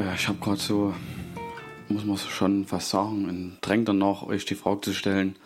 [0.00, 0.94] Äh, ich habe gerade so,
[1.88, 5.36] muss man schon fast sagen, ein Drängen danach, euch die Frage zu stellen,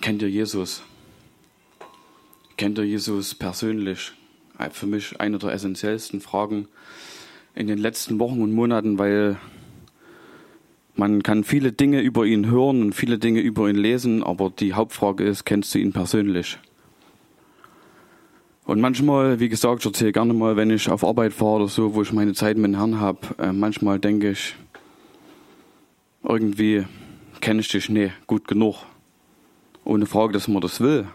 [0.00, 0.82] kennt ihr Jesus?
[2.56, 4.12] Kennt ihr Jesus persönlich?
[4.58, 6.68] Äh, für mich eine der essentiellsten Fragen
[7.54, 9.36] in den letzten Wochen und Monaten, weil
[10.94, 14.74] man kann viele Dinge über ihn hören und viele Dinge über ihn lesen, aber die
[14.74, 16.58] Hauptfrage ist, kennst du ihn persönlich?
[18.68, 21.94] Und manchmal, wie gesagt, ich erzähle gerne mal, wenn ich auf Arbeit fahre oder so,
[21.94, 24.56] wo ich meine Zeit mit dem Herrn habe, äh, manchmal denke ich,
[26.22, 26.84] irgendwie
[27.40, 28.76] kenne ich dich nee, gut genug.
[29.86, 31.06] Ohne Frage, dass man das will.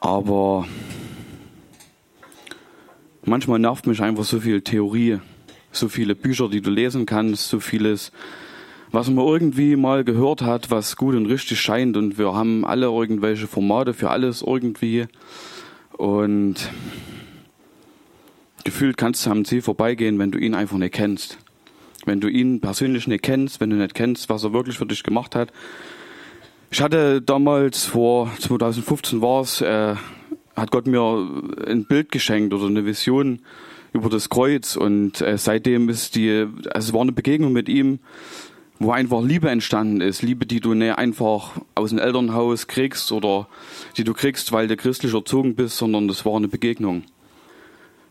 [0.00, 0.66] Aber
[3.24, 5.20] manchmal nervt mich einfach so viel Theorie,
[5.70, 8.10] so viele Bücher, die du lesen kannst, so vieles,
[8.90, 11.96] was man irgendwie mal gehört hat, was gut und richtig scheint.
[11.96, 15.06] Und wir haben alle irgendwelche Formate für alles irgendwie.
[15.96, 16.56] Und
[18.64, 21.38] gefühlt kannst du am Ziel vorbeigehen, wenn du ihn einfach nicht kennst.
[22.04, 25.02] Wenn du ihn persönlich nicht kennst, wenn du nicht kennst, was er wirklich für dich
[25.02, 25.52] gemacht hat.
[26.70, 29.94] Ich hatte damals, vor 2015 war es, äh,
[30.54, 31.00] hat Gott mir
[31.66, 33.40] ein Bild geschenkt oder eine Vision
[33.92, 38.00] über das Kreuz und äh, seitdem ist die, also es war eine Begegnung mit ihm,
[38.78, 40.22] wo einfach Liebe entstanden ist.
[40.22, 43.48] Liebe, die du nicht einfach aus dem Elternhaus kriegst oder
[43.96, 47.04] die du kriegst, weil du christlich erzogen bist, sondern das war eine Begegnung.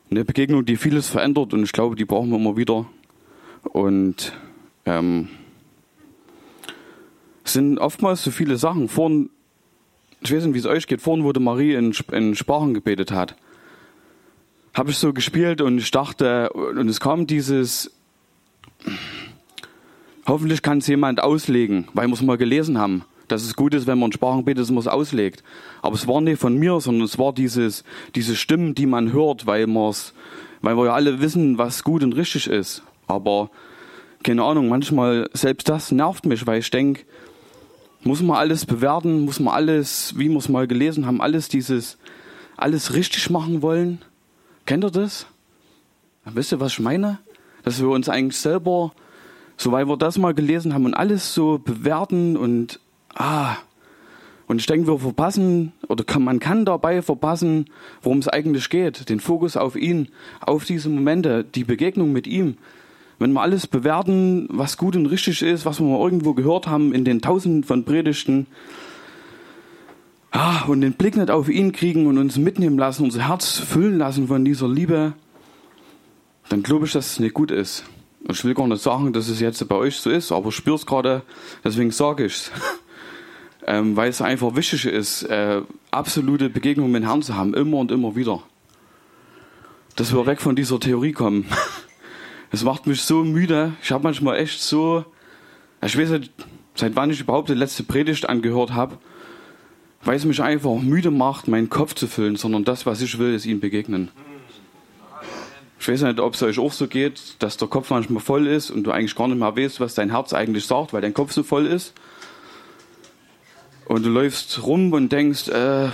[0.09, 2.85] Eine Begegnung, die vieles verändert und ich glaube, die brauchen wir immer wieder.
[3.63, 4.33] Und
[4.85, 5.29] ähm,
[7.43, 8.87] es sind oftmals so viele Sachen.
[8.87, 9.29] Vorhin,
[10.21, 13.11] ich weiß nicht, wie es euch geht, vorhin, wo die Marie in, in Sprachen gebetet
[13.11, 13.35] hat,
[14.73, 17.91] habe ich so gespielt und ich dachte, und es kam dieses,
[20.27, 23.85] Hoffentlich kann es jemand auslegen, weil wir es mal gelesen haben, dass es gut ist,
[23.85, 25.43] wenn man Sprachen betet, dass man es auslegt.
[25.83, 27.83] Aber es war nicht von mir, sondern es war dieses,
[28.15, 30.13] diese Stimmen, die man hört, weil, man's,
[30.61, 32.81] weil wir ja alle wissen, was gut und richtig ist.
[33.07, 33.51] Aber
[34.23, 37.03] keine Ahnung, manchmal selbst das nervt mich, weil ich denke,
[38.03, 41.99] muss man alles bewerten, muss man alles, wie wir es mal gelesen haben, alles dieses,
[42.57, 44.01] alles richtig machen wollen.
[44.65, 45.27] Kennt ihr das?
[46.25, 47.19] Wisst ihr, was ich meine?
[47.63, 48.93] Dass wir uns eigentlich selber
[49.57, 52.79] so, weil wir das mal gelesen haben und alles so bewerten und
[53.13, 53.57] ah,
[54.47, 57.65] und ich denke, wir verpassen, oder kann, man kann dabei verpassen,
[58.03, 59.09] worum es eigentlich geht.
[59.09, 62.57] Den Fokus auf ihn, auf diese Momente, die Begegnung mit ihm.
[63.17, 66.93] Wenn wir alles bewerten, was gut und richtig ist, was wir mal irgendwo gehört haben
[66.93, 68.45] in den Tausenden von Predigten,
[70.31, 73.97] ah, und den Blick nicht auf ihn kriegen und uns mitnehmen lassen, unser Herz füllen
[73.97, 75.13] lassen von dieser Liebe,
[76.49, 77.83] dann glaube ich, dass es nicht gut ist.
[78.27, 80.75] Ich will gar nicht sagen, dass es jetzt bei euch so ist, aber ich spüre
[80.75, 81.21] es gerade,
[81.63, 82.51] deswegen sage ich es.
[83.67, 87.77] ähm, weil es einfach wichtig ist, äh, absolute Begegnung mit dem Herrn zu haben, immer
[87.77, 88.41] und immer wieder.
[89.95, 91.45] Dass wir weg von dieser Theorie kommen.
[92.51, 93.73] Es macht mich so müde.
[93.83, 95.03] Ich habe manchmal echt so,
[95.83, 96.31] ich weiß nicht,
[96.75, 98.97] seit wann ich überhaupt die letzte Predigt angehört habe,
[100.03, 103.33] weil es mich einfach müde macht, meinen Kopf zu füllen, sondern das, was ich will,
[103.33, 104.09] ist ihm begegnen.
[105.85, 108.71] Ich weiß nicht, ob es euch auch so geht, dass der Kopf manchmal voll ist
[108.71, 111.31] und du eigentlich gar nicht mehr weißt, was dein Herz eigentlich sagt, weil dein Kopf
[111.31, 111.93] so voll ist.
[113.85, 115.89] Und du läufst rum und denkst, äh,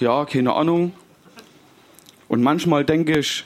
[0.00, 0.92] ja, keine Ahnung.
[2.26, 3.44] Und manchmal denke ich,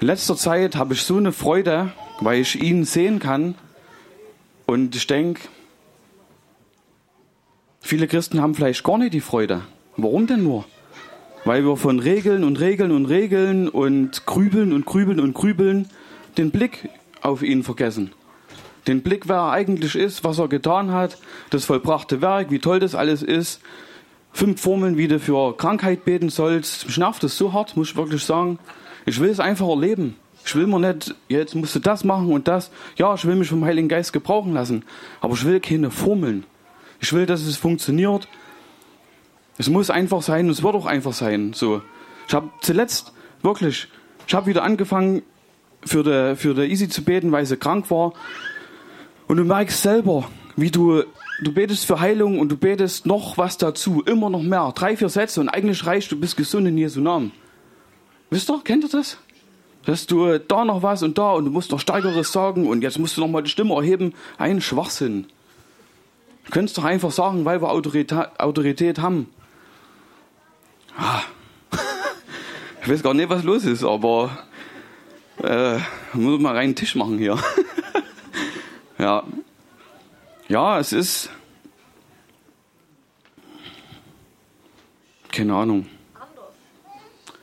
[0.00, 3.56] in letzter Zeit habe ich so eine Freude, weil ich ihn sehen kann.
[4.64, 5.42] Und ich denke,
[7.82, 9.60] viele Christen haben vielleicht gar nicht die Freude.
[9.98, 10.64] Warum denn nur?
[11.44, 15.88] Weil wir von Regeln und Regeln und Regeln und Grübeln und Grübeln und Grübeln
[16.36, 16.88] den Blick
[17.22, 18.12] auf ihn vergessen.
[18.86, 21.18] Den Blick, wer er eigentlich ist, was er getan hat,
[21.50, 23.60] das vollbrachte Werk, wie toll das alles ist.
[24.32, 26.86] Fünf Formeln, wie du für Krankheit beten sollst.
[26.86, 28.58] Mich nervt das so hart, muss ich wirklich sagen.
[29.06, 30.16] Ich will es einfach erleben.
[30.44, 32.70] Ich will mir nicht, jetzt musst du das machen und das.
[32.96, 34.84] Ja, ich will mich vom Heiligen Geist gebrauchen lassen.
[35.20, 36.44] Aber ich will keine Formeln.
[37.00, 38.28] Ich will, dass es funktioniert.
[39.60, 41.52] Es muss einfach sein es wird auch einfach sein.
[41.52, 41.82] So.
[42.26, 43.12] Ich habe zuletzt
[43.42, 43.88] wirklich,
[44.26, 45.20] ich habe wieder angefangen
[45.84, 48.14] für der für der Easy zu beten, weil sie krank war.
[49.28, 51.02] Und du merkst selber, wie du
[51.42, 55.10] du betest für Heilung und du betest noch was dazu, immer noch mehr, drei vier
[55.10, 57.30] Sätze und eigentlich reicht, du bist gesund in Jesu Namen.
[58.30, 59.18] Wisst ihr, kennt ihr das?
[59.84, 62.98] Dass du da noch was und da und du musst noch Steigeres sagen und jetzt
[62.98, 64.14] musst du noch mal die Stimme erheben.
[64.38, 65.26] Ein Schwachsinn.
[66.46, 69.28] Du könntest doch einfach sagen, weil wir Autorität, Autorität haben.
[70.96, 71.22] Ah.
[72.82, 74.30] Ich weiß gar nicht, was los ist, aber
[75.42, 75.78] äh,
[76.14, 77.38] muss mal reinen Tisch machen hier.
[78.98, 79.22] ja.
[80.48, 81.30] Ja, es ist.
[85.30, 85.86] Keine Ahnung.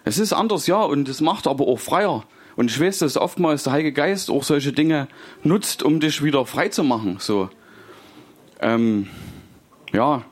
[0.04, 2.24] Es ist anders, ja, und es macht aber auch freier.
[2.56, 5.08] Und ich weiß, dass oftmals der Heilige Geist auch solche Dinge
[5.44, 7.18] nutzt, um dich wieder frei zu machen.
[7.20, 7.50] So.
[8.60, 9.08] Ähm,
[9.94, 10.24] ja.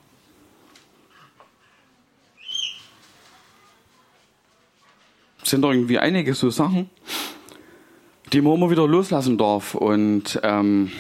[5.48, 6.90] Sind irgendwie einige so Sachen,
[8.34, 9.76] die man immer wieder loslassen darf.
[9.76, 10.92] Und ähm,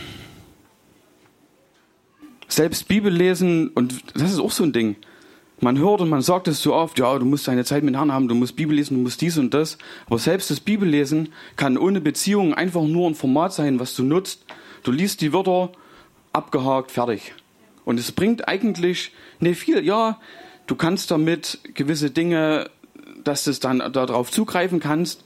[2.47, 4.95] selbst Bibel lesen, und das ist auch so ein Ding.
[5.61, 8.11] Man hört und man sagt es so oft, ja, du musst deine Zeit mit Herrn
[8.11, 9.77] haben, du musst Bibel lesen, du musst dies und das.
[10.05, 14.45] Aber selbst das Bibellesen kann ohne Beziehung einfach nur ein Format sein, was du nutzt.
[14.83, 15.71] Du liest die Wörter,
[16.33, 17.33] abgehakt, fertig.
[17.85, 19.83] Und es bringt eigentlich nicht viel.
[19.83, 20.19] Ja,
[20.67, 22.69] du kannst damit gewisse Dinge,
[23.25, 25.23] dass du dann darauf zugreifen kannst.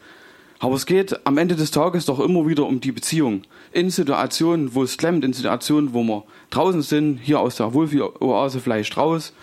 [0.59, 3.43] Aber es geht am Ende des Tages doch immer wieder um die Beziehung.
[3.71, 8.59] In Situationen, wo es klemmt, in Situationen, wo wir draußen sind, hier aus der Wohlfühloase
[8.59, 9.33] vielleicht raus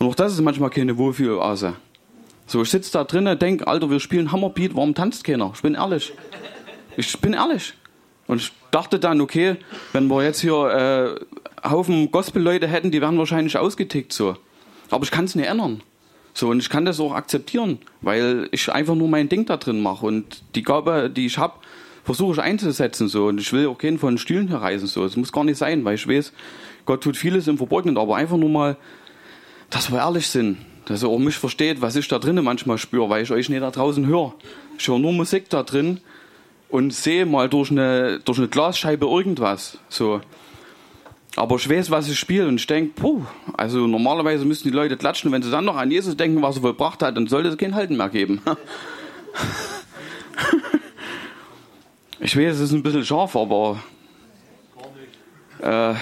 [0.00, 1.74] und auch das ist manchmal keine Wohlfühloase.
[2.46, 5.52] So, ich sitze da drinnen, denk, Alter, wir spielen Hammerbeat, warum tanzt keiner?
[5.54, 6.14] Ich bin ehrlich.
[6.96, 7.74] Ich bin ehrlich.
[8.26, 9.56] Und ich dachte dann, okay,
[9.92, 11.18] wenn wir jetzt hier
[11.62, 14.36] äh, Haufen Gospel-Leute hätten, die wären wahrscheinlich ausgetickt so.
[14.88, 15.82] Aber ich kann es nicht ändern.
[16.32, 19.80] So, und ich kann das auch akzeptieren, weil ich einfach nur mein Ding da drin
[19.80, 20.06] mache.
[20.06, 21.54] Und die Gabe, die ich habe,
[22.04, 23.08] versuche ich einzusetzen.
[23.08, 23.26] So.
[23.26, 24.86] Und ich will auch keinen von den Stühlen hier reißen.
[24.86, 25.02] So.
[25.02, 26.32] Das muss gar nicht sein, weil ich weiß,
[26.86, 28.76] Gott tut vieles im Verborgenen, aber einfach nur mal
[29.70, 33.08] dass wir ehrlich sind, dass ihr auch mich versteht, was ich da drinnen manchmal spüre,
[33.08, 34.34] weil ich euch nicht da draußen höre.
[34.78, 36.00] Ich höre nur Musik da drin
[36.68, 39.78] und sehe mal durch eine, durch eine Glasscheibe irgendwas.
[39.88, 40.20] So.
[41.40, 43.22] Aber ich weiß, was ich spiele und ich denke, puh,
[43.56, 46.60] also normalerweise müssen die Leute klatschen, wenn sie dann noch an Jesus denken, was er
[46.60, 48.42] vollbracht hat, dann sollte es kein Halten mehr geben.
[52.20, 53.82] ich weiß, es ist ein bisschen scharf, aber
[55.62, 55.94] äh,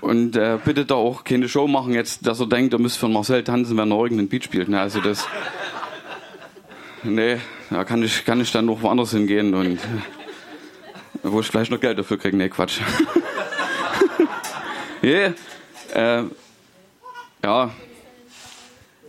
[0.00, 3.08] und äh, bitte da auch keine Show machen jetzt, dass er denkt, er müsste für
[3.08, 4.68] Marcel tanzen, wenn er irgendeinen Beat spielt.
[4.68, 4.80] Ne?
[4.80, 5.26] Also das.
[7.02, 7.38] Nee,
[7.68, 9.80] da kann ich, kann ich dann noch woanders hingehen und
[11.24, 12.36] wo ich gleich noch Geld dafür kriege.
[12.36, 12.80] Nee, Quatsch.
[15.02, 15.34] yeah.
[15.94, 16.24] äh,
[17.42, 17.70] ja.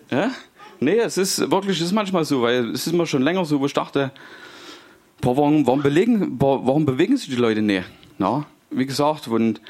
[0.10, 0.32] Ja?
[0.80, 3.60] Nee, es ist wirklich, es ist manchmal so, weil es ist immer schon länger so,
[3.60, 4.12] wo ich dachte,
[5.22, 7.86] boah, warum, warum, belegen, boah, warum bewegen sich die Leute nicht?
[8.18, 9.62] Na, wie gesagt, und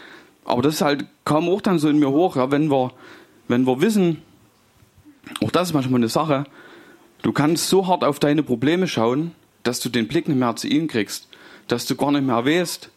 [0.46, 2.92] aber das ist halt, kam auch dann so in mir hoch, ja, wenn wir,
[3.48, 4.22] wenn wir wissen,
[5.44, 6.46] auch das ist manchmal eine Sache,
[7.24, 9.32] du kannst so hart auf deine Probleme schauen,
[9.64, 11.28] dass du den Blick nicht mehr zu ihnen kriegst,
[11.68, 12.90] dass du gar nicht mehr weißt,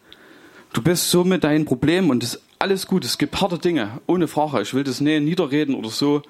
[0.73, 3.99] du bist so mit deinen Problemen und das ist alles gut, es gibt harte Dinge,
[4.05, 6.21] ohne Frage, ich will das nicht niederreden oder so,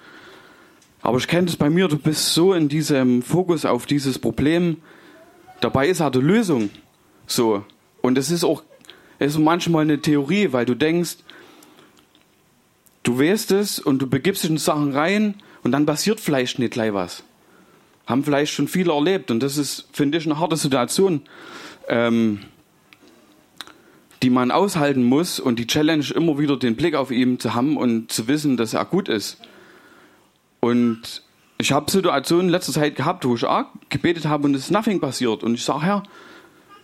[1.01, 4.77] aber ich kenne das bei mir, du bist so in diesem Fokus auf dieses Problem,
[5.59, 6.69] dabei ist halt die Lösung,
[7.25, 7.63] so,
[8.01, 8.63] und es ist auch
[9.19, 11.17] ist manchmal eine Theorie, weil du denkst,
[13.03, 16.73] du weißt es und du begibst dich in Sachen rein und dann passiert vielleicht nicht
[16.73, 17.23] gleich was.
[18.07, 21.21] Haben vielleicht schon viele erlebt und das ist, finde ich, eine harte Situation,
[21.89, 22.39] ähm,
[24.21, 27.77] die man aushalten muss und die Challenge immer wieder den Blick auf ihn zu haben
[27.77, 29.37] und zu wissen, dass er gut ist.
[30.59, 31.23] Und
[31.57, 34.71] ich habe Situationen in letzter Zeit gehabt, wo ich auch gebetet habe und es ist
[34.71, 35.43] nothing passiert.
[35.43, 36.03] Und ich sage, Herr,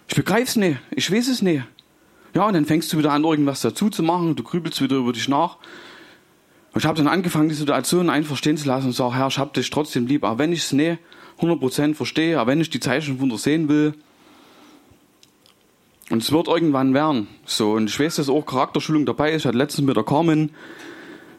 [0.08, 1.64] ich begreife es nicht, ich weiß es nicht.
[2.34, 5.14] Ja, und dann fängst du wieder an, irgendwas dazu zu machen, du grübelst wieder über
[5.14, 5.58] dich nach.
[6.74, 9.40] Und ich habe dann angefangen, die Situation einfach stehen zu lassen und sage, Herr, ich
[9.40, 11.00] hab dich trotzdem lieb, auch wenn ich es nicht
[11.40, 13.94] 100% verstehe, auch wenn ich die Zeichen Wunder sehen will.
[16.10, 17.28] Und es wird irgendwann werden.
[17.46, 19.42] So, und ich weiß, dass auch Charakterschulung dabei ist.
[19.42, 20.52] Ich hatte letztens mit der Carmen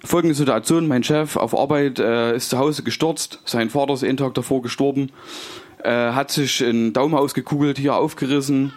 [0.05, 0.89] folgende Situation.
[0.89, 3.41] Mein Chef auf Arbeit äh, ist zu Hause gestürzt.
[3.45, 5.13] Sein Vater ist einen Tag davor gestorben.
[5.83, 8.73] Äh, hat sich einen Daumen ausgekugelt, hier aufgerissen.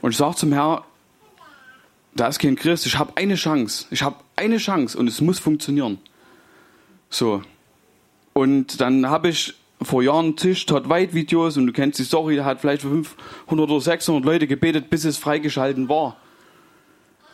[0.00, 0.82] Und ich sage zum Herrn,
[2.14, 3.86] da ist kein Christ, ich habe eine Chance.
[3.90, 5.98] Ich habe eine Chance und es muss funktionieren.
[7.10, 7.42] So.
[8.32, 9.54] Und dann habe ich
[9.84, 12.88] vor Jahren Tisch Todd White Videos und du kennst die Story, da hat vielleicht für
[12.88, 16.16] 500 oder 600 Leute gebetet, bis es freigeschalten war.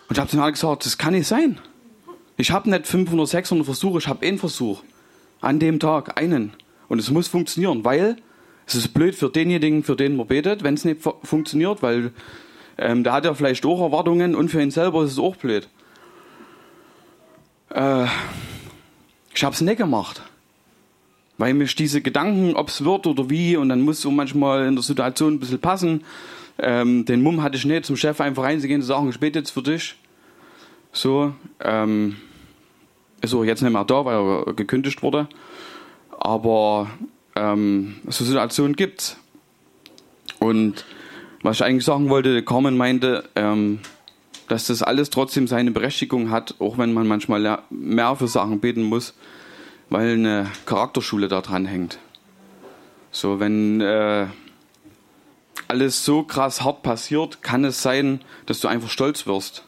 [0.09, 1.59] Und ich habe dann gesagt, das kann nicht sein.
[2.37, 4.83] Ich habe nicht 500, 600 Versuche, ich habe einen Versuch.
[5.41, 6.53] An dem Tag, einen.
[6.89, 8.17] Und es muss funktionieren, weil
[8.67, 12.13] es ist blöd für denjenigen, für den man betet, wenn es nicht funktioniert, weil
[12.79, 15.69] ähm, da hat er vielleicht auch Erwartungen und für ihn selber ist es auch blöd.
[17.71, 18.07] Äh,
[19.35, 20.23] ich habe es nicht gemacht.
[21.41, 24.75] Weil mich diese Gedanken, ob es wird oder wie, und dann muss so manchmal in
[24.75, 26.05] der Situation ein bisschen passen.
[26.59, 29.49] Ähm, den Mumm hatte ich nicht, zum Chef einfach reinzugehen zu sagen, ich bete jetzt
[29.49, 29.95] für dich.
[30.93, 32.17] So, ähm,
[33.23, 35.29] ist auch jetzt nicht mehr da, weil er gekündigt wurde.
[36.19, 36.91] Aber
[37.37, 39.17] ähm, so Situationen gibt's.
[40.41, 40.85] Und
[41.41, 43.79] was ich eigentlich sagen wollte, Carmen meinte, ähm,
[44.49, 48.83] dass das alles trotzdem seine Berechtigung hat, auch wenn man manchmal mehr für Sachen beten
[48.83, 49.15] muss,
[49.91, 51.99] weil eine Charakterschule da dran hängt.
[53.11, 54.27] So, wenn, äh,
[55.71, 59.65] alles so krass hart passiert, kann es sein, dass du einfach stolz wirst.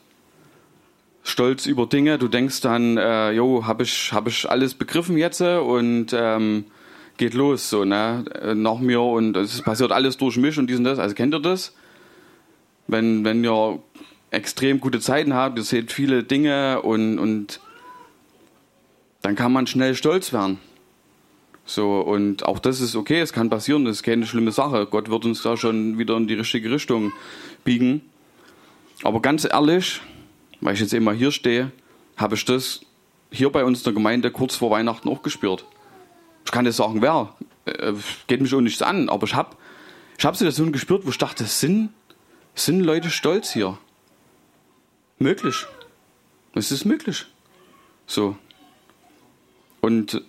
[1.22, 2.18] Stolz über Dinge.
[2.18, 6.64] Du denkst dann, äh, jo, habe ich, hab ich alles begriffen jetzt und ähm,
[7.18, 8.24] geht los, so, ne,
[8.56, 10.98] nach mir und es passiert alles durch mich und dies und das.
[10.98, 11.72] Also kennt ihr das?
[12.88, 13.78] Wenn, wenn ihr
[14.32, 17.60] extrem gute Zeiten habt, ihr seht viele Dinge und, und
[19.22, 20.58] dann kann man schnell stolz werden.
[21.64, 24.86] So, und auch das ist okay, es kann passieren, das ist keine schlimme Sache.
[24.86, 27.12] Gott wird uns da schon wieder in die richtige Richtung
[27.64, 28.02] biegen.
[29.04, 30.00] Aber ganz ehrlich,
[30.60, 31.70] weil ich jetzt immer hier stehe,
[32.16, 32.80] habe ich das
[33.30, 35.64] hier bei uns in der Gemeinde kurz vor Weihnachten auch gespürt.
[36.44, 37.92] Ich kann nicht sagen, wer, äh,
[38.26, 39.56] geht mich auch nichts an, aber ich habe
[40.18, 41.90] ich hab Situationen gespürt, wo ich dachte, sind,
[42.54, 43.78] sind Leute stolz hier?
[45.18, 45.66] Möglich.
[46.54, 47.26] Es ist möglich.
[48.06, 48.36] So.
[49.82, 50.22] Und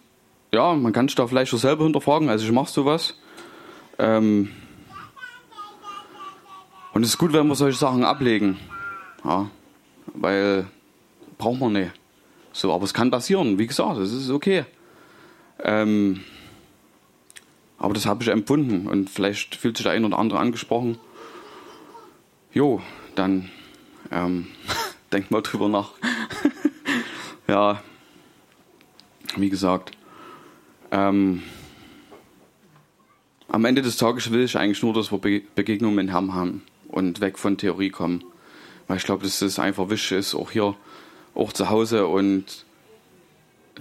[0.52, 2.28] ja, man kann sich da vielleicht auch selber hinterfragen.
[2.28, 3.16] Also ich mache sowas.
[4.00, 4.50] Ähm
[6.94, 8.60] und es ist gut, wenn wir solche Sachen ablegen.
[9.24, 9.50] Ja,
[10.14, 10.66] weil
[11.38, 11.92] braucht man nicht.
[12.52, 13.58] So, aber es kann passieren.
[13.58, 14.66] Wie gesagt, es ist okay.
[15.64, 16.24] Ähm
[17.78, 20.98] aber das habe ich empfunden und vielleicht fühlt sich der ein oder andere angesprochen.
[22.54, 22.82] Jo,
[23.16, 23.52] dann
[24.12, 24.48] ähm,
[25.12, 25.92] denk mal drüber nach.
[27.48, 27.82] ja,
[29.38, 29.92] wie gesagt.
[30.92, 31.44] Ähm,
[33.48, 36.64] am Ende des Tages will ich eigentlich nur, dass wir Be Begegnungen mit Herrn haben
[36.88, 38.24] und weg von Theorie kommen.
[38.88, 40.76] Weil ich glaube, dass das einfach wichtig ist, auch hier,
[41.36, 42.08] auch zu Hause.
[42.08, 42.66] Und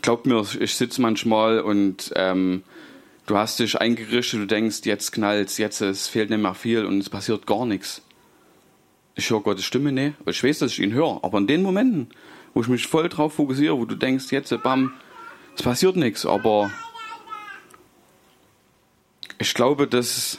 [0.01, 2.63] glaubt mir, ich sitze manchmal und ähm,
[3.27, 6.99] du hast dich eingerichtet, du denkst, jetzt knallt jetzt es fehlt nicht mehr viel und
[6.99, 8.03] es passiert gar nichts.
[9.15, 12.09] Ich höre Gottes Stimme nicht, ich weiß, dass ich ihn höre, aber in den Momenten,
[12.55, 14.95] wo ich mich voll drauf fokussiere, wo du denkst, jetzt, bam,
[15.57, 16.71] es passiert nichts, aber
[19.39, 20.39] ich glaube, dass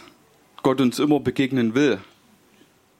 [0.63, 2.00] Gott uns immer begegnen will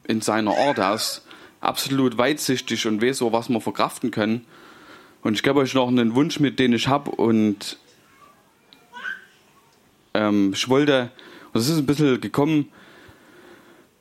[0.06, 0.78] in seiner Art.
[0.78, 1.22] Er ist
[1.60, 4.44] absolut weitsichtig und weiß so, was wir verkraften können.
[5.22, 7.10] Und ich gebe euch noch einen Wunsch mit, den ich habe.
[7.10, 7.78] Und
[10.12, 11.10] ähm, ich wollte,
[11.52, 12.68] und es ist ein bisschen gekommen,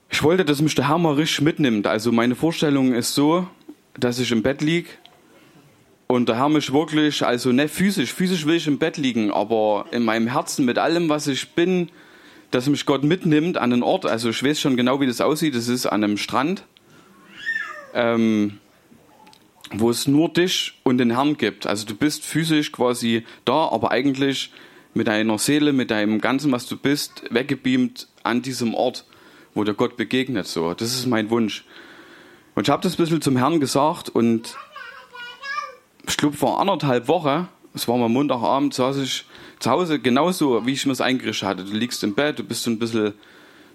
[0.10, 1.88] ich wollte, dass mich der Herr mal richtig mitnimmt.
[1.88, 3.48] Also meine Vorstellung ist so,
[3.98, 4.90] dass ich im Bett liege
[6.08, 9.86] und der Herr mich wirklich, also nicht physisch, physisch will ich im Bett liegen, aber
[9.92, 11.90] in meinem Herzen mit allem, was ich bin,
[12.52, 14.06] dass mich Gott mitnimmt an einen Ort.
[14.06, 15.56] Also ich weiß schon genau, wie das aussieht.
[15.56, 16.66] Das ist an einem Strand,
[17.96, 18.60] ähm,
[19.72, 21.66] wo es nur dich und den Herrn gibt.
[21.66, 24.52] Also du bist physisch quasi da, aber eigentlich
[24.94, 29.06] mit deiner Seele, mit deinem Ganzen, was du bist, weggebeamt an diesem Ort,
[29.56, 30.46] wo der Gott begegnet.
[30.46, 31.66] So, das ist mein Wunsch.
[32.54, 34.56] Und ich habe das ein bisschen zum Herrn gesagt und
[36.08, 39.26] ich glaube, vor anderthalb Wochen, es war mal Montagabend, saß ich
[39.60, 41.64] zu Hause genauso, wie ich mir es eingerichtet hatte.
[41.64, 43.14] Du liegst im Bett, du bist so ein bisschen,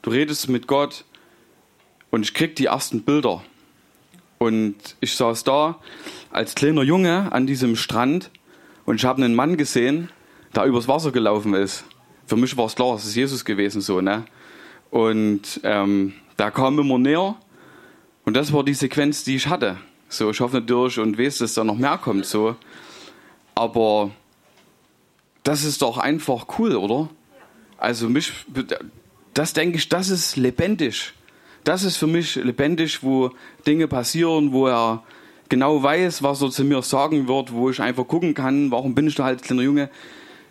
[0.02, 1.04] du redest mit Gott
[2.11, 3.42] und ich krieg die ersten Bilder.
[4.38, 5.78] Und ich saß da
[6.30, 8.30] als kleiner Junge an diesem Strand
[8.85, 10.11] und ich habe einen Mann gesehen,
[10.54, 11.85] der übers Wasser gelaufen ist.
[12.26, 14.25] Für mich war es klar, es ist Jesus gewesen so, ne?
[14.90, 17.37] Und ähm, da kam immer näher
[18.25, 19.76] und das war die Sequenz, die ich hatte.
[20.09, 22.57] So, ich hoffe natürlich und weiß, dass da noch mehr kommt, so.
[23.55, 24.11] Aber
[25.43, 27.11] das ist doch einfach cool, oder?
[27.77, 28.33] Also mich,
[29.35, 31.12] das denke ich, das ist lebendig.
[31.65, 33.31] Das ist für mich lebendig, wo
[33.67, 35.03] Dinge passieren, wo er
[35.49, 39.09] genau weiß, was er zu mir sagen wird, wo ich einfach gucken kann, warum bin
[39.09, 39.91] ich da halt kleiner Junge.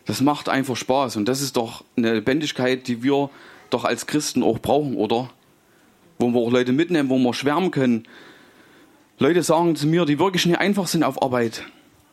[0.05, 3.29] Das macht einfach Spaß und das ist doch eine Lebendigkeit, die wir
[3.69, 5.29] doch als Christen auch brauchen, oder?
[6.19, 8.07] Wo wir auch Leute mitnehmen, wo wir schwärmen können,
[9.19, 11.63] Leute sagen zu mir, die wirklich nicht einfach sind auf Arbeit.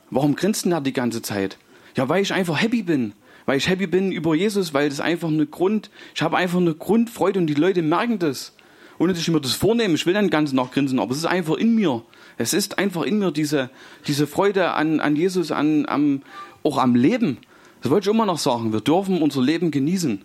[0.09, 1.59] Warum grinst denn da die ganze Zeit?
[1.97, 3.13] Ja, weil ich einfach happy bin.
[3.45, 6.73] Weil ich happy bin über Jesus, weil das einfach eine Grund, ich habe einfach eine
[6.73, 8.55] Grundfreude und die Leute merken das.
[8.99, 11.57] Ohne dass ich mir das vornehme, ich will dann ganz nachgrinsen, aber es ist einfach
[11.57, 12.03] in mir.
[12.39, 13.69] Es ist einfach in mir diese,
[14.07, 16.23] diese Freude an, an Jesus, an, am,
[16.63, 17.37] auch am Leben.
[17.83, 18.73] Das wollte ich immer noch sagen.
[18.73, 20.23] Wir dürfen unser Leben genießen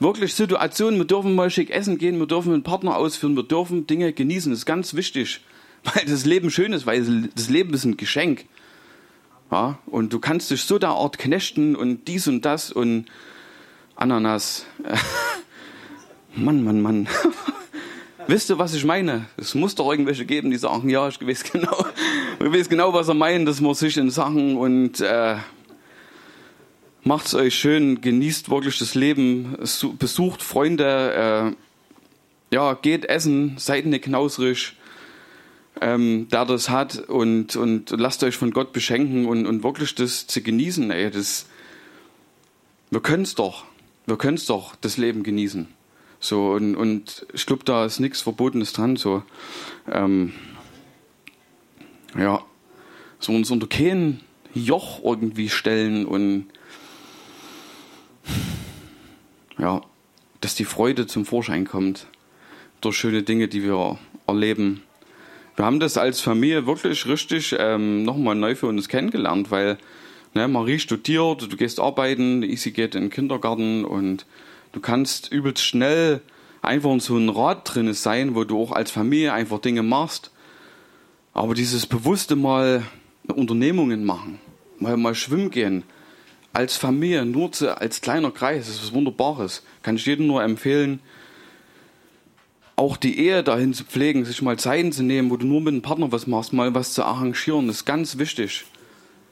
[0.00, 3.86] wirklich Situationen, wir dürfen mal schick essen gehen, wir dürfen einen Partner ausführen, wir dürfen
[3.86, 4.50] Dinge genießen.
[4.50, 5.40] Das ist ganz wichtig,
[5.84, 8.46] weil das Leben schön ist, weil das Leben ist ein Geschenk.
[9.52, 13.06] Ja, und du kannst dich so der Art knechten und dies und das und
[13.96, 14.64] Ananas.
[16.36, 17.08] Mann, Mann, Mann.
[18.28, 19.26] Wisst ihr, was ich meine?
[19.36, 21.84] Es muss doch irgendwelche geben, die sagen, ja, ich weiß genau,
[22.38, 25.36] ich weiß genau, was er meint, dass man sich in Sachen und äh,
[27.02, 29.56] Macht's euch schön, genießt wirklich das Leben,
[29.98, 31.54] besucht Freunde,
[32.50, 34.76] äh, ja, geht essen, seid nicht knausrig,
[35.80, 40.26] ähm, der das hat und, und lasst euch von Gott beschenken und, und wirklich das
[40.26, 41.46] zu genießen, ey, das,
[42.90, 43.64] wir können's doch,
[44.04, 45.68] wir können's doch, das Leben genießen.
[46.18, 48.96] So, und, und ich glaube, da ist nichts Verbotenes dran.
[48.96, 49.22] So,
[49.90, 50.34] ähm,
[52.14, 52.44] ja,
[53.20, 54.20] so uns unter kein
[54.52, 56.46] Joch irgendwie stellen und
[59.60, 59.82] ja,
[60.40, 62.06] dass die Freude zum Vorschein kommt
[62.80, 64.82] durch schöne Dinge, die wir erleben.
[65.56, 69.76] Wir haben das als Familie wirklich richtig ähm, nochmal neu für uns kennengelernt, weil
[70.34, 74.24] ne, Marie studiert, du gehst arbeiten, Isi geht in den Kindergarten und
[74.72, 76.22] du kannst übelst schnell
[76.62, 80.30] einfach in so einem Rad drin sein, wo du auch als Familie einfach Dinge machst.
[81.34, 82.82] Aber dieses bewusste Mal
[83.28, 84.40] Unternehmungen machen,
[84.78, 85.84] mal, mal schwimmen gehen,
[86.52, 89.62] als Familie, nur zu, als kleiner Kreis, das ist was Wunderbares.
[89.82, 91.00] Kann ich jedem nur empfehlen,
[92.76, 95.74] auch die Ehe dahin zu pflegen, sich mal Zeiten zu nehmen, wo du nur mit
[95.74, 98.64] dem Partner was machst, mal was zu arrangieren, ist ganz wichtig.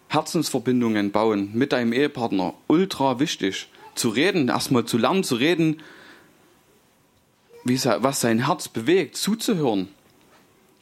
[0.09, 3.69] Herzensverbindungen bauen mit deinem Ehepartner, ultra wichtig.
[3.95, 5.83] Zu reden, erstmal zu lernen, zu reden,
[7.65, 9.89] wie, was sein Herz bewegt, zuzuhören.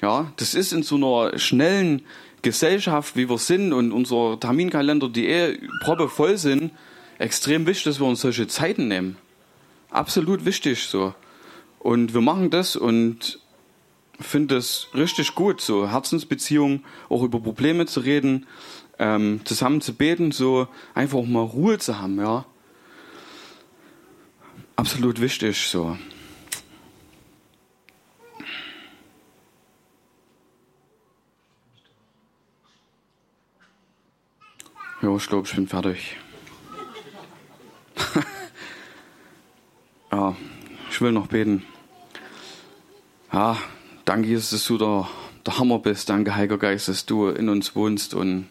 [0.02, 2.02] Ja, das ist in so einer schnellen
[2.46, 6.70] Gesellschaft, wie wir sind und unser Terminkalender, die eh proppe voll sind,
[7.18, 9.16] extrem wichtig, dass wir uns solche Zeiten nehmen.
[9.90, 11.12] Absolut wichtig so.
[11.80, 13.40] Und wir machen das und
[14.20, 18.46] finde es richtig gut, so Herzensbeziehungen, auch über Probleme zu reden,
[19.00, 22.46] ähm, zusammen zu beten, so einfach mal Ruhe zu haben, ja.
[24.76, 25.98] Absolut wichtig, so.
[35.06, 36.16] Ja, ich glaube, ich bin fertig.
[40.10, 40.34] ja,
[40.90, 41.62] ich will noch beten.
[43.32, 43.56] Ja,
[44.04, 45.08] danke, Jesus, dass du der,
[45.46, 46.08] der Hammer bist.
[46.08, 48.48] Danke, Heiliger Geist, dass du in uns wohnst und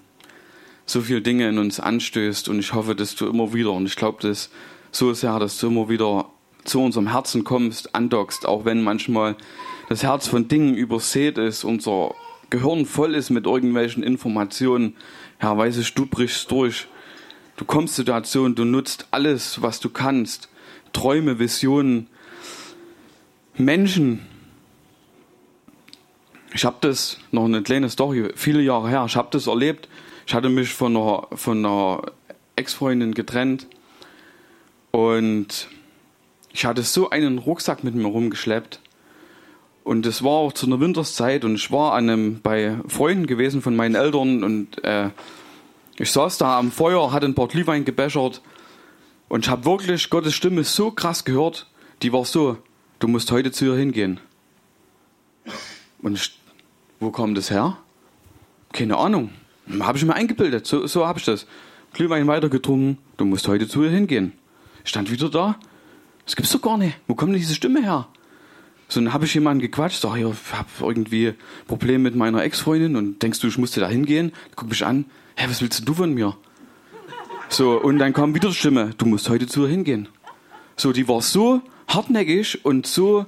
[0.86, 2.48] so viele Dinge in uns anstößt.
[2.48, 4.50] Und ich hoffe, dass du immer wieder, und ich glaube das
[4.94, 6.30] so sehr, dass du immer wieder
[6.64, 9.36] zu unserem Herzen kommst, andockst, auch wenn manchmal
[9.90, 12.16] das Herz von Dingen übersät ist, unser
[12.50, 14.96] Gehirn voll ist mit irgendwelchen Informationen,
[15.46, 16.88] Herr, du brichst durch.
[17.58, 20.50] Du kommst Situationen, du nutzt alles, was du kannst.
[20.92, 22.08] Träume, Visionen,
[23.55, 24.25] Menschen.
[26.53, 29.88] Ich habe das, noch eine kleine Story, viele Jahre her, ich habe das erlebt.
[30.25, 32.01] Ich hatte mich von einer, von einer
[32.55, 33.68] Ex-Freundin getrennt
[34.92, 35.68] und
[36.51, 38.79] ich hatte so einen Rucksack mit mir rumgeschleppt.
[39.86, 43.62] Und es war auch zu einer Winterszeit und ich war an einem, bei Freunden gewesen
[43.62, 45.12] von meinen Eltern und äh,
[45.98, 48.42] ich saß da am Feuer, hatte ein paar Glühwein gebechert
[49.30, 51.68] und ich habe wirklich Gottes Stimme so krass gehört.
[52.02, 52.58] Die war so,
[52.98, 54.20] du musst heute zu ihr hingehen.
[56.02, 56.40] Und ich,
[57.00, 57.78] wo kommt das her?
[58.74, 59.30] Keine Ahnung.
[59.82, 60.66] Habe ich mir eingebildet.
[60.66, 61.46] So, so habe ich das.
[61.94, 62.98] Glühwein weitergetrunken.
[63.18, 64.34] Du musst heute zu ihr hingehen.
[64.84, 65.60] Ich stand wieder da.
[66.26, 66.98] Das gibt's doch gar nicht.
[67.06, 68.08] Wo kommt denn diese Stimme her?
[68.88, 71.34] So, dann habe ich jemanden gequatscht, sag, ich habe irgendwie
[71.68, 74.32] Probleme mit meiner Ex-Freundin und denkst du, ich musste da hingehen?
[74.56, 76.36] Guck mich an, hä, was willst du von mir?
[77.50, 80.08] So, und dann kam wieder die Stimme, du musst heute zu ihr hingehen.
[80.78, 83.26] So, die war so hartnäckig und so,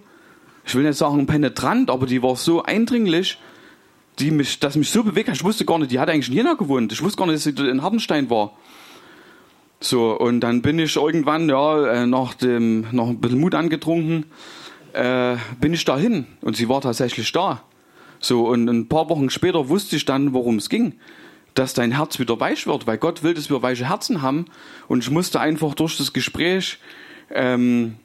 [0.66, 3.40] ich will nicht sagen penetrant, aber die war so eindringlich,
[4.20, 5.36] die mich, dass mich so bewegt hat.
[5.36, 6.92] Ich wusste gar nicht, die hat eigentlich in Jena gewohnt.
[6.92, 8.54] Ich wusste gar nicht, dass sie in Hartenstein war.
[9.80, 14.26] So, und dann bin ich irgendwann, ja, äh, nach dem, noch ein bisschen Mut angetrunken,
[14.94, 17.64] äh, bin ich dahin und sie war tatsächlich da.
[18.20, 20.94] So, und ein paar Wochen später wusste ich dann, worum es ging.
[21.54, 24.46] Dass dein Herz wieder weich wird, weil Gott will, dass wir weiche Herzen haben.
[24.88, 26.78] Und ich musste einfach durch das Gespräch
[27.32, 27.96] ähm,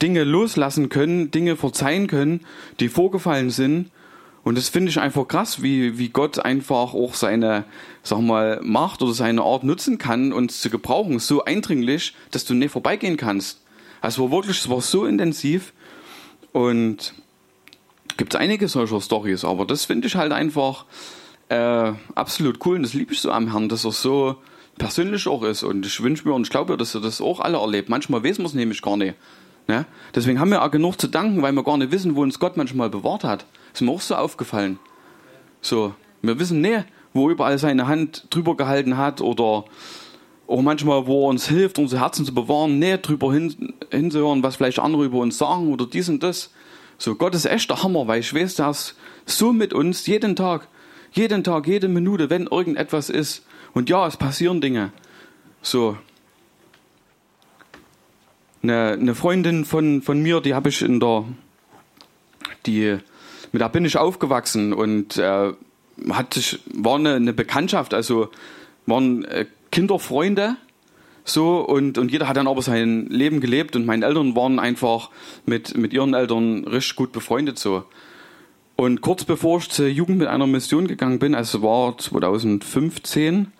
[0.00, 2.40] Dinge loslassen können, Dinge verzeihen können,
[2.80, 3.90] die vorgefallen sind.
[4.44, 7.64] Und das finde ich einfach krass, wie, wie Gott einfach auch seine,
[8.02, 12.54] sag mal, Macht oder seine Art nutzen kann, uns zu gebrauchen, so eindringlich, dass du
[12.54, 13.60] nicht vorbeigehen kannst.
[14.00, 15.72] Also wirklich, es war so intensiv.
[16.52, 17.14] Und
[18.16, 20.86] gibt es einige solcher Stories, aber das finde ich halt einfach
[21.48, 24.36] äh, absolut cool und das liebe ich so am Herrn, dass er so
[24.76, 25.62] persönlich auch ist.
[25.62, 27.88] Und ich wünsche mir und ich glaube, dass er das auch alle erlebt.
[27.88, 29.14] Manchmal wissen wir es nämlich gar nicht.
[29.66, 29.84] Ne?
[30.14, 32.56] Deswegen haben wir auch genug zu danken, weil wir gar nicht wissen, wo uns Gott
[32.56, 33.44] manchmal bewahrt hat.
[33.74, 34.78] ist mir auch so aufgefallen.
[35.60, 39.64] So, wir wissen nicht, wo überall seine Hand drüber gehalten hat oder
[40.48, 44.56] auch manchmal, wo er uns hilft, unsere Herzen zu bewahren, nicht drüber hin, hinzuhören, was
[44.56, 46.50] vielleicht andere über uns sagen oder dies und das.
[46.96, 48.94] So, Gott ist echt der Hammer, weil ich weiß, ist
[49.26, 50.66] so mit uns jeden Tag,
[51.12, 53.46] jeden Tag, jede Minute, wenn irgendetwas ist.
[53.74, 54.90] Und ja, es passieren Dinge.
[55.60, 55.98] So.
[58.62, 61.24] Eine, eine Freundin von, von mir, die habe ich in der,
[62.66, 62.96] die,
[63.52, 65.52] mit der bin ich aufgewachsen und äh,
[66.10, 68.30] hat sich, war eine, eine Bekanntschaft, also
[68.86, 70.56] waren äh, Kinderfreunde.
[71.24, 75.10] So, und, und jeder hat dann aber sein Leben gelebt und meine Eltern waren einfach
[75.44, 77.84] mit, mit ihren Eltern richtig gut befreundet so.
[78.76, 83.52] Und kurz bevor ich zur Jugend mit einer Mission gegangen bin, also war 2015,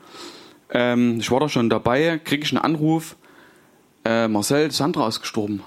[0.70, 3.16] ähm, ich war da schon dabei, kriege ich einen Anruf,
[4.04, 5.62] äh, Marcel, Sandra ist gestorben.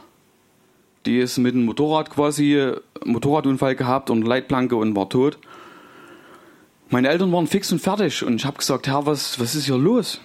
[1.05, 2.71] Die ist mit dem Motorrad quasi,
[3.03, 5.37] Motorradunfall gehabt und Leitplanke und war tot.
[6.89, 9.77] Meine Eltern waren fix und fertig und ich habe gesagt, Herr, was, was ist hier
[9.77, 10.21] los?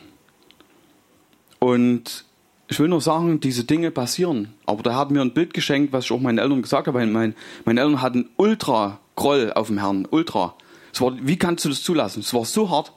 [1.67, 2.25] Und
[2.69, 4.55] ich will nur sagen, diese Dinge passieren.
[4.67, 7.05] Aber da hat mir ein Bild geschenkt, was ich auch meinen Eltern gesagt habe.
[7.05, 10.55] Mein, meine Eltern hatten ultra Groll auf dem Herrn, ultra.
[10.93, 12.21] Es war, wie kannst du das zulassen?
[12.21, 12.93] Es war so hart.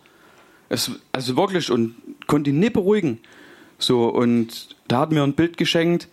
[0.69, 1.95] Es, also wirklich, und
[2.27, 3.17] konnte ihn nicht beruhigen.
[3.79, 6.07] So, und da hat mir ein Bild geschenkt.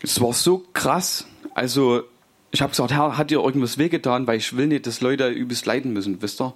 [0.00, 1.26] Es war so krass.
[1.52, 2.04] Also,
[2.52, 5.66] ich habe gesagt, Herr, hat dir irgendwas wehgetan, weil ich will nicht, dass Leute übelst
[5.66, 6.54] leiden müssen, wisst ihr?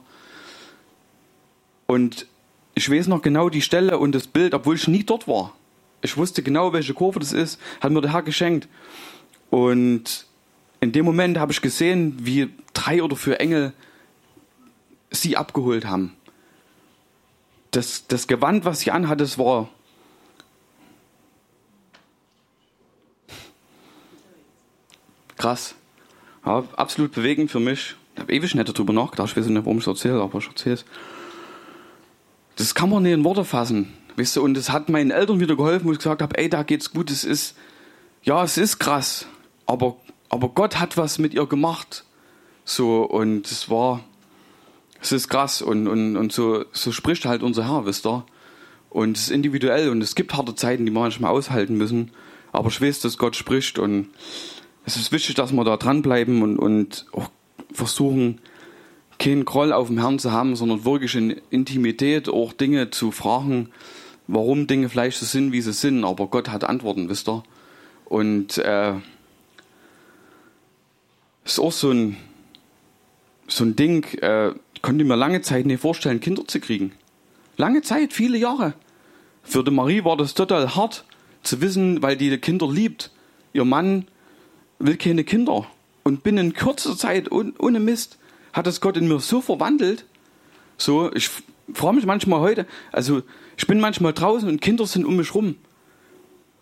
[1.88, 2.26] Und
[2.74, 5.54] ich weiß noch genau die Stelle und das Bild, obwohl ich nie dort war.
[6.02, 8.68] Ich wusste genau, welche Kurve das ist, hat mir der Herr geschenkt.
[9.50, 10.26] Und
[10.80, 13.72] in dem Moment habe ich gesehen, wie drei oder vier Engel
[15.10, 16.12] sie abgeholt haben.
[17.70, 19.68] Das, das Gewand, was sie anhatte, das war
[25.36, 25.74] krass.
[26.44, 27.96] Ja, absolut bewegend für mich.
[28.14, 29.30] Ich habe ewig nicht darüber nachgedacht.
[29.30, 30.84] Ich weiß nicht, warum ich es erzähle, aber ich erzähle es.
[32.56, 33.92] Das kann man nicht in Worte fassen.
[34.16, 36.62] Weißt du, und es hat meinen Eltern wieder geholfen, wo ich gesagt habe, ey, da
[36.62, 37.56] geht's gut, es ist,
[38.22, 39.26] ja, es ist krass,
[39.66, 39.96] aber,
[40.28, 42.04] aber Gott hat was mit ihr gemacht.
[42.64, 44.04] So, und es war,
[45.02, 48.24] es ist krass und, und, und so, so spricht halt unser Herr, wisst ihr.
[48.88, 52.12] Und es ist individuell und es gibt harte Zeiten, die wir manchmal aushalten müssen.
[52.52, 54.10] Aber ich weiß, dass Gott spricht und
[54.86, 57.28] es ist wichtig, dass wir da dranbleiben und, und auch
[57.72, 58.40] versuchen,
[59.18, 63.70] keinen Groll auf dem Herrn zu haben, sondern wirklich in Intimität auch Dinge zu fragen,
[64.26, 66.04] warum Dinge vielleicht so sind, wie sie sind.
[66.04, 67.42] Aber Gott hat Antworten, wisst ihr.
[68.04, 68.94] Und äh,
[71.44, 72.16] ist auch so ein,
[73.46, 76.92] so ein Ding, äh, ich konnte mir lange Zeit nicht vorstellen, Kinder zu kriegen.
[77.56, 78.74] Lange Zeit, viele Jahre.
[79.42, 81.04] Für die Marie war das total hart
[81.42, 83.10] zu wissen, weil die Kinder liebt.
[83.52, 84.06] Ihr Mann
[84.78, 85.66] will keine Kinder.
[86.02, 88.18] Und binnen kurzer Zeit, ohne Mist,
[88.54, 90.06] hat das Gott in mir so verwandelt.
[90.78, 91.28] So, ich
[91.72, 93.22] frage mich manchmal heute, also
[93.56, 95.56] ich bin manchmal draußen und Kinder sind um mich rum.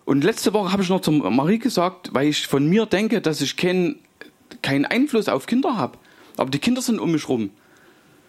[0.04, 3.40] Und letzte Woche habe ich noch zur Marie gesagt, weil ich von mir denke, dass
[3.40, 4.00] ich keinen
[4.60, 5.98] keinen Einfluss auf Kinder habe.
[6.36, 7.50] Aber die Kinder sind um mich rum.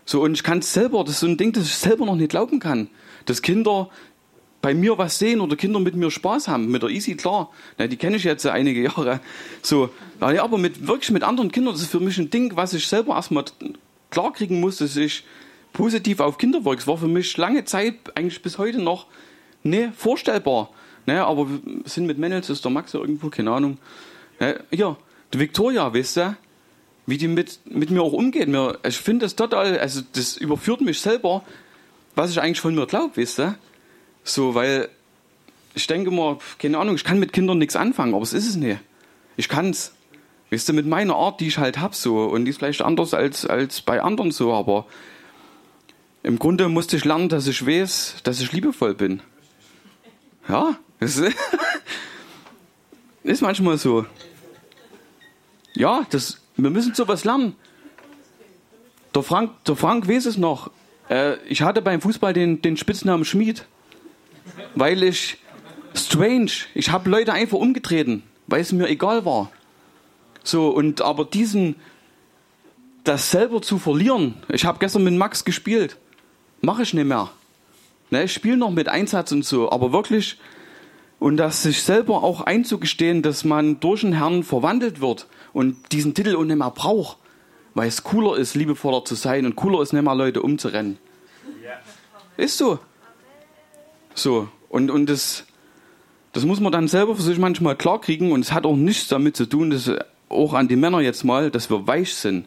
[0.06, 2.16] So, und ich kann es selber, das ist so ein Ding, das ich selber noch
[2.16, 2.90] nicht glauben kann.
[3.26, 3.90] Dass Kinder
[4.62, 6.70] bei mir was sehen oder Kinder mit mir Spaß haben.
[6.70, 7.52] Mit der Easy, klar.
[7.78, 9.20] Na, die kenne ich jetzt einige Jahre.
[9.62, 9.90] So,
[10.22, 12.88] ja, aber mit, wirklich mit anderen Kindern, das ist für mich ein Ding, was ich
[12.88, 13.46] selber erstmal
[14.10, 15.24] klar kriegen muss, dass ich
[15.74, 16.78] positiv auf Kinder wirke.
[16.78, 19.08] Das war für mich lange Zeit, eigentlich bis heute noch,
[19.64, 20.70] ne, vorstellbar.
[21.06, 23.78] Ne, aber wir sind mit Männels, ist der Max ja irgendwo, keine Ahnung.
[24.40, 24.96] Ne, ja,
[25.34, 26.38] die Victoria, weißt du,
[27.06, 28.48] wie die mit, mit mir auch umgeht.
[28.48, 31.44] Mir, ich finde das total, also das überführt mich selber,
[32.16, 33.56] was ich eigentlich von mir glaube, weißt du.
[34.24, 34.88] So, weil
[35.74, 38.56] ich denke immer, keine Ahnung, ich kann mit Kindern nichts anfangen, aber es ist es
[38.56, 38.80] nicht.
[39.36, 39.94] Ich kann's.
[40.54, 43.16] Weißt du, mit meiner Art, die ich halt hab, so, und die ist vielleicht anders
[43.16, 44.86] als, als bei anderen so, aber
[46.22, 49.22] im Grunde musste ich lernen, dass ich weiß, dass ich liebevoll bin.
[50.48, 51.20] Ja, ist,
[53.24, 54.06] ist manchmal so.
[55.74, 57.56] Ja, das, wir müssen sowas lernen.
[59.16, 60.70] Der Frank, der Frank weiß es noch.
[61.10, 63.66] Äh, ich hatte beim Fußball den, den Spitznamen Schmied
[64.76, 65.38] weil ich
[65.94, 69.52] strange, ich habe Leute einfach umgetreten, weil es mir egal war.
[70.44, 71.76] So, und aber diesen,
[73.04, 75.98] das selber zu verlieren, ich habe gestern mit Max gespielt,
[76.62, 77.30] mache ich nicht mehr.
[78.12, 80.38] Ne, ich spiele noch mit Einsatz und so, aber wirklich,
[81.20, 86.14] und das sich selber auch einzugestehen, dass man durch den Herrn verwandelt wird und diesen
[86.14, 87.18] Titel auch nicht mehr braucht,
[87.74, 90.98] weil es cooler ist, liebevoller zu sein und cooler ist, nicht mehr Leute umzurennen.
[92.38, 92.80] Ist so.
[94.16, 95.46] So, und, und das,
[96.34, 99.36] das muss man dann selber für sich manchmal klarkriegen und es hat auch nichts damit
[99.36, 99.90] zu tun, dass
[100.34, 102.46] auch an die Männer jetzt mal, dass wir weich sind.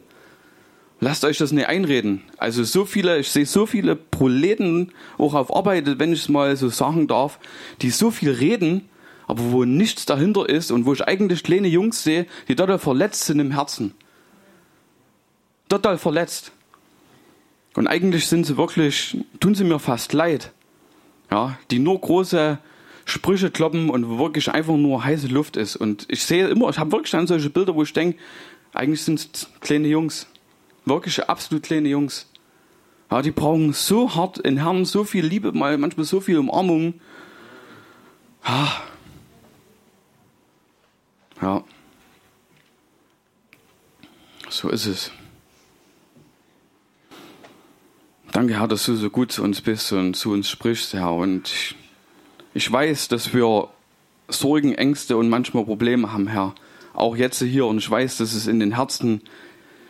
[1.01, 2.23] Lasst euch das nicht einreden.
[2.39, 6.57] Also so viele, ich sehe so viele Proleten auch auf Arbeit, wenn ich es mal
[6.57, 7.39] so sagen darf,
[7.83, 8.89] die so viel reden,
[9.27, 13.25] aber wo nichts dahinter ist und wo ich eigentlich kleine Jungs sehe, die total verletzt
[13.25, 13.93] sind im Herzen.
[15.69, 16.53] Total verletzt.
[17.75, 20.53] Und eigentlich sind sie wirklich, tun sie mir fast leid
[21.31, 22.59] ja, die nur große
[23.07, 25.77] Sprüche kloppen und wirklich einfach nur heiße Luft ist.
[25.77, 28.19] Und ich sehe immer, ich habe wirklich dann solche Bilder, wo ich denke,
[28.75, 30.27] eigentlich sind es kleine Jungs.
[30.85, 32.29] Wirklich absolut kleine Jungs.
[33.09, 36.95] Ja, die brauchen so hart in Herrn so viel Liebe, mal manchmal so viel Umarmung.
[38.43, 38.73] Ah.
[41.41, 41.63] Ja.
[44.49, 45.13] So ist es.
[48.33, 51.13] Danke, Herr, dass du so gut zu uns bist und zu uns sprichst, Herr.
[51.13, 51.77] Und ich,
[52.57, 53.69] ich weiß, dass wir
[54.29, 56.55] Sorgen, Ängste und manchmal Probleme haben, Herr.
[56.95, 57.67] Auch jetzt hier.
[57.67, 59.21] Und ich weiß, dass es in den Herzen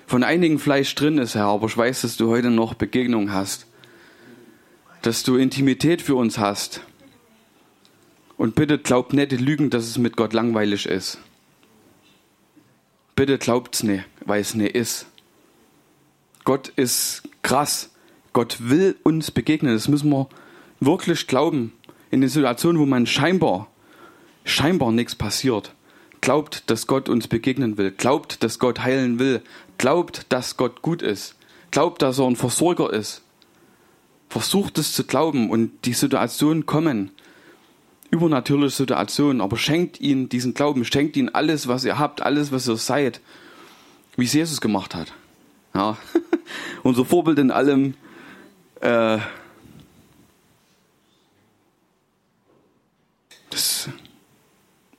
[0.08, 1.44] von einigen Fleisch drin ist, Herr.
[1.44, 3.68] Aber ich weiß, dass du heute noch Begegnung hast.
[5.02, 6.80] Dass du Intimität für uns hast.
[8.36, 11.18] Und bitte glaubt nicht die Lügen, dass es mit Gott langweilig ist.
[13.14, 15.06] Bitte glaubt's nicht, weil es nicht ist.
[16.42, 17.90] Gott ist krass.
[18.32, 19.72] Gott will uns begegnen.
[19.72, 20.28] Das müssen wir
[20.80, 21.72] wirklich glauben.
[22.16, 23.68] In den Situationen, wo man scheinbar,
[24.42, 25.74] scheinbar nichts passiert.
[26.22, 27.90] Glaubt, dass Gott uns begegnen will.
[27.90, 29.42] Glaubt, dass Gott heilen will.
[29.76, 31.34] Glaubt, dass Gott gut ist.
[31.72, 33.20] Glaubt, dass er ein Versorger ist.
[34.30, 37.10] Versucht es zu glauben und die Situationen kommen
[38.08, 42.66] übernatürliche Situation, aber schenkt ihnen diesen Glauben, schenkt ihnen alles, was ihr habt, alles, was
[42.66, 43.20] ihr seid,
[44.16, 45.12] wie es Jesus gemacht hat.
[45.74, 45.98] Ja.
[46.82, 47.92] Unser Vorbild in allem.
[48.80, 49.18] Äh,
[53.56, 53.88] das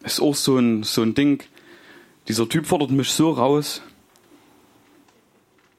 [0.03, 1.43] ist auch so ein, so ein Ding.
[2.27, 3.81] Dieser Typ fordert mich so raus.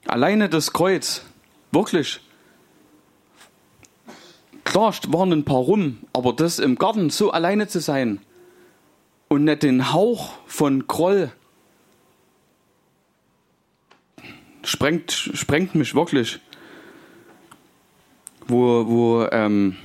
[0.06, 1.22] Alleine das Kreuz,
[1.72, 2.20] wirklich,
[4.68, 8.20] Klar waren ein paar rum, aber das im Garten so alleine zu sein
[9.28, 11.32] und nicht den Hauch von Groll
[14.62, 16.38] sprengt, sprengt mich wirklich.
[18.46, 19.76] Wo, wo ähm,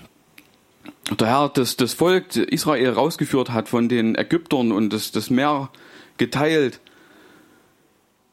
[1.11, 5.69] der Herr das, das Volk Israel rausgeführt hat von den Ägyptern und das, das Meer
[6.17, 6.79] geteilt.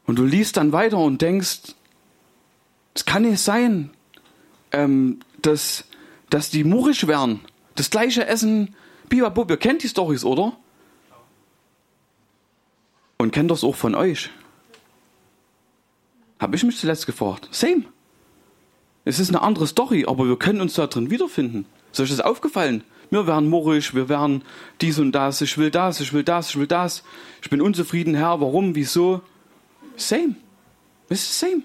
[0.05, 1.75] Und du liest dann weiter und denkst,
[2.93, 3.91] es kann nicht sein,
[4.71, 5.85] ähm, dass
[6.31, 7.41] dass die murrisch werden.
[7.75, 8.73] Das gleiche Essen,
[9.09, 10.57] Bibabub, ihr kennt die Storys, oder?
[13.17, 14.31] Und kennt das auch von euch?
[16.39, 17.49] Habe ich mich zuletzt gefragt.
[17.51, 17.83] Same.
[19.05, 21.65] Es ist eine andere Story, aber wir können uns da drin wiederfinden.
[21.91, 22.83] Ist euch das aufgefallen?
[23.09, 24.43] Wir werden murrisch, wir werden
[24.79, 27.03] dies und das, ich will das, ich will das, ich will das.
[27.41, 29.21] Ich bin unzufrieden, Herr, warum, wieso?
[29.97, 30.35] Same.
[31.09, 31.63] Es ist same.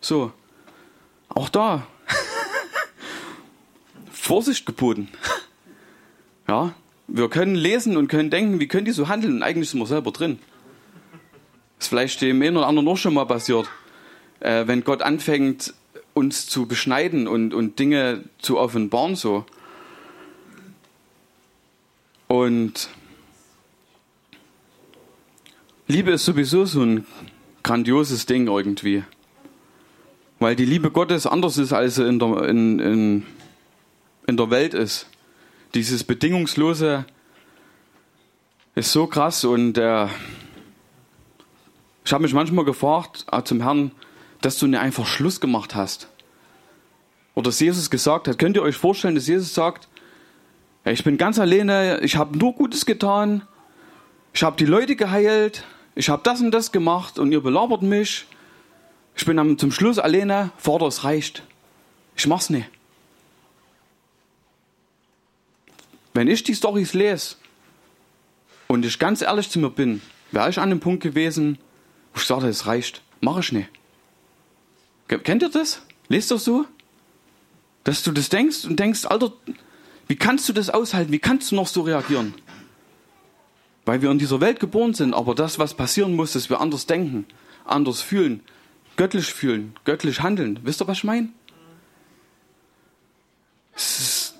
[0.00, 0.32] So.
[1.30, 1.86] Auch da
[4.12, 5.08] Vorsicht geboten.
[6.46, 6.74] Ja,
[7.06, 9.36] wir können lesen und können denken, wie können die so handeln?
[9.36, 10.38] Und eigentlich sind wir selber drin.
[11.78, 13.68] Das ist vielleicht dem einen oder anderen noch schon mal passiert.
[14.40, 15.72] Äh, wenn Gott anfängt,
[16.18, 19.46] uns zu beschneiden und, und Dinge zu offenbaren, so.
[22.26, 22.90] Und
[25.86, 27.06] Liebe ist sowieso so ein
[27.62, 29.04] grandioses Ding irgendwie.
[30.38, 33.26] Weil die Liebe Gottes anders ist als in der, in, in
[34.28, 35.06] in der Welt ist.
[35.74, 37.06] Dieses Bedingungslose
[38.74, 40.06] ist so krass und äh,
[42.04, 43.90] ich habe mich manchmal gefragt äh, zum Herrn,
[44.40, 46.08] dass du nicht einfach Schluss gemacht hast.
[47.34, 49.88] Oder dass Jesus gesagt hat, könnt ihr euch vorstellen, dass Jesus sagt,
[50.84, 53.42] ich bin ganz alleine, ich habe nur Gutes getan,
[54.32, 58.26] ich habe die Leute geheilt, ich habe das und das gemacht und ihr belabert mich.
[59.16, 61.42] Ich bin am, zum Schluss alleine, Vater, es reicht.
[62.16, 62.68] Ich mach's nicht.
[66.14, 67.36] Wenn ich die Storys lese
[68.66, 71.58] und ich ganz ehrlich zu mir bin, wäre ich an dem Punkt gewesen,
[72.12, 73.02] wo ich sage, es reicht.
[73.20, 73.68] Mach ich nicht.
[75.08, 75.82] Kennt ihr das?
[76.08, 76.66] Lest ihr so?
[77.84, 79.32] Dass du das denkst und denkst, Alter,
[80.06, 81.12] wie kannst du das aushalten?
[81.12, 82.34] Wie kannst du noch so reagieren?
[83.86, 86.86] Weil wir in dieser Welt geboren sind, aber das, was passieren muss, dass wir anders
[86.86, 87.26] denken,
[87.64, 88.42] anders fühlen,
[88.96, 90.60] göttlich fühlen, göttlich handeln.
[90.62, 91.30] Wisst ihr, was ich meine?
[93.74, 94.34] Es ist,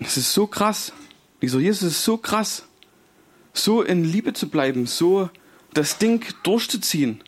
[0.00, 0.92] es ist so krass.
[1.40, 2.66] Dieser Jesus ist so krass,
[3.52, 5.30] so in Liebe zu bleiben, so
[5.72, 7.22] das Ding durchzuziehen.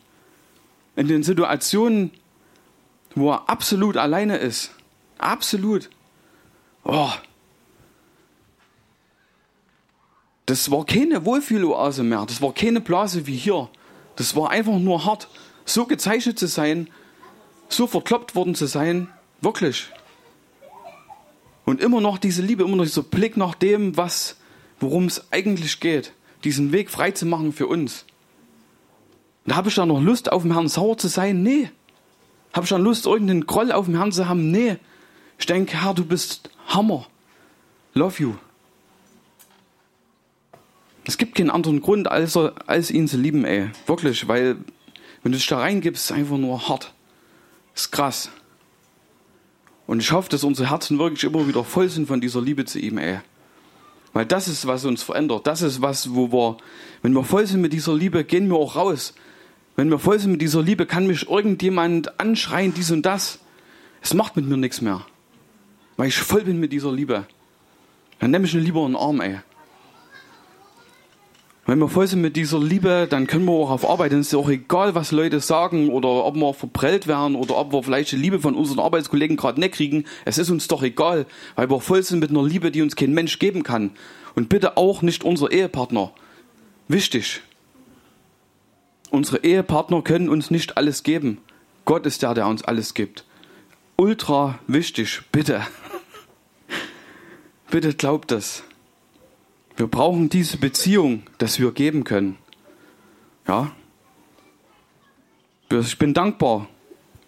[0.95, 2.11] In den Situationen,
[3.19, 4.71] wo er absolut alleine ist.
[5.17, 5.89] Absolut.
[6.83, 7.09] Oh.
[10.45, 12.25] Das war keine Wohlfühloase mehr.
[12.25, 13.69] Das war keine Blase wie hier.
[14.15, 15.27] Das war einfach nur hart.
[15.65, 16.89] So gezeichnet zu sein,
[17.67, 19.09] so verkloppt worden zu sein.
[19.41, 19.89] Wirklich.
[21.65, 24.37] Und immer noch diese Liebe, immer noch dieser Blick nach dem, was,
[24.79, 26.13] worum es eigentlich geht.
[26.43, 28.05] Diesen Weg frei zu machen für uns.
[29.45, 31.43] Und habe ich da noch Lust, auf dem Herrn sauer zu sein?
[31.43, 31.69] Nee.
[32.57, 34.49] Habe da Lust, irgendeinen Groll auf dem Herrn zu haben?
[34.49, 34.77] Nee.
[35.37, 37.05] Ich denke, Herr, du bist Hammer.
[37.93, 38.33] Love you.
[41.05, 43.69] Es gibt keinen anderen Grund, als, als ihn zu lieben, ey.
[43.85, 44.57] Wirklich, weil,
[45.21, 46.93] wenn du dich da reingibst, ist es einfach nur hart.
[47.75, 48.31] Ist krass.
[49.85, 52.79] Und ich hoffe, dass unsere Herzen wirklich immer wieder voll sind von dieser Liebe zu
[52.79, 53.19] ihm, ey.
[54.13, 55.45] Weil das ist, was uns verändert.
[55.45, 56.57] Das ist was, wo wir,
[57.03, 59.13] wenn wir voll sind mit dieser Liebe, gehen wir auch raus.
[59.77, 63.37] Wenn wir voll sind mit dieser Liebe, kann mich irgendjemand anschreien, dies und das.
[64.01, 65.05] Es macht mit mir nichts mehr.
[65.97, 67.27] Weil ich voll bin mit dieser Liebe.
[68.19, 69.37] Dann nehme ich mir lieber einen Arm, ey.
[71.67, 74.27] Wenn wir voll sind mit dieser Liebe, dann können wir auch auf Arbeit, dann ist
[74.27, 78.13] es auch egal, was Leute sagen oder ob wir verprellt werden oder ob wir vielleicht
[78.13, 80.05] die Liebe von unseren Arbeitskollegen gerade nicht kriegen.
[80.25, 83.13] Es ist uns doch egal, weil wir voll sind mit einer Liebe, die uns kein
[83.13, 83.91] Mensch geben kann.
[84.33, 86.13] Und bitte auch nicht unser Ehepartner.
[86.87, 87.41] Wichtig.
[89.09, 91.39] Unsere Ehepartner können uns nicht alles geben.
[91.85, 93.25] Gott ist der, der uns alles gibt.
[93.95, 95.65] Ultra wichtig, bitte.
[97.71, 98.63] bitte glaubt das.
[99.77, 102.37] Wir brauchen diese Beziehung, dass wir geben können.
[103.47, 103.71] Ja.
[105.69, 106.67] Ich bin dankbar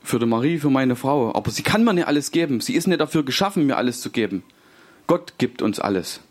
[0.02, 2.62] für die Marie, für meine Frau, aber sie kann mir nicht alles geben.
[2.62, 4.44] Sie ist nicht dafür geschaffen, mir alles zu geben.
[5.08, 6.22] Gott gibt uns alles.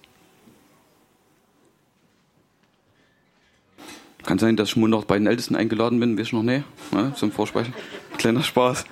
[4.25, 6.65] Kann sein, dass ich Montag bei den Ältesten eingeladen bin, weiß ich noch nicht.
[6.93, 7.73] Ja, zum Vorsprechen.
[8.19, 8.85] Kleiner Spaß.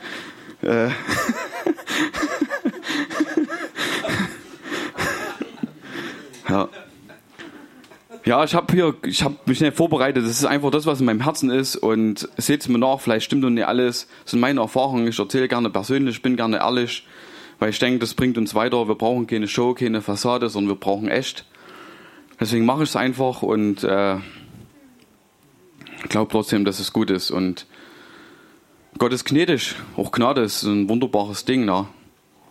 [0.63, 0.89] Äh.
[6.49, 6.69] ja.
[8.25, 10.25] Ja, ich habe hier, ich habe mich nicht vorbereitet.
[10.25, 11.77] Das ist einfach das, was in meinem Herzen ist.
[11.77, 14.09] Und seht es mir nach, vielleicht stimmt doch nicht alles.
[14.25, 15.07] Das sind meine Erfahrungen.
[15.07, 17.07] Ich erzähle gerne persönlich, bin gerne ehrlich,
[17.61, 18.89] weil ich denke, das bringt uns weiter.
[18.89, 21.45] Wir brauchen keine Show, keine Fassade, sondern wir brauchen echt.
[22.41, 24.17] Deswegen mache ich es einfach und äh,
[26.09, 27.31] glaube trotzdem, dass es gut ist.
[27.31, 27.67] Und
[28.99, 29.75] Gott ist gnädig.
[29.97, 31.65] Auch Gnade ist ein wunderbares Ding.
[31.65, 31.87] Ne?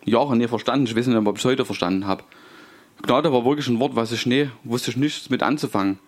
[0.03, 0.85] Jahre nie verstanden.
[0.85, 2.23] Ich weiß nicht, ob ich es heute verstanden habe.
[3.01, 5.99] Gnade war wirklich ein Wort, was ich nie, wusste ich nichts mit anzufangen.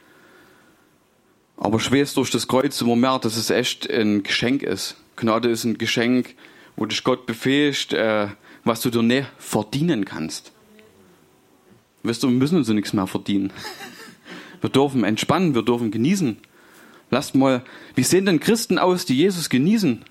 [1.58, 4.96] Aber ich weiß durch das Kreuz immer mehr, dass es echt ein Geschenk ist.
[5.16, 6.36] Gnade ist ein Geschenk,
[6.76, 8.28] wo dich Gott befähigt, äh,
[8.64, 10.52] was du dir nicht verdienen kannst.
[12.04, 13.52] Weißt du, wir müssen uns nichts mehr verdienen.
[14.62, 16.38] Wir dürfen entspannen, wir dürfen genießen.
[17.10, 17.64] Lasst mal,
[17.96, 20.04] wie sehen denn Christen aus, die Jesus genießen?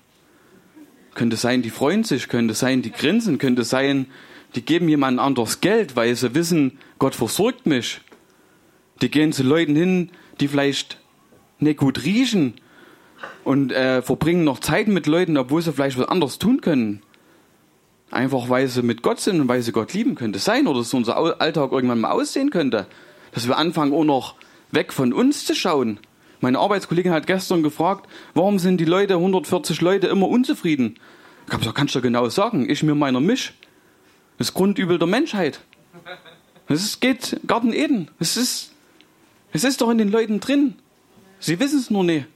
[1.13, 4.07] Könnte sein, die freuen sich, könnte sein, die grinsen, könnte sein,
[4.55, 8.01] die geben jemand anderes Geld, weil sie wissen, Gott versorgt mich.
[9.01, 10.99] Die gehen zu Leuten hin, die vielleicht
[11.59, 12.55] nicht gut riechen
[13.43, 17.01] und äh, verbringen noch Zeit mit Leuten, obwohl sie vielleicht was anderes tun können.
[18.09, 20.97] Einfach weil sie mit Gott sind und weil sie Gott lieben könnte sein oder so
[20.97, 22.87] unser Alltag irgendwann mal aussehen könnte.
[23.33, 24.35] Dass wir anfangen, auch noch
[24.71, 25.99] weg von uns zu schauen.
[26.39, 30.99] Meine Arbeitskollegin hat gestern gefragt, warum sind die Leute, 140 Leute, immer unzufrieden?
[31.47, 33.53] Ich habe gesagt, kannst du genau sagen, ich mir meiner Misch.
[34.37, 35.61] Das Grundübel der Menschheit.
[36.67, 38.09] Es geht Garten Eden.
[38.19, 38.71] Es ist,
[39.51, 40.75] es ist doch in den Leuten drin.
[41.39, 42.27] Sie wissen es nur nicht.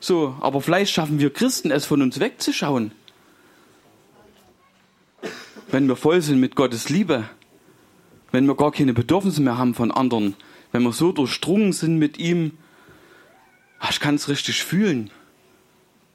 [0.00, 2.92] So, aber vielleicht schaffen wir Christen es von uns wegzuschauen.
[5.70, 7.28] Wenn wir voll sind mit Gottes Liebe,
[8.32, 10.34] wenn wir gar keine Bedürfnisse mehr haben von anderen,
[10.72, 12.58] wenn wir so durchdrungen sind mit ihm,
[13.80, 15.10] ah, ich kann es richtig fühlen.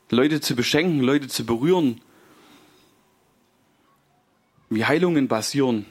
[0.10, 2.00] Leute zu beschenken, Leute zu berühren,
[4.70, 5.86] wie Heilungen passieren.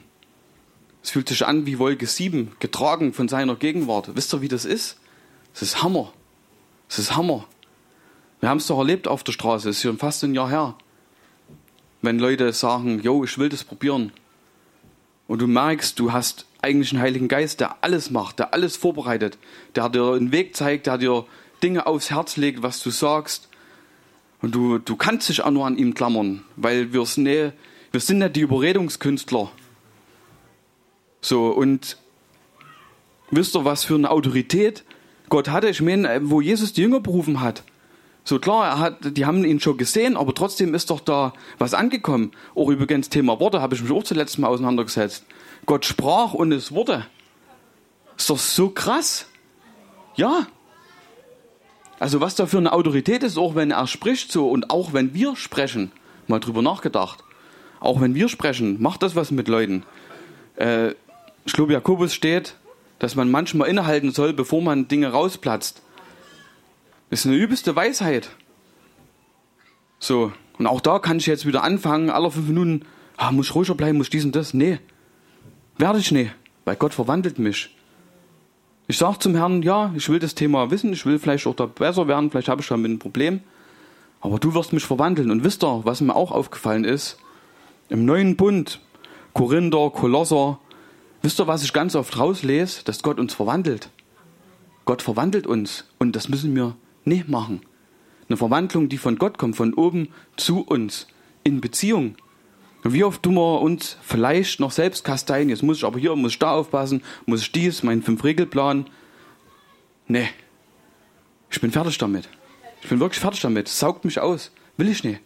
[1.03, 4.15] Es fühlt sich an wie Wolke 7, getragen von seiner Gegenwart.
[4.15, 4.97] Wisst ihr, wie das ist?
[5.53, 6.11] Es ist Hammer.
[6.89, 7.45] Es ist Hammer.
[8.39, 10.75] Wir haben es doch erlebt auf der Straße, es ist schon fast ein Jahr her.
[12.01, 14.11] Wenn Leute sagen, yo, ich will das probieren.
[15.27, 19.37] Und du merkst, du hast eigentlich einen Heiligen Geist, der alles macht, der alles vorbereitet,
[19.75, 21.25] der dir einen Weg zeigt, der dir
[21.65, 23.49] Dinge aufs Herz legt, was du sagst.
[24.41, 27.53] Und du, du kannst dich auch nur an ihm klammern, weil wir es nicht
[27.95, 29.49] wir sind nicht die Überredungskünstler.
[31.21, 31.97] So, und
[33.31, 34.83] wisst ihr, was für eine Autorität
[35.29, 35.69] Gott hatte?
[35.69, 37.63] Ich meine, wo Jesus die Jünger berufen hat.
[38.25, 41.73] So klar, er hat, die haben ihn schon gesehen, aber trotzdem ist doch da was
[41.73, 42.33] angekommen.
[42.53, 45.23] Auch übrigens Thema Worte habe ich mich auch zuletzt mal auseinandergesetzt.
[45.65, 47.05] Gott sprach und es wurde.
[48.17, 49.27] Ist doch so krass.
[50.15, 50.47] Ja.
[51.99, 55.13] Also was da für eine Autorität ist, auch wenn er spricht so und auch wenn
[55.13, 55.91] wir sprechen.
[56.27, 57.23] Mal drüber nachgedacht.
[57.79, 59.83] Auch wenn wir sprechen, macht das was mit Leuten.
[60.55, 60.91] Äh,
[61.45, 62.55] ich glaube, Jakobus steht,
[62.99, 65.81] dass man manchmal innehalten soll, bevor man Dinge rausplatzt.
[67.09, 68.29] Das ist eine übelste Weisheit.
[69.99, 72.85] So, und auch da kann ich jetzt wieder anfangen, alle fünf Minuten,
[73.17, 74.53] ah, muss ich ruhiger bleiben, muss dies und das.
[74.53, 74.79] Nee,
[75.77, 76.31] werde ich nicht,
[76.65, 77.75] weil Gott verwandelt mich.
[78.87, 81.65] Ich sage zum Herrn, ja, ich will das Thema wissen, ich will vielleicht auch da
[81.65, 83.41] besser werden, vielleicht habe ich damit ein Problem.
[84.21, 85.31] Aber du wirst mich verwandeln.
[85.31, 87.17] Und wisst ihr, was mir auch aufgefallen ist?
[87.89, 88.79] Im neuen Bund,
[89.33, 90.59] Korinther, Kolosser,
[91.21, 92.83] wisst ihr, was ich ganz oft rauslese?
[92.83, 93.89] Dass Gott uns verwandelt.
[94.85, 96.75] Gott verwandelt uns und das müssen wir
[97.05, 97.61] nicht machen.
[98.29, 101.07] Eine Verwandlung, die von Gott kommt, von oben zu uns,
[101.43, 102.15] in Beziehung.
[102.87, 106.33] Wie oft tun wir uns vielleicht noch selbst kasteien, jetzt muss ich aber hier, muss
[106.33, 108.85] ich da aufpassen, muss ich dies, meinen Fünf-Regelplan.
[110.07, 110.29] Nee,
[111.49, 112.29] ich bin fertig damit.
[112.83, 113.67] Ich bin wirklich fertig damit.
[113.67, 114.51] Es saugt mich aus.
[114.77, 115.19] Will ich nicht.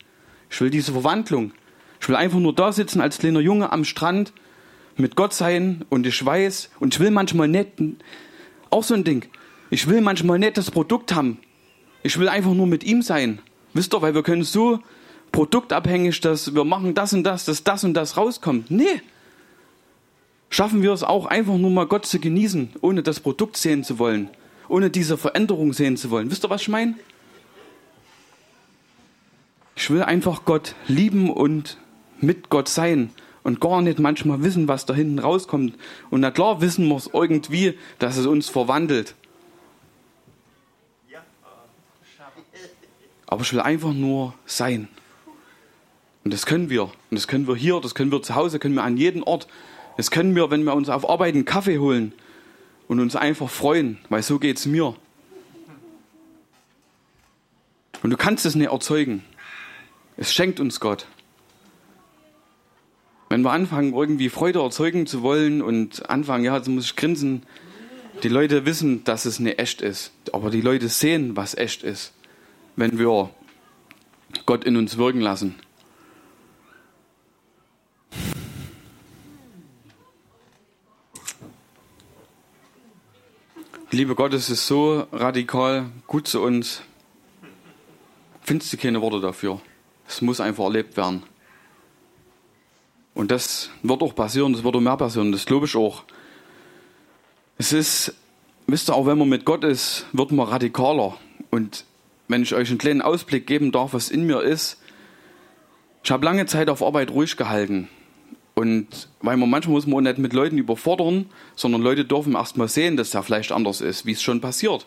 [0.49, 1.51] Ich will diese Verwandlung.
[1.99, 4.32] Ich will einfach nur da sitzen als kleiner Junge am Strand,
[4.95, 7.70] mit Gott sein und ich weiß, und ich will manchmal nicht,
[8.70, 9.26] auch so ein Ding,
[9.70, 11.39] ich will manchmal nicht das Produkt haben.
[12.03, 13.39] Ich will einfach nur mit ihm sein.
[13.74, 14.80] Wisst ihr, weil wir können so
[15.40, 18.70] produktabhängig, dass wir machen das und das, dass das und das rauskommt.
[18.70, 19.02] Nee.
[20.50, 24.00] Schaffen wir es auch einfach nur mal Gott zu genießen, ohne das Produkt sehen zu
[24.00, 24.30] wollen,
[24.68, 26.30] ohne diese Veränderung sehen zu wollen.
[26.30, 26.96] Wisst ihr, was ich meine?
[29.78, 31.78] Ich will einfach Gott lieben und
[32.20, 33.10] mit Gott sein
[33.44, 35.74] und gar nicht manchmal wissen, was da hinten rauskommt.
[36.10, 39.16] Und na klar wissen wir es irgendwie, dass es uns verwandelt.
[43.26, 44.90] Aber ich will einfach nur sein.
[46.24, 46.84] Und das können wir.
[46.84, 49.48] Und das können wir hier, das können wir zu Hause, können wir an jedem Ort.
[49.98, 52.14] Das können wir, wenn wir uns auf Arbeit einen Kaffee holen
[52.88, 54.96] und uns einfach freuen, weil so geht es mir.
[58.02, 59.24] Und du kannst es nicht erzeugen.
[60.18, 61.06] Es schenkt uns Gott.
[63.30, 67.44] Wenn wir anfangen, irgendwie Freude erzeugen zu wollen und anfangen, ja, jetzt muss ich grinsen,
[68.24, 70.12] die Leute wissen, dass es nicht echt ist.
[70.34, 72.14] Aber die Leute sehen, was echt ist,
[72.76, 73.30] wenn wir
[74.46, 75.56] Gott in uns wirken lassen.
[83.92, 86.84] Liebe Gott, es ist so radikal gut zu uns.
[88.44, 89.62] Findest du keine Worte dafür?
[90.08, 91.24] Es muss einfach erlebt werden.
[93.16, 96.04] Und das wird auch passieren, das wird auch mehr passieren, das glaube ich auch.
[97.58, 98.14] Es ist,
[98.68, 101.18] wisst ihr, auch wenn man mit Gott ist, wird man radikaler.
[101.50, 101.84] Und
[102.28, 104.78] wenn ich euch einen kleinen Ausblick geben darf, was in mir ist,
[106.04, 107.90] ich habe lange Zeit auf Arbeit ruhig gehalten.
[108.60, 112.68] Und weil man manchmal muss man nicht mit Leuten überfordern, sondern Leute dürfen erst mal
[112.68, 114.86] sehen, dass der vielleicht anders ist, wie es schon passiert.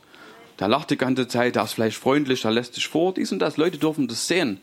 [0.61, 3.39] Der lacht die ganze Zeit, der ist vielleicht freundlich, der lässt sich vor, dies und
[3.39, 3.57] das.
[3.57, 4.61] Leute dürfen das sehen.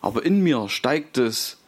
[0.00, 1.58] Aber in mir steigt es,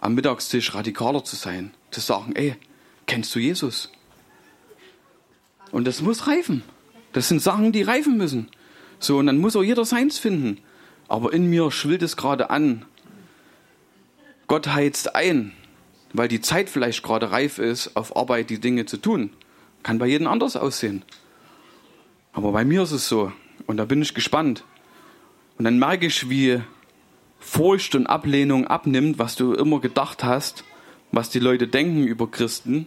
[0.00, 1.74] am Mittagstisch radikaler zu sein.
[1.90, 2.56] Zu sagen, ey,
[3.04, 3.92] kennst du Jesus?
[5.70, 6.62] Und das muss reifen.
[7.12, 8.48] Das sind Sachen, die reifen müssen.
[9.00, 10.62] So, und dann muss auch jeder seins finden.
[11.08, 12.86] Aber in mir schwillt es gerade an.
[14.46, 15.52] Gott heizt ein
[16.12, 19.30] weil die Zeit vielleicht gerade reif ist, auf Arbeit die Dinge zu tun.
[19.82, 21.04] Kann bei jedem anders aussehen.
[22.32, 23.32] Aber bei mir ist es so.
[23.66, 24.64] Und da bin ich gespannt.
[25.58, 26.60] Und dann merke ich, wie
[27.38, 30.64] Furcht und Ablehnung abnimmt, was du immer gedacht hast,
[31.12, 32.86] was die Leute denken über Christen.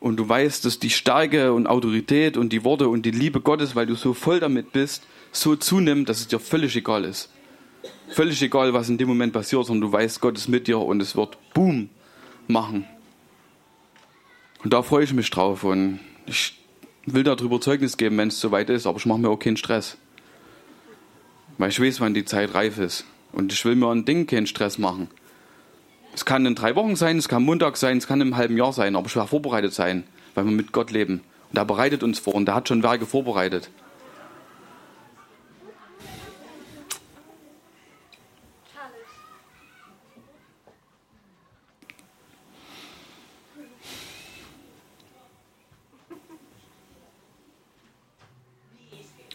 [0.00, 3.74] Und du weißt, dass die Stärke und Autorität und die Worte und die Liebe Gottes,
[3.74, 7.33] weil du so voll damit bist, so zunimmt, dass es dir völlig egal ist
[8.08, 11.00] völlig egal, was in dem Moment passiert, sondern du weißt, Gott ist mit dir und
[11.00, 11.88] es wird Boom
[12.46, 12.86] machen.
[14.62, 16.58] Und da freue ich mich drauf und ich
[17.06, 19.98] will darüber Zeugnis geben, wenn es soweit ist, aber ich mache mir auch keinen Stress.
[21.58, 23.04] Weil ich weiß, wann die Zeit reif ist.
[23.32, 25.08] Und ich will mir an Ding keinen Stress machen.
[26.14, 28.72] Es kann in drei Wochen sein, es kann Montag sein, es kann im halben Jahr
[28.72, 31.20] sein, aber ich werde vorbereitet sein, weil wir mit Gott leben.
[31.50, 33.70] Und er bereitet uns vor und er hat schon Werke vorbereitet.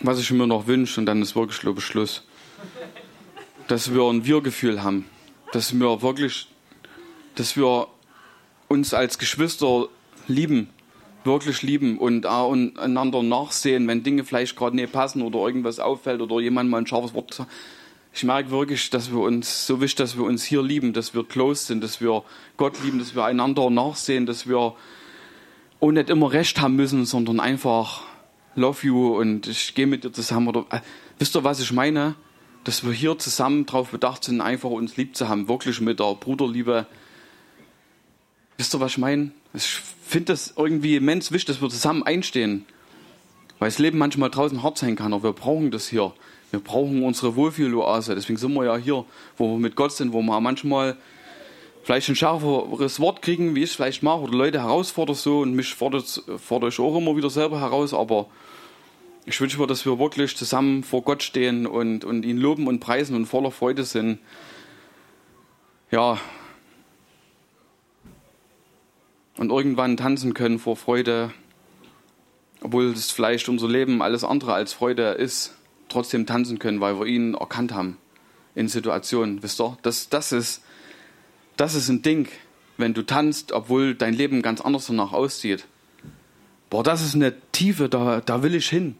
[0.01, 2.23] Was ich mir noch wünsche, und dann ist wirklich, glaube ich, Schluss,
[3.67, 5.05] dass wir ein Wir-Gefühl haben.
[5.51, 6.47] Dass wir wirklich,
[7.35, 7.87] dass wir
[8.67, 9.89] uns als Geschwister
[10.27, 10.69] lieben,
[11.23, 16.21] wirklich lieben und auch einander nachsehen, wenn Dinge vielleicht gerade nicht passen oder irgendwas auffällt
[16.21, 17.51] oder jemand mal ein scharfes Wort sagt.
[18.13, 21.23] Ich merke wirklich, dass wir uns so wichtig, dass wir uns hier lieben, dass wir
[21.23, 22.23] close sind, dass wir
[22.57, 24.75] Gott lieben, dass wir einander nachsehen, dass wir
[25.79, 28.03] auch nicht immer recht haben müssen, sondern einfach
[28.55, 30.47] love you und ich gehe mit dir zusammen.
[30.47, 30.79] Oder äh,
[31.17, 32.15] wisst ihr, was ich meine?
[32.63, 36.15] Dass wir hier zusammen darauf bedacht sind, einfach uns lieb zu haben, wirklich mit der
[36.15, 36.85] Bruderliebe.
[38.57, 39.31] Wisst ihr, was ich meine?
[39.53, 42.65] Ich finde das irgendwie immens wichtig, dass wir zusammen einstehen.
[43.59, 46.13] Weil das Leben manchmal draußen hart sein kann, aber wir brauchen das hier.
[46.51, 48.15] Wir brauchen unsere Wohlfühloase.
[48.15, 49.05] Deswegen sind wir ja hier,
[49.37, 50.97] wo wir mit Gott sind, wo wir manchmal
[51.83, 55.53] vielleicht ein schärferes Wort kriegen, wie ich es vielleicht mache, oder Leute herausfordern so und
[55.53, 58.27] mich fordert, fordere ich auch immer wieder selber heraus, aber
[59.25, 62.79] ich wünsche mir, dass wir wirklich zusammen vor Gott stehen und, und ihn loben und
[62.79, 64.19] preisen und voller Freude sind.
[65.91, 66.19] Ja.
[69.37, 71.31] Und irgendwann tanzen können vor Freude,
[72.61, 75.55] obwohl es vielleicht unser Leben alles andere als Freude ist,
[75.89, 77.97] trotzdem tanzen können, weil wir ihn erkannt haben
[78.55, 79.43] in Situationen.
[79.43, 80.63] Wisst ihr, das, das ist
[81.59, 82.29] das ist ein Ding,
[82.77, 85.67] wenn du tanzt, obwohl dein Leben ganz anders danach aussieht.
[86.69, 88.95] Boah, das ist eine Tiefe, da, da will ich hin.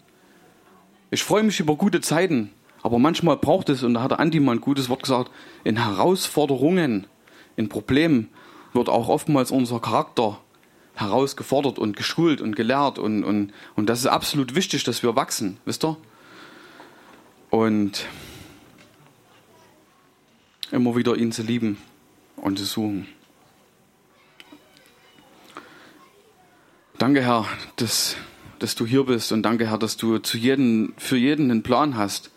[1.10, 2.52] Ich freue mich über gute Zeiten,
[2.84, 5.32] aber manchmal braucht es, und da hat Andi mal ein gutes Wort gesagt,
[5.64, 7.08] in Herausforderungen,
[7.56, 8.28] in Problemen
[8.74, 10.40] wird auch oftmals unser Charakter
[10.96, 15.58] herausgefordert und geschult und gelehrt und, und, und das ist absolut wichtig, dass wir wachsen,
[15.64, 15.96] wisst ihr?
[17.52, 18.06] Und
[20.72, 21.78] immer wieder ihn zu lieben
[22.42, 23.08] und zu suchen.
[26.98, 27.46] Danke, Herr,
[27.78, 28.18] dass,
[28.60, 31.96] dass du hier bist und danke, Herr, dass du zu jedem, für jeden einen Plan
[31.96, 32.32] hast.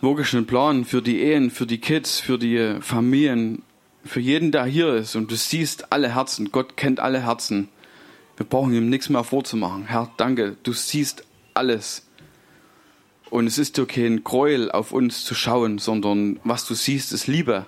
[0.00, 3.62] Wirklich einen Plan für die Ehen, für die Kids, für die Familien,
[4.04, 5.16] für jeden, der hier ist.
[5.16, 6.52] Und du siehst alle Herzen.
[6.52, 7.68] Gott kennt alle Herzen.
[8.36, 9.86] Wir brauchen ihm nichts mehr vorzumachen.
[9.86, 12.06] Herr, danke, du siehst alles.
[13.30, 17.26] Und es ist dir kein Gräuel auf uns zu schauen, sondern was du siehst, ist
[17.26, 17.66] Liebe.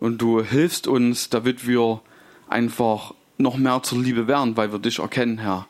[0.00, 2.00] Und du hilfst uns, damit wir
[2.48, 5.66] einfach noch mehr zur Liebe werden, weil wir dich erkennen, Herr.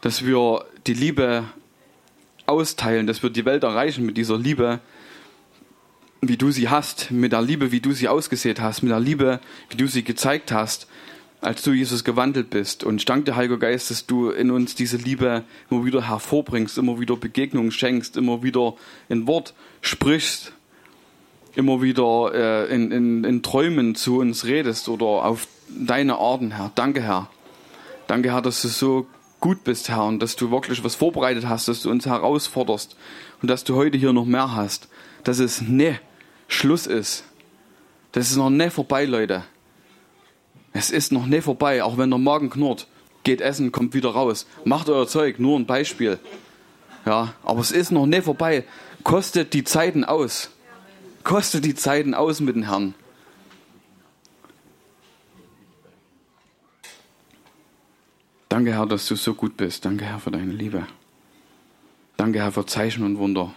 [0.00, 1.44] Dass wir die Liebe
[2.46, 4.80] austeilen, dass wir die Welt erreichen mit dieser Liebe,
[6.20, 9.40] wie du sie hast, mit der Liebe, wie du sie ausgesät hast, mit der Liebe,
[9.70, 10.86] wie du sie gezeigt hast,
[11.40, 12.84] als du Jesus gewandelt bist.
[12.84, 16.78] Und ich danke dir, Heiliger Geist, dass du in uns diese Liebe immer wieder hervorbringst,
[16.78, 18.74] immer wieder Begegnungen schenkst, immer wieder
[19.08, 20.52] ein Wort sprichst,
[21.54, 26.72] immer wieder äh, in, in, in Träumen zu uns redest oder auf deine Arten, Herr.
[26.74, 27.28] Danke, Herr.
[28.06, 29.06] Danke, Herr, dass du so
[29.40, 32.96] gut bist, Herr, und dass du wirklich was vorbereitet hast, dass du uns herausforderst
[33.42, 34.88] und dass du heute hier noch mehr hast.
[35.24, 35.98] Dass es ne
[36.48, 37.24] Schluss ist.
[38.12, 39.44] Das ist noch ne vorbei, Leute.
[40.72, 42.86] Es ist noch ne vorbei, auch wenn der Magen knurrt.
[43.24, 44.46] Geht essen, kommt wieder raus.
[44.64, 46.18] Macht euer Zeug, nur ein Beispiel.
[47.06, 48.64] Ja, aber es ist noch ne vorbei.
[49.02, 50.50] Kostet die Zeiten aus.
[51.24, 52.94] Kostet die Zeiten aus mit dem Herrn.
[58.48, 59.84] Danke, Herr, dass du so gut bist.
[59.84, 60.86] Danke, Herr, für deine Liebe.
[62.16, 63.54] Danke, Herr, für Zeichen und Wunder.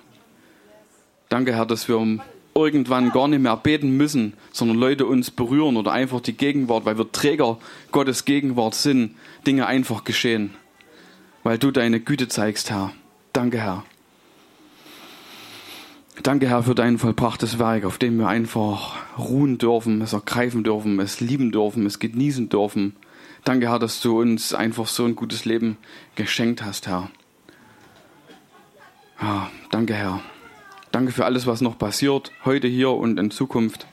[1.28, 2.20] Danke, Herr, dass wir
[2.56, 6.98] irgendwann gar nicht mehr beten müssen, sondern Leute uns berühren oder einfach die Gegenwart, weil
[6.98, 7.58] wir Träger
[7.92, 10.54] Gottes Gegenwart sind, Dinge einfach geschehen.
[11.44, 12.94] Weil du deine Güte zeigst, Herr.
[13.34, 13.84] Danke, Herr.
[16.24, 21.00] Danke, Herr, für dein vollbrachtes Werk, auf dem wir einfach ruhen dürfen, es ergreifen dürfen,
[21.00, 22.96] es lieben dürfen, es genießen dürfen.
[23.44, 25.78] Danke, Herr, dass du uns einfach so ein gutes Leben
[26.16, 27.10] geschenkt hast, Herr.
[29.22, 30.22] Ja, danke, Herr.
[30.92, 33.86] Danke für alles, was noch passiert, heute hier und in Zukunft.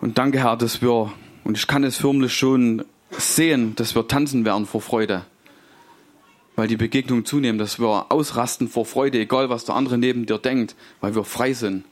[0.00, 1.12] Und danke, Herr, dass wir,
[1.44, 5.26] und ich kann es förmlich schon sehen, dass wir tanzen werden vor Freude
[6.56, 10.38] weil die Begegnungen zunehmen, dass wir ausrasten vor Freude, egal was der andere neben dir
[10.38, 11.84] denkt, weil wir frei sind.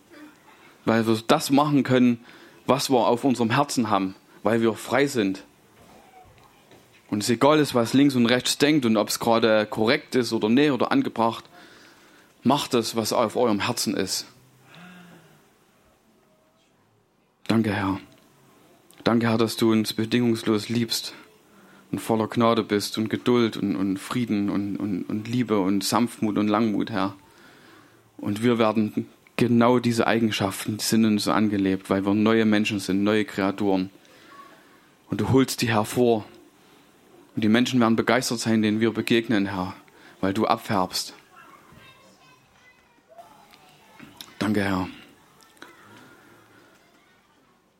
[0.85, 2.21] Weil wir das machen können,
[2.67, 5.45] was wir auf unserem Herzen haben, weil wir frei sind.
[7.11, 10.33] Und es egal ist, was links und rechts denkt und ob es gerade korrekt ist
[10.33, 11.45] oder nee oder angebracht,
[12.43, 14.27] macht es, was auf eurem Herzen ist.
[17.49, 18.01] Danke, Herr.
[19.05, 21.15] Danke, Herr, dass du uns bedingungslos liebst
[21.93, 26.38] und voller Gnade bist und Geduld und, und Frieden und, und, und Liebe und Sanftmut
[26.38, 27.14] und Langmut, Herr.
[28.16, 33.03] Und wir werden genau diese Eigenschaften die sind uns angelebt, weil wir neue Menschen sind,
[33.03, 33.90] neue Kreaturen.
[35.11, 36.24] Und du holst die hervor.
[37.34, 39.74] Und die Menschen werden begeistert sein, denen wir begegnen, Herr,
[40.20, 41.14] weil du abfärbst.
[44.38, 44.88] Danke, Herr.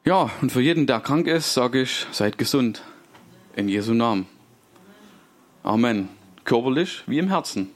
[0.05, 2.83] Ja, und für jeden, der krank ist, sage ich, seid gesund.
[3.55, 4.27] In Jesu Namen.
[5.63, 6.09] Amen.
[6.45, 7.71] Körperlich wie im Herzen.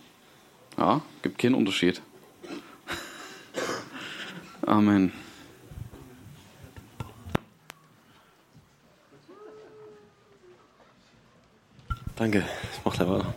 [0.78, 2.00] Ja, gibt keinen Unterschied.
[4.66, 5.12] Amen.
[12.16, 12.38] Danke,
[12.72, 13.34] ich mach gleich weiter.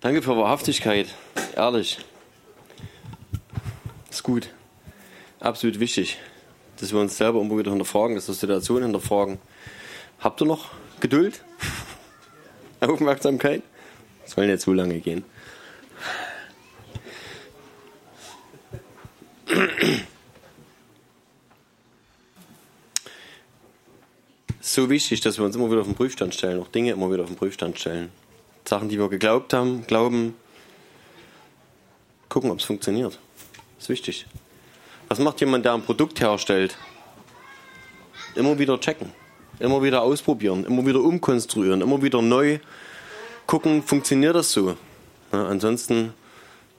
[0.00, 1.12] Danke für Wahrhaftigkeit,
[1.56, 1.98] ehrlich.
[4.08, 4.50] Ist gut.
[5.40, 6.18] Absolut wichtig
[6.82, 9.38] dass wir uns selber immer wieder hinterfragen, dass wir Situationen hinterfragen.
[10.18, 11.44] Habt ihr noch Geduld?
[12.80, 13.62] Aufmerksamkeit?
[14.24, 15.24] Soll nicht zu lange gehen.
[24.60, 27.22] so wichtig, dass wir uns immer wieder auf den Prüfstand stellen, auch Dinge immer wieder
[27.22, 28.10] auf den Prüfstand stellen.
[28.64, 30.34] Sachen, die wir geglaubt haben, glauben,
[32.28, 33.20] gucken, ob es funktioniert.
[33.76, 34.26] Das ist wichtig.
[35.12, 36.78] Was macht jemand, der ein Produkt herstellt?
[38.34, 39.12] Immer wieder checken,
[39.58, 42.60] immer wieder ausprobieren, immer wieder umkonstruieren, immer wieder neu
[43.46, 44.74] gucken, funktioniert das so?
[45.30, 46.14] Ja, ansonsten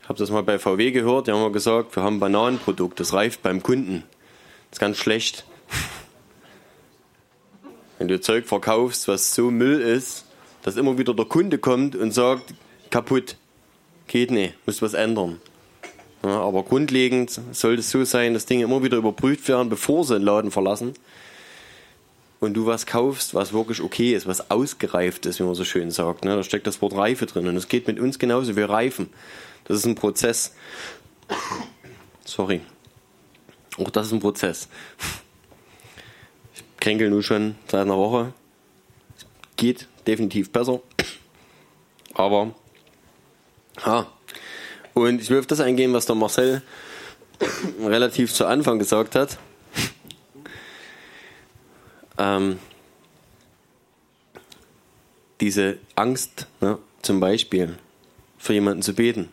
[0.10, 3.14] habe das mal bei VW gehört, die haben mal gesagt, wir haben ein Bananenprodukt, das
[3.14, 4.02] reift beim Kunden.
[4.72, 5.46] Das ist ganz schlecht.
[8.00, 10.26] Wenn du Zeug verkaufst, was so Müll ist,
[10.64, 12.56] dass immer wieder der Kunde kommt und sagt,
[12.90, 13.36] kaputt,
[14.08, 15.40] geht nicht, muss was ändern.
[16.24, 20.14] Ja, aber grundlegend sollte es so sein, dass Dinge immer wieder überprüft werden, bevor sie
[20.14, 20.94] den Laden verlassen.
[22.40, 25.92] Und du was kaufst, was wirklich okay ist, was ausgereift ist, wie man so schön
[25.92, 26.26] sagt.
[26.26, 26.36] Ne?
[26.36, 27.48] Da steckt das Wort Reife drin.
[27.48, 28.56] Und es geht mit uns genauso.
[28.56, 29.10] Wir reifen.
[29.66, 30.54] Das ist ein Prozess.
[32.26, 32.62] Sorry.
[33.78, 34.68] Auch das ist ein Prozess.
[36.54, 38.34] Ich kränkel nun schon seit einer Woche.
[39.56, 40.82] Geht definitiv besser.
[42.14, 42.54] Aber,
[43.86, 44.08] ha.
[44.94, 46.62] Und ich will auf das eingehen, was der Marcel
[47.82, 49.38] relativ zu Anfang gesagt hat.
[52.18, 52.60] Ähm,
[55.42, 57.78] diese Angst, ne, zum Beispiel,
[58.38, 59.30] für jemanden zu beten.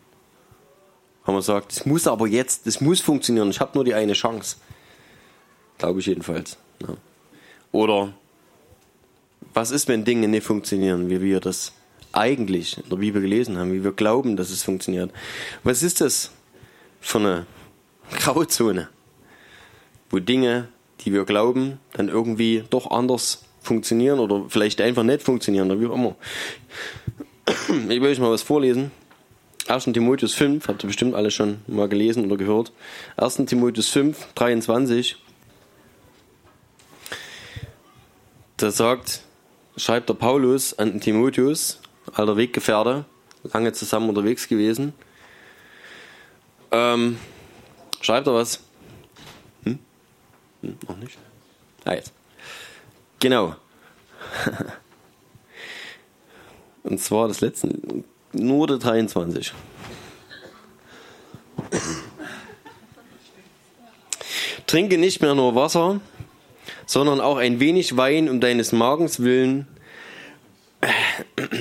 [1.23, 4.13] Haben wir gesagt, es muss aber jetzt, es muss funktionieren, ich habe nur die eine
[4.13, 4.57] Chance.
[5.77, 6.57] Glaube ich jedenfalls.
[6.79, 6.97] Ne.
[7.71, 8.13] Oder
[9.53, 11.73] was ist, wenn Dinge nicht funktionieren, wie wir das
[12.13, 15.11] eigentlich in der Bibel gelesen haben, wie wir glauben, dass es funktioniert.
[15.63, 16.31] Was ist das
[16.99, 17.45] für eine
[18.11, 18.89] Grauzone,
[20.09, 20.67] wo Dinge,
[21.01, 25.87] die wir glauben, dann irgendwie doch anders funktionieren oder vielleicht einfach nicht funktionieren oder wie
[25.87, 26.15] auch immer.
[27.67, 28.91] Ich will euch mal was vorlesen.
[29.67, 29.85] 1.
[29.85, 32.71] Timotheus 5, habt ihr bestimmt alle schon mal gelesen oder gehört.
[33.17, 33.37] 1.
[33.45, 35.15] Timotheus 5, 23.
[38.57, 39.21] Da sagt,
[39.77, 41.80] schreibt der Paulus an Timotheus,
[42.13, 43.05] alter Weggefährte,
[43.43, 44.93] lange zusammen unterwegs gewesen.
[46.71, 47.17] Ähm,
[48.01, 48.61] schreibt er was?
[49.63, 49.79] Hm?
[50.61, 51.17] Hm, noch nicht?
[51.85, 52.13] Ah, jetzt.
[53.19, 53.55] Genau.
[56.83, 57.69] Und zwar das letzte,
[58.33, 59.53] nur der 23.
[64.65, 65.99] Trinke nicht mehr nur Wasser,
[66.85, 69.67] sondern auch ein wenig Wein um deines Magens willen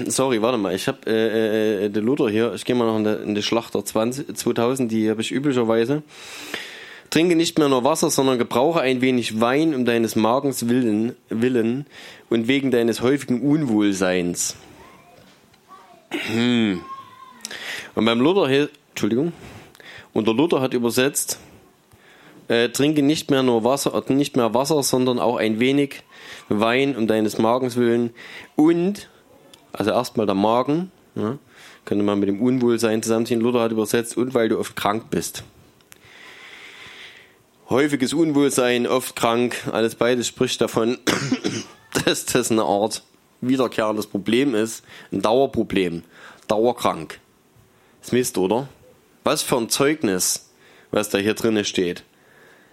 [0.07, 0.75] Sorry, warte mal.
[0.75, 2.55] Ich habe äh, äh, der Luther hier.
[2.55, 4.91] Ich gehe mal noch in die, in die Schlachter 20, 2000.
[4.91, 6.03] Die habe ich üblicherweise.
[7.11, 11.87] Trinke nicht mehr nur Wasser, sondern gebrauche ein wenig Wein um deines Magens willen, willen
[12.29, 14.57] und wegen deines häufigen Unwohlseins.
[16.11, 16.81] Hm.
[17.97, 19.33] Und beim Luther Entschuldigung,
[20.13, 21.41] und der Luther hat übersetzt,
[22.47, 26.03] äh, trinke nicht mehr nur Wasser, nicht mehr Wasser, sondern auch ein wenig
[26.49, 28.11] Wein um deines Magens willen
[28.57, 29.09] und
[29.73, 31.39] also erstmal der Magen, ja,
[31.85, 33.41] könnte man mit dem Unwohlsein zusammenziehen.
[33.41, 35.45] Luther hat übersetzt, und weil du oft krank bist.
[37.69, 40.99] Häufiges Unwohlsein, oft krank, alles beides spricht davon,
[42.05, 43.03] dass das eine Art
[43.41, 46.03] wiederkehrendes Problem ist, ein Dauerproblem,
[46.49, 47.21] dauerkrank.
[48.01, 48.69] Das Mist, oder?
[49.25, 50.51] Was für ein Zeugnis,
[50.91, 52.05] was da hier drinne steht.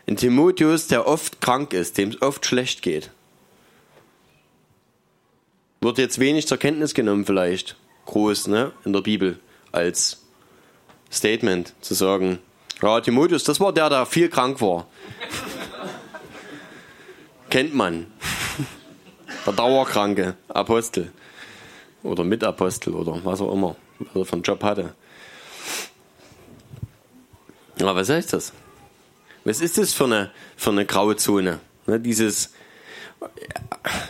[0.07, 3.11] Ein Timotheus, der oft krank ist, dem es oft schlecht geht
[5.81, 7.75] wird jetzt wenig zur Kenntnis genommen vielleicht,
[8.05, 9.39] groß, ne, in der Bibel,
[9.71, 10.23] als
[11.11, 12.39] Statement zu sagen,
[12.81, 14.87] ja, Timotheus, das war der, der viel krank war.
[17.49, 18.07] Kennt man.
[19.45, 21.11] Der dauerkranke Apostel.
[22.03, 24.93] Oder Mitapostel oder was auch immer, was er für einen Job hatte.
[27.79, 28.53] Aber was heißt das?
[29.43, 31.59] Was ist das für eine, für eine graue Zone?
[31.85, 32.51] Ne, dieses,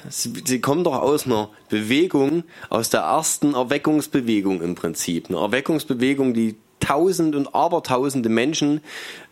[0.10, 5.30] sie kommen doch aus einer Bewegung, aus der ersten Erweckungsbewegung im Prinzip.
[5.30, 8.82] Eine Erweckungsbewegung, die tausend und abertausende Menschen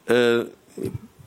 [0.07, 0.45] äh,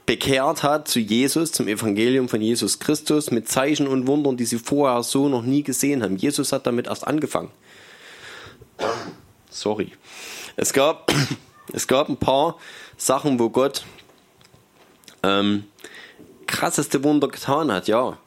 [0.07, 4.59] bekehrt hat zu Jesus, zum Evangelium von Jesus Christus, mit Zeichen und Wundern, die sie
[4.59, 6.17] vorher so noch nie gesehen haben.
[6.17, 7.51] Jesus hat damit erst angefangen.
[9.51, 9.93] Sorry.
[10.57, 11.13] Es gab,
[11.73, 12.57] es gab ein paar
[12.97, 13.85] Sachen, wo Gott
[15.23, 15.65] ähm,
[16.47, 18.19] krasseste Wunder getan hat, ja.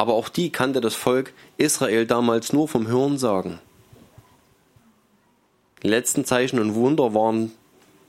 [0.00, 3.58] Aber auch die kannte das Volk Israel damals nur vom Hörensagen.
[5.82, 7.52] Die letzten Zeichen und Wunder waren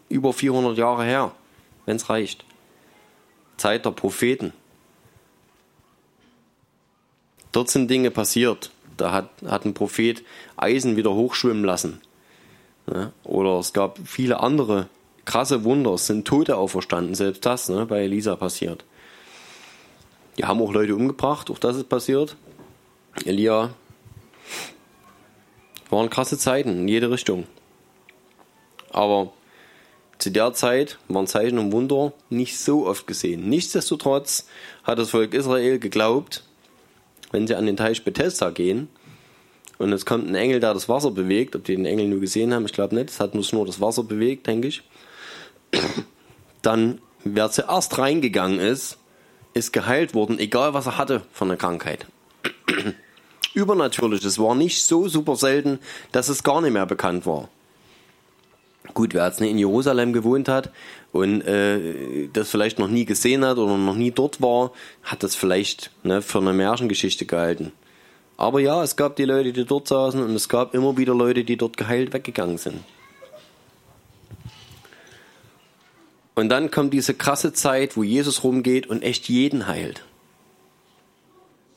[0.07, 1.33] über 400 Jahre her,
[1.85, 2.45] wenn es reicht.
[3.57, 4.53] Zeit der Propheten.
[7.51, 8.71] Dort sind Dinge passiert.
[8.95, 10.23] Da hat, hat ein Prophet
[10.55, 11.99] Eisen wieder hochschwimmen lassen.
[12.89, 14.87] Ja, oder es gab viele andere
[15.25, 15.95] krasse Wunder.
[15.95, 17.15] Es sind Tote auferstanden.
[17.15, 18.85] Selbst das ne, bei Elisa passiert.
[20.41, 22.35] Die haben auch Leute umgebracht, auch das ist passiert.
[23.25, 23.75] Elia
[25.91, 27.45] waren krasse Zeiten in jede Richtung.
[28.89, 29.33] Aber
[30.17, 33.49] zu der Zeit waren Zeichen und Wunder nicht so oft gesehen.
[33.49, 34.47] Nichtsdestotrotz
[34.83, 36.43] hat das Volk Israel geglaubt,
[37.29, 38.89] wenn sie an den Teich Bethesda gehen,
[39.77, 42.51] und es kommt ein Engel, der das Wasser bewegt, ob die den Engel nur gesehen
[42.51, 44.81] haben, ich glaube nicht, es hat nur das Wasser bewegt, denke ich,
[46.63, 48.97] dann wer zuerst reingegangen ist,
[49.53, 52.05] ist geheilt worden, egal was er hatte von der Krankheit.
[53.53, 55.79] Übernatürlich, es war nicht so super selten,
[56.11, 57.49] dass es gar nicht mehr bekannt war.
[58.93, 60.71] Gut, wer jetzt nicht in Jerusalem gewohnt hat
[61.11, 64.71] und äh, das vielleicht noch nie gesehen hat oder noch nie dort war,
[65.03, 67.71] hat das vielleicht ne, für eine Märchengeschichte gehalten.
[68.37, 71.43] Aber ja, es gab die Leute, die dort saßen und es gab immer wieder Leute,
[71.43, 72.83] die dort geheilt weggegangen sind.
[76.41, 80.03] Und dann kommt diese krasse Zeit, wo Jesus rumgeht und echt jeden heilt.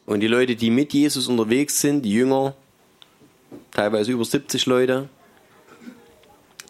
[0.06, 2.56] Und die Leute, die mit Jesus unterwegs sind, die Jünger,
[3.72, 5.10] teilweise über 70 Leute,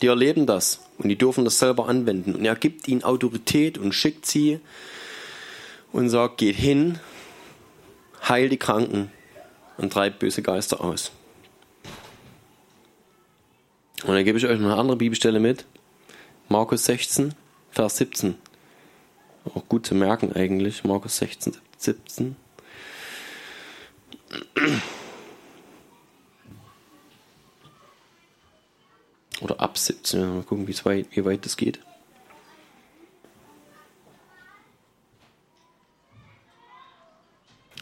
[0.03, 2.34] die erleben das und die dürfen das selber anwenden.
[2.34, 4.59] Und er gibt ihnen Autorität und schickt sie
[5.92, 6.99] und sagt, geht hin,
[8.28, 9.12] heil die Kranken
[9.76, 11.12] und treibt böse Geister aus.
[14.03, 15.64] Und dann gebe ich euch noch eine andere Bibelstelle mit.
[16.49, 17.36] Markus 16,
[17.74, 18.36] Vers 17.
[19.52, 20.84] Auch gut zu merken eigentlich.
[20.84, 22.36] Markus 16, 17.
[29.40, 30.20] Oder ab 17.
[30.20, 31.80] Mal gucken, wie weit, wie weit das geht.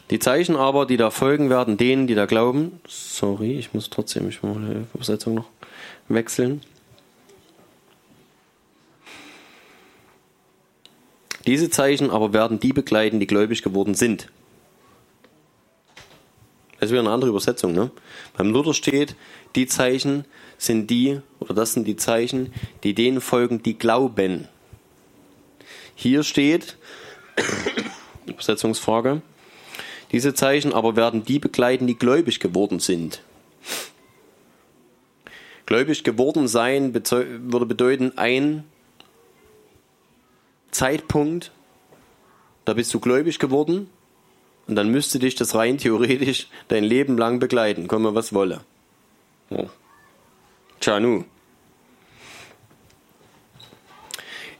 [0.09, 4.27] Die Zeichen aber, die da folgen werden, denen, die da glauben, sorry, ich muss trotzdem,
[4.27, 5.49] ich muss die Übersetzung noch
[6.07, 6.61] wechseln.
[11.45, 14.29] Diese Zeichen aber werden die begleiten, die gläubig geworden sind.
[16.79, 17.73] Das ist wieder eine andere Übersetzung.
[17.73, 17.91] Ne?
[18.35, 19.15] Beim Luther steht,
[19.55, 20.25] die Zeichen
[20.57, 24.47] sind die, oder das sind die Zeichen, die denen folgen, die glauben.
[25.95, 26.77] Hier steht,
[28.25, 29.21] Übersetzungsfrage,
[30.11, 33.21] diese Zeichen aber werden die begleiten, die gläubig geworden sind.
[35.65, 38.65] Gläubig geworden sein würde bedeuten, ein
[40.73, 41.51] Zeitpunkt,
[42.65, 43.89] da bist du gläubig geworden
[44.67, 48.61] und dann müsste dich das rein theoretisch dein Leben lang begleiten, komme was wolle.
[49.49, 49.65] Ja.
[50.79, 51.25] Tja, nu.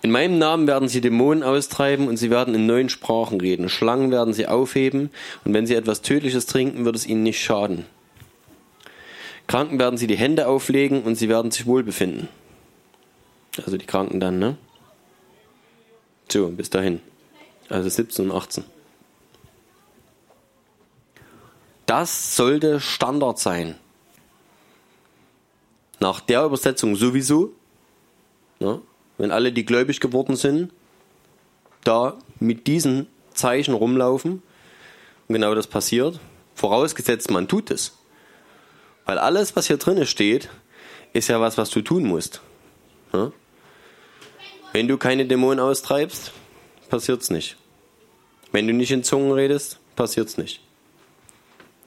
[0.01, 3.69] In meinem Namen werden sie Dämonen austreiben und sie werden in neuen Sprachen reden.
[3.69, 5.09] Schlangen werden sie aufheben
[5.45, 7.85] und wenn sie etwas Tödliches trinken, wird es ihnen nicht schaden.
[9.47, 12.27] Kranken werden sie die Hände auflegen und sie werden sich wohlbefinden.
[13.65, 14.57] Also die Kranken dann, ne?
[16.33, 16.99] So, bis dahin.
[17.69, 18.63] Also 17 und 18.
[21.85, 23.75] Das sollte Standard sein.
[25.99, 27.53] Nach der Übersetzung sowieso.
[28.59, 28.81] Ne?
[29.19, 30.71] wenn alle, die gläubig geworden sind,
[31.83, 33.05] da mit diesen
[33.35, 34.41] Zeichen rumlaufen
[35.27, 36.19] und genau das passiert,
[36.55, 37.95] vorausgesetzt man tut es.
[39.05, 40.49] Weil alles, was hier drin steht,
[41.13, 42.41] ist ja was, was du tun musst.
[43.13, 43.31] Ja?
[44.73, 46.31] Wenn du keine Dämonen austreibst,
[46.89, 47.57] passiert's nicht.
[48.51, 50.61] Wenn du nicht in Zungen redest, passiert's nicht.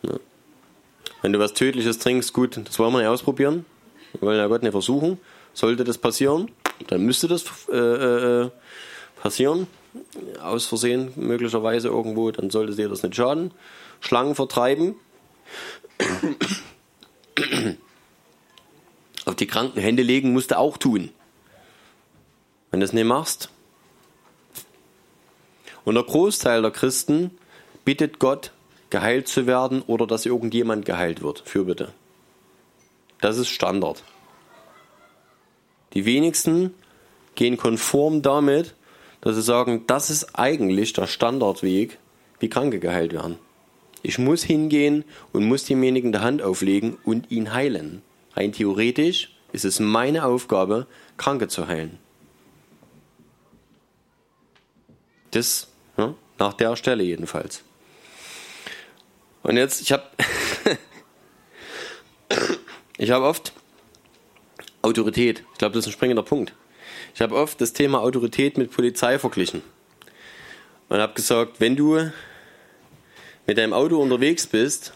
[0.02, 0.14] Ja?
[1.20, 3.66] Wenn du was Tödliches trinkst, gut, das wollen wir nicht ausprobieren.
[4.12, 5.18] Wir wollen ja Gott nicht versuchen.
[5.52, 6.48] Sollte das passieren,
[6.86, 8.50] dann müsste das äh, äh,
[9.20, 9.66] passieren.
[10.40, 13.50] Aus Versehen möglicherweise irgendwo, dann sollte dir das nicht schaden.
[13.98, 14.94] Schlangen vertreiben.
[19.24, 21.10] Auf die kranken Hände legen musst du auch tun.
[22.76, 23.48] Wenn du das nicht machst.
[25.86, 27.30] Und der Großteil der Christen
[27.86, 28.52] bittet Gott,
[28.90, 31.42] geheilt zu werden oder dass irgendjemand geheilt wird.
[31.46, 31.94] Für bitte.
[33.22, 34.04] Das ist Standard.
[35.94, 36.74] Die wenigsten
[37.34, 38.74] gehen konform damit,
[39.22, 41.96] dass sie sagen, das ist eigentlich der Standardweg,
[42.40, 43.38] wie Kranke geheilt werden.
[44.02, 45.02] Ich muss hingehen
[45.32, 48.02] und muss demjenigen die Hand auflegen und ihn heilen.
[48.34, 52.00] Rein theoretisch ist es meine Aufgabe, Kranke zu heilen.
[55.36, 55.68] Das
[55.98, 57.62] ja, nach der Stelle jedenfalls.
[59.42, 60.04] Und jetzt, ich habe
[62.96, 63.52] ich habe oft
[64.80, 65.44] Autorität.
[65.52, 66.54] Ich glaube, das ist ein springender Punkt.
[67.14, 69.60] Ich habe oft das Thema Autorität mit Polizei verglichen.
[70.88, 72.10] Und habe gesagt, wenn du
[73.46, 74.94] mit deinem Auto unterwegs bist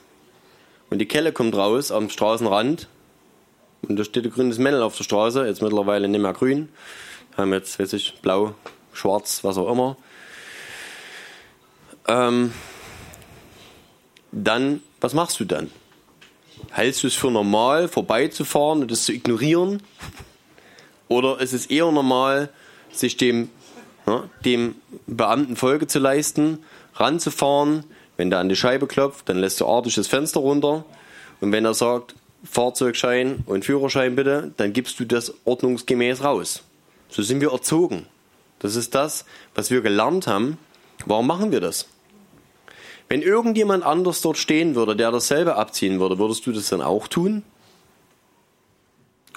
[0.88, 2.88] und die Kelle kommt raus am Straßenrand
[3.82, 6.70] und da steht ein grünes Männel auf der Straße, jetzt mittlerweile nicht mehr grün,
[7.36, 8.54] haben jetzt, weiß ich, blau,
[8.94, 9.98] schwarz, was auch immer.
[12.08, 12.52] Ähm,
[14.32, 15.70] dann, was machst du dann?
[16.70, 19.82] Hältst du es für normal, vorbeizufahren und das zu ignorieren?
[21.08, 22.50] Oder ist es eher normal,
[22.92, 23.50] sich dem,
[24.06, 24.76] ja, dem
[25.06, 26.58] Beamten Folge zu leisten,
[26.94, 27.84] ranzufahren?
[28.16, 30.84] Wenn der an die Scheibe klopft, dann lässt du artig das Fenster runter
[31.40, 36.62] Und wenn er sagt, Fahrzeugschein und Führerschein bitte, dann gibst du das ordnungsgemäß raus.
[37.08, 38.06] So sind wir erzogen.
[38.60, 39.24] Das ist das,
[39.54, 40.58] was wir gelernt haben.
[41.06, 41.86] Warum machen wir das?
[43.08, 47.08] Wenn irgendjemand anders dort stehen würde, der dasselbe abziehen würde, würdest du das dann auch
[47.08, 47.42] tun?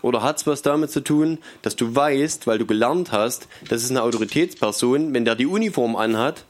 [0.03, 3.83] Oder hat es was damit zu tun, dass du weißt, weil du gelernt hast, das
[3.83, 6.45] ist eine Autoritätsperson, wenn der die Uniform anhat,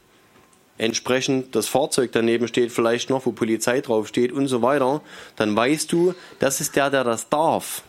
[0.76, 5.02] entsprechend das Fahrzeug daneben steht, vielleicht noch, wo Polizei draufsteht und so weiter,
[5.36, 7.84] dann weißt du, das ist der, der das darf.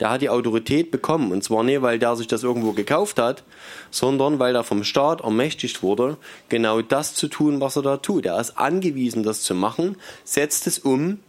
[0.00, 1.30] Der hat die Autorität bekommen.
[1.32, 3.44] Und zwar nicht, weil der sich das irgendwo gekauft hat,
[3.90, 6.16] sondern weil er vom Staat ermächtigt wurde,
[6.48, 8.26] genau das zu tun, was er da tut.
[8.26, 11.20] Er ist angewiesen, das zu machen, setzt es um.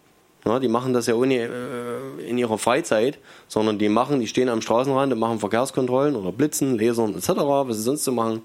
[0.45, 4.49] Ja, die machen das ja ohne äh, in ihrer Freizeit, sondern die machen, die stehen
[4.49, 8.41] am Straßenrand und machen Verkehrskontrollen oder Blitzen, Lasern etc., was sie sonst so machen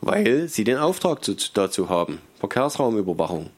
[0.00, 2.20] weil sie den Auftrag zu, dazu haben.
[2.40, 3.50] Verkehrsraumüberwachung.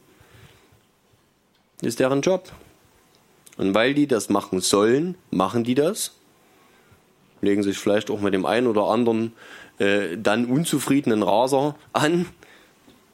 [1.82, 2.50] Ist deren Job.
[3.60, 6.12] Und weil die das machen sollen, machen die das.
[7.42, 9.34] Legen sich vielleicht auch mit dem einen oder anderen
[9.78, 12.24] äh, dann unzufriedenen Raser an,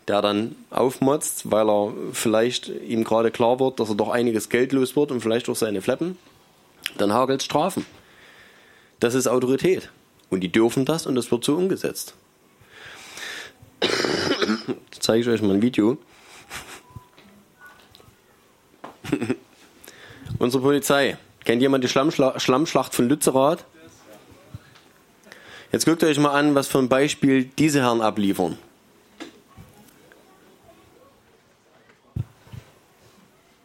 [0.06, 4.72] der dann aufmotzt, weil er vielleicht ihm gerade klar wird, dass er doch einiges Geld
[4.72, 6.16] los wird und vielleicht auch seine Fleppen.
[6.96, 7.84] Dann hagelt Strafen.
[9.00, 9.90] Das ist Autorität.
[10.30, 12.14] Und die dürfen das und das wird so umgesetzt.
[13.82, 15.98] Jetzt zeige ich euch mal ein Video.
[20.38, 21.16] Unsere Polizei.
[21.44, 23.64] Kennt jemand die Schlammschla Schlammschlacht von Lützerath?
[25.72, 28.58] Jetzt guckt euch mal an, was für ein Beispiel diese Herren abliefern.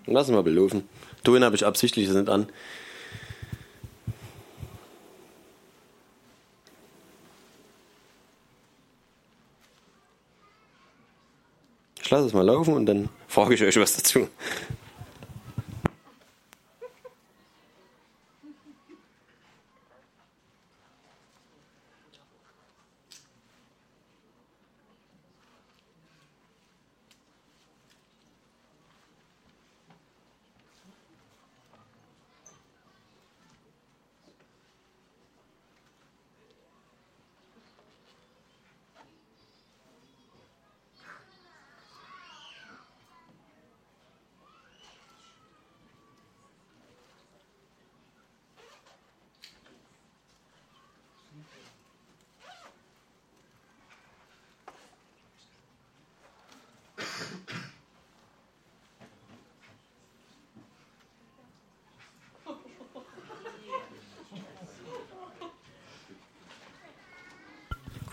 [0.06, 0.88] Lassen wir belaufen.
[1.24, 2.48] Ton habe ich absichtlich nicht an.
[12.02, 14.28] Ich lasse es mal laufen und dann frage ich euch was dazu.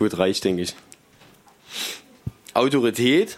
[0.09, 0.75] Gut, reicht, denke ich.
[2.55, 3.37] Autorität.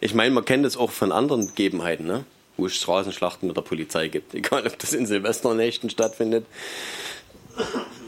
[0.00, 2.24] Ich meine, man kennt es auch von anderen Gegebenheiten, ne?
[2.56, 4.34] wo es Straßenschlachten mit der Polizei gibt.
[4.34, 6.44] Egal, ob das in Silvesternächten stattfindet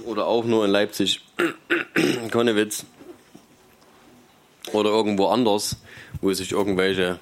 [0.07, 1.21] oder auch nur in Leipzig,
[2.33, 2.85] Konnewitz
[4.73, 5.77] oder irgendwo anders,
[6.21, 7.21] wo sich irgendwelche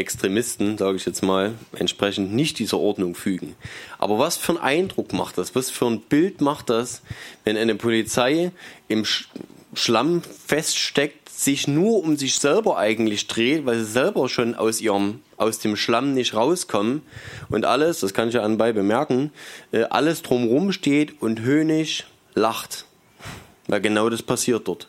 [0.00, 3.54] Extremisten, sage ich jetzt mal, entsprechend nicht dieser Ordnung fügen.
[3.98, 5.54] Aber was für einen Eindruck macht das?
[5.54, 7.02] Was für ein Bild macht das,
[7.44, 8.50] wenn eine Polizei
[8.88, 9.04] im
[9.74, 15.20] Schlamm feststeckt, sich nur um sich selber eigentlich dreht, weil sie selber schon aus ihrem
[15.36, 17.02] aus dem Schlamm nicht rauskommen
[17.48, 19.32] und alles, das kann ich ja anbei bemerken,
[19.72, 22.84] äh, alles drumrum steht und höhnisch lacht,
[23.68, 24.88] weil genau das passiert dort.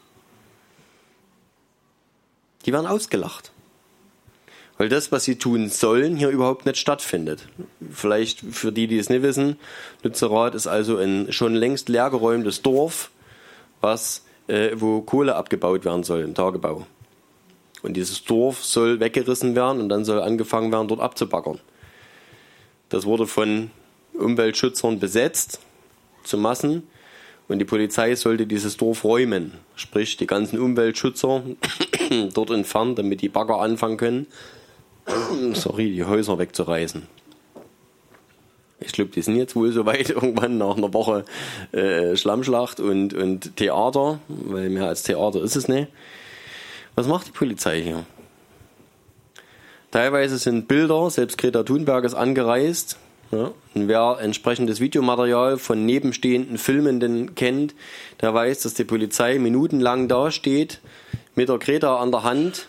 [2.65, 3.51] Die werden ausgelacht
[4.77, 7.47] weil das, was sie tun sollen, hier überhaupt nicht stattfindet.
[7.91, 9.57] Vielleicht für die, die es nicht wissen,
[10.03, 13.11] Lützerath ist also ein schon längst leergeräumtes Dorf,
[13.79, 16.87] was, äh, wo Kohle abgebaut werden soll im Tagebau.
[17.83, 21.59] Und dieses Dorf soll weggerissen werden und dann soll angefangen werden, dort abzubaggern.
[22.89, 23.71] Das wurde von
[24.13, 25.59] Umweltschützern besetzt,
[26.23, 26.83] zu Massen,
[27.47, 29.51] und die Polizei sollte dieses Dorf räumen.
[29.75, 31.43] Sprich, die ganzen Umweltschützer
[32.33, 34.27] dort entfernen, damit die Bagger anfangen können
[35.53, 37.07] sorry, die Häuser wegzureißen.
[38.79, 41.25] Ich glaube, die sind jetzt wohl soweit irgendwann nach einer Woche
[41.71, 45.87] äh, Schlammschlacht und, und Theater, weil mehr als Theater ist es nicht.
[46.95, 48.05] Was macht die Polizei hier?
[49.91, 52.97] Teilweise sind Bilder, selbst Greta Thunberg ist angereist.
[53.31, 57.75] Ja, und wer entsprechendes Videomaterial von nebenstehenden Filmenden kennt,
[58.19, 60.81] der weiß, dass die Polizei minutenlang dasteht
[61.35, 62.67] mit der Greta an der Hand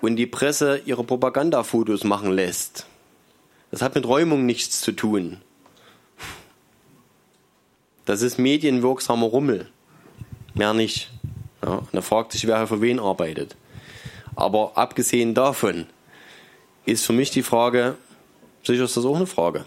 [0.00, 2.86] und die Presse ihre Propagandafotos machen lässt.
[3.70, 5.40] Das hat mit Räumung nichts zu tun.
[8.04, 9.68] Das ist medienwirksamer Rummel.
[10.54, 11.10] mehr nicht.
[11.62, 13.56] Ja, und er fragt sich, wer für wen arbeitet.
[14.34, 15.86] Aber abgesehen davon
[16.86, 17.96] ist für mich die Frage,
[18.64, 19.64] sicher ist das auch eine Frage.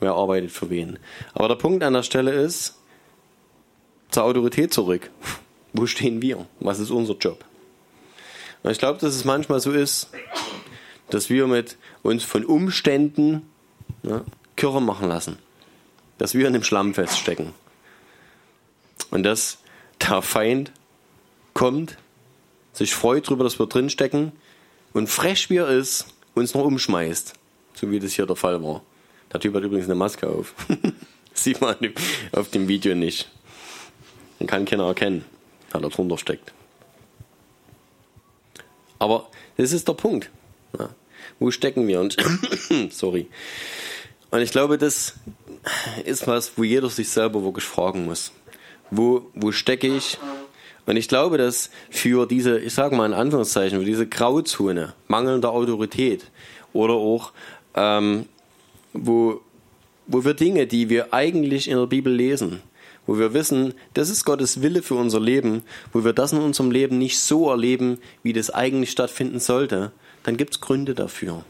[0.00, 0.98] Wer arbeitet für wen?
[1.34, 2.74] Aber der Punkt an der Stelle ist,
[4.10, 5.10] zur Autorität zurück.
[5.72, 6.46] Wo stehen wir?
[6.60, 7.44] Was ist unser Job?
[8.70, 10.08] Ich glaube, dass es manchmal so ist,
[11.10, 13.42] dass wir mit uns von Umständen
[14.02, 14.24] ne,
[14.56, 15.38] Kirre machen lassen.
[16.18, 17.52] Dass wir in dem Schlamm feststecken.
[19.10, 19.58] Und dass
[20.00, 20.72] der Feind
[21.54, 21.96] kommt,
[22.72, 24.32] sich freut darüber, dass wir drinstecken
[24.92, 27.34] und frech wie er ist, uns noch umschmeißt.
[27.74, 28.82] So wie das hier der Fall war.
[29.32, 30.54] Der Typ hat übrigens eine Maske auf.
[31.34, 31.76] Sieht man
[32.32, 33.30] auf dem Video nicht.
[34.40, 35.24] Den kann keiner erkennen,
[35.70, 36.52] weil er drunter steckt.
[38.98, 40.30] Aber das ist der Punkt.
[40.78, 40.90] Ja.
[41.38, 42.00] Wo stecken wir?
[42.00, 42.16] Und
[42.90, 43.28] sorry.
[44.30, 45.14] Und ich glaube, das
[46.04, 48.32] ist was, wo jeder sich selber wirklich fragen muss.
[48.90, 50.18] Wo, wo stecke ich?
[50.86, 55.50] Und ich glaube, dass für diese, ich sage mal in Anführungszeichen, für diese Grauzone mangelnder
[55.50, 56.30] Autorität
[56.72, 57.32] oder auch,
[57.74, 58.26] ähm,
[58.92, 59.40] wo,
[60.06, 62.62] wo wir Dinge, die wir eigentlich in der Bibel lesen,
[63.06, 66.70] wo wir wissen, das ist Gottes Wille für unser Leben, wo wir das in unserem
[66.70, 69.92] Leben nicht so erleben, wie das eigentlich stattfinden sollte,
[70.22, 71.44] dann gibt es Gründe dafür.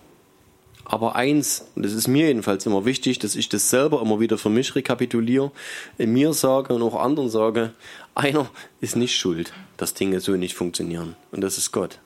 [0.88, 4.38] Aber eins, und das ist mir jedenfalls immer wichtig, dass ich das selber immer wieder
[4.38, 5.50] für mich rekapituliere,
[5.98, 7.72] in mir sage und auch anderen sage,
[8.14, 8.48] einer
[8.80, 11.16] ist nicht schuld, dass Dinge so nicht funktionieren.
[11.32, 11.98] Und das ist Gott.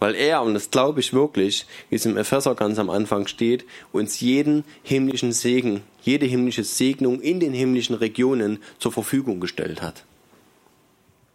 [0.00, 3.64] Weil er, und das glaube ich wirklich, wie es im Epheser ganz am Anfang steht,
[3.92, 10.04] uns jeden himmlischen Segen, jede himmlische Segnung in den himmlischen Regionen zur Verfügung gestellt hat.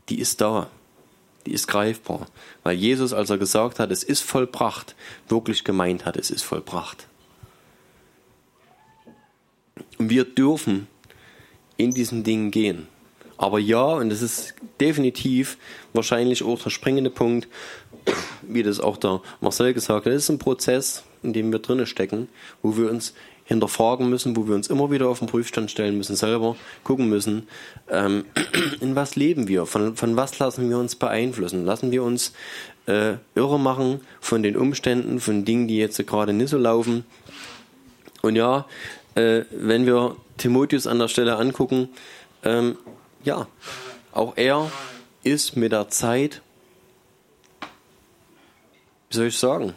[0.09, 0.69] Die ist da.
[1.45, 2.27] Die ist greifbar.
[2.63, 4.95] Weil Jesus, als er gesagt hat, es ist vollbracht,
[5.29, 7.07] wirklich gemeint hat, es ist vollbracht.
[9.97, 10.87] Und wir dürfen
[11.77, 12.87] in diesen Dingen gehen.
[13.37, 15.57] Aber ja, und das ist definitiv
[15.93, 17.47] wahrscheinlich auch der springende Punkt,
[18.41, 22.29] wie das auch der Marcel gesagt hat, ist ein Prozess, in dem wir drinnen stecken,
[22.61, 23.13] wo wir uns
[23.45, 27.47] hinterfragen müssen, wo wir uns immer wieder auf den Prüfstand stellen müssen, selber gucken müssen,
[27.89, 28.25] ähm,
[28.79, 32.33] in was leben wir, von, von was lassen wir uns beeinflussen, lassen wir uns
[32.85, 37.05] äh, irre machen von den Umständen, von Dingen, die jetzt gerade nicht so laufen.
[38.21, 38.67] Und ja,
[39.15, 41.89] äh, wenn wir Timotheus an der Stelle angucken,
[42.43, 42.77] ähm,
[43.23, 43.47] ja,
[44.11, 44.71] auch er
[45.23, 46.41] ist mit der Zeit
[49.09, 49.73] wie soll ich sagen?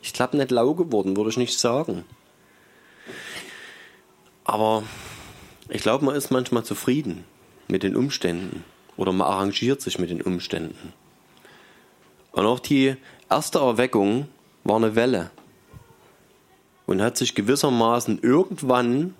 [0.00, 2.04] Ich glaube nicht lau geworden, würde ich nicht sagen.
[4.44, 4.84] Aber
[5.68, 7.24] ich glaube, man ist manchmal zufrieden
[7.66, 8.64] mit den Umständen
[8.96, 10.92] oder man arrangiert sich mit den Umständen.
[12.30, 12.96] Und auch die
[13.28, 14.28] erste Erweckung
[14.62, 15.30] war eine Welle
[16.86, 19.14] und hat sich gewissermaßen irgendwann,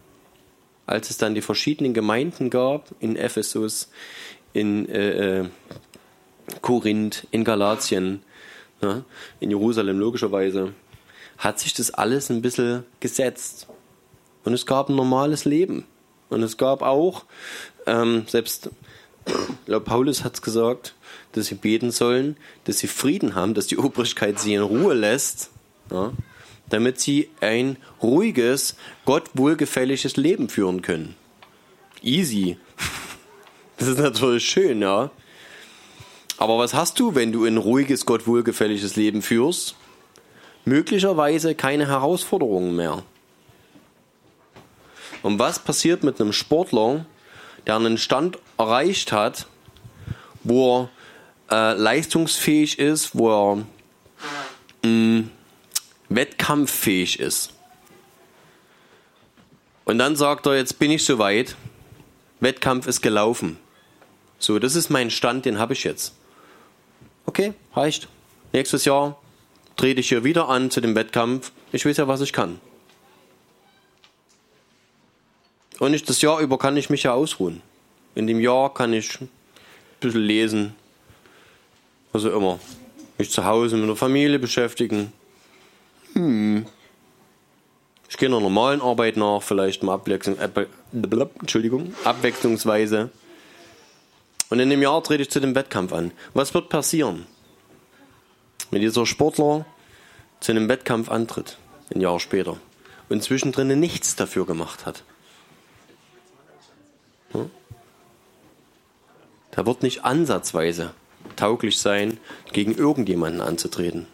[0.87, 3.91] als es dann die verschiedenen Gemeinden gab, in Ephesus,
[4.53, 5.49] in äh, äh
[6.63, 8.23] Korinth, in Galatien,
[8.81, 9.03] ja,
[9.41, 10.73] in Jerusalem logischerweise,
[11.39, 13.67] hat sich das alles ein bisschen gesetzt.
[14.45, 15.85] Und es gab ein normales Leben.
[16.29, 17.25] Und es gab auch,
[17.87, 18.71] ähm, selbst
[19.27, 20.95] ich glaube, Paulus hat es gesagt,
[21.33, 25.51] dass sie beten sollen, dass sie Frieden haben, dass die Obrigkeit sie in Ruhe lässt,
[25.91, 26.13] ja,
[26.69, 31.15] damit sie ein ruhiges, Gott wohlgefälliges Leben führen können.
[32.03, 32.59] Easy.
[33.79, 35.11] Das ist natürlich schön, ja.
[36.39, 39.75] Aber was hast du, wenn du ein ruhiges, Gott wohlgefälliges Leben führst?
[40.65, 43.03] Möglicherweise keine Herausforderungen mehr.
[45.23, 47.07] Und was passiert mit einem Sportler,
[47.67, 49.47] der einen Stand erreicht hat,
[50.45, 50.91] wo
[51.49, 53.57] er äh, leistungsfähig ist, wo er
[54.85, 55.31] mh, mm,
[56.11, 57.53] wettkampffähig ist?
[59.85, 61.57] Und dann sagt er, jetzt bin ich soweit,
[62.41, 63.57] Wettkampf ist gelaufen.
[64.39, 66.13] So, das ist mein Stand, den habe ich jetzt.
[67.37, 68.09] Okay, reicht.
[68.55, 69.21] Nächstes Jahr
[69.77, 71.53] trete ich hier wieder an zu dem Wettkampf.
[71.71, 72.59] Ich weiß ja, was ich kann.
[75.79, 77.61] Und ich, das Jahr über kann ich mich ja ausruhen.
[78.15, 79.29] In dem Jahr kann ich ein
[80.01, 80.75] bisschen lesen.
[82.15, 82.59] Also immer.
[83.19, 85.13] Mich zu Hause mit der Familie beschäftigen.
[86.15, 86.65] Hm.
[88.09, 90.49] Ich gehe einer normalen Arbeit nach, vielleicht mal Abwechslung, äh,
[91.43, 93.11] Entschuldigung, abwechslungsweise.
[94.49, 96.13] Und in dem Jahr trete ich zu dem Wettkampf an.
[96.35, 97.27] Was wird passieren,
[98.71, 99.67] wenn dieser Sportler
[100.41, 101.59] zu einem Wettkampf antritt,
[101.95, 102.57] ein Jahr später,
[103.09, 105.03] und zwischendrin nichts dafür gemacht hat?
[107.33, 107.51] Hm?
[109.57, 110.93] Der wird nicht ansatzweise
[111.35, 112.19] tauglich sein,
[112.53, 114.07] gegen irgendjemanden anzutreten.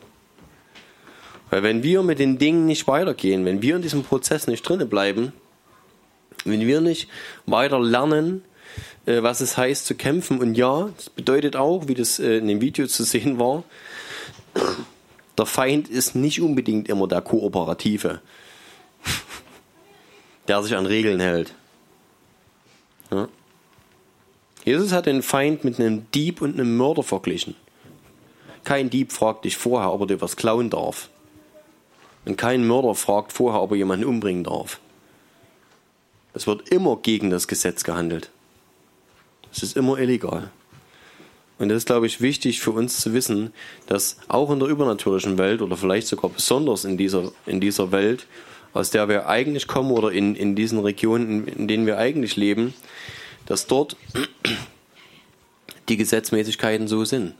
[1.50, 4.88] Weil wenn wir mit den Dingen nicht weitergehen, wenn wir in diesem Prozess nicht drinnen
[4.88, 5.32] bleiben,
[6.44, 7.08] Wenn wir nicht
[7.46, 8.42] weiter lernen,
[9.06, 12.48] äh, was es heißt zu kämpfen, und ja, das bedeutet auch, wie das äh, in
[12.48, 13.64] dem Video zu sehen war,
[15.38, 18.20] der Feind ist nicht unbedingt immer der Kooperative,
[20.48, 21.54] der sich an Regeln hält.
[23.10, 23.28] Ja.
[24.64, 27.56] Jesus hat den Feind mit einem Dieb und einem Mörder verglichen.
[28.64, 31.08] Kein Dieb fragt dich vorher, ob er dir was klauen darf.
[32.24, 34.78] Und kein Mörder fragt vorher, ob er jemanden umbringen darf.
[36.34, 38.30] Es wird immer gegen das Gesetz gehandelt.
[39.52, 40.50] Es ist immer illegal.
[41.58, 43.52] Und das ist, glaube ich, wichtig für uns zu wissen,
[43.86, 48.26] dass auch in der übernatürlichen Welt oder vielleicht sogar besonders in dieser, in dieser Welt,
[48.72, 52.74] aus der wir eigentlich kommen oder in, in diesen Regionen, in denen wir eigentlich leben,
[53.46, 53.96] dass dort
[55.88, 57.34] die Gesetzmäßigkeiten so sind.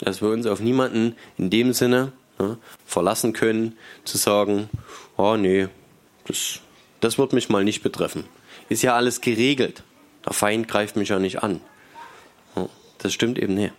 [0.00, 4.68] Dass wir uns auf niemanden in dem Sinne ja, verlassen können, zu sagen,
[5.16, 5.68] oh nee,
[6.26, 6.60] das,
[7.00, 8.24] das wird mich mal nicht betreffen.
[8.68, 9.82] Ist ja alles geregelt.
[10.24, 11.60] Der Feind greift mich ja nicht an.
[12.98, 13.72] Das stimmt eben nicht.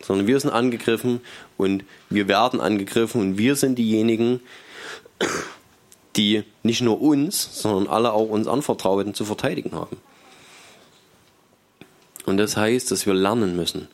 [0.00, 1.20] Sondern wir sind angegriffen
[1.56, 4.40] und wir werden angegriffen und wir sind diejenigen,
[6.16, 9.96] die nicht nur uns, sondern alle auch uns Anvertrauten zu verteidigen haben.
[12.26, 13.88] Und das heißt, dass wir lernen müssen,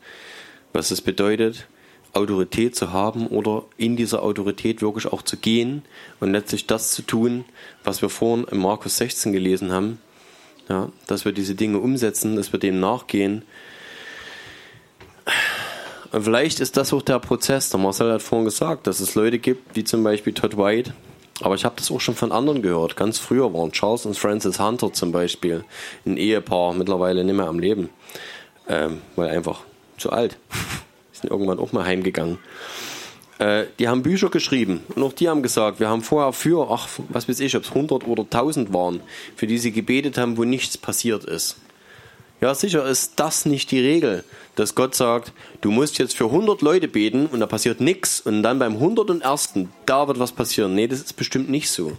[0.72, 1.66] was es bedeutet,
[2.12, 5.82] Autorität zu haben oder in dieser Autorität wirklich auch zu gehen
[6.18, 7.44] und letztlich das zu tun,
[7.84, 10.00] was wir vorhin im Markus 16 gelesen haben,
[10.70, 13.42] ja, dass wir diese Dinge umsetzen, dass wir dem nachgehen.
[16.12, 17.70] Und vielleicht ist das auch der Prozess.
[17.70, 20.94] Der Marcel hat vorhin gesagt, dass es Leute gibt, wie zum Beispiel Todd White,
[21.40, 22.96] aber ich habe das auch schon von anderen gehört.
[22.96, 25.64] Ganz früher waren Charles und Francis Hunter zum Beispiel
[26.06, 27.90] ein Ehepaar, mittlerweile nicht mehr am Leben,
[28.68, 29.62] ähm, weil einfach
[29.98, 30.38] zu alt.
[31.12, 32.38] sind irgendwann auch mal heimgegangen.
[33.40, 36.88] Äh, die haben Bücher geschrieben und auch die haben gesagt, wir haben vorher für, ach,
[37.08, 39.00] was weiß ich, ob es 100 oder 1000 waren,
[39.34, 41.56] für die sie gebetet haben, wo nichts passiert ist.
[42.42, 44.24] Ja, sicher ist das nicht die Regel,
[44.56, 45.32] dass Gott sagt,
[45.62, 49.54] du musst jetzt für 100 Leute beten und da passiert nichts und dann beim 101.
[49.86, 50.74] da wird was passieren.
[50.74, 51.96] Nee, das ist bestimmt nicht so.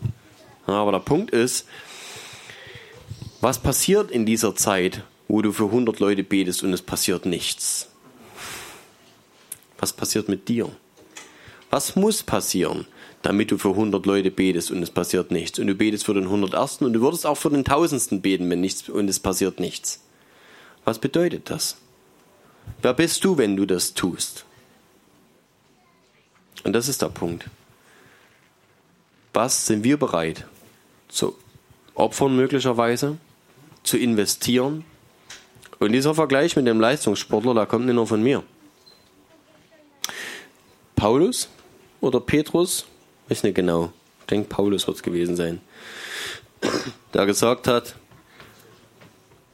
[0.68, 1.66] Aber der Punkt ist,
[3.40, 7.90] was passiert in dieser Zeit, wo du für 100 Leute betest und es passiert nichts?
[9.80, 10.70] Was passiert mit dir?
[11.72, 12.86] Was muss passieren,
[13.22, 15.58] damit du für 100 Leute betest und es passiert nichts?
[15.58, 16.82] Und du betest für den 101.
[16.82, 18.22] und du würdest auch für den 1000.
[18.22, 20.04] beten, wenn nichts und es passiert nichts.
[20.84, 21.78] Was bedeutet das?
[22.82, 24.46] Wer bist du, wenn du das tust?
[26.66, 27.46] Und das ist der Punkt.
[29.34, 30.46] Was sind wir bereit
[31.08, 31.38] zu
[31.96, 33.18] opfern möglicherweise,
[33.84, 34.84] zu investieren?
[35.80, 38.44] Und dieser Vergleich mit dem Leistungssportler, der kommt nicht nur von mir.
[40.96, 41.50] Paulus
[42.02, 42.86] oder Petrus,
[43.30, 43.92] weiß nicht genau,
[44.22, 45.62] ich denke Paulus wird es gewesen sein,
[47.14, 47.96] der gesagt hat,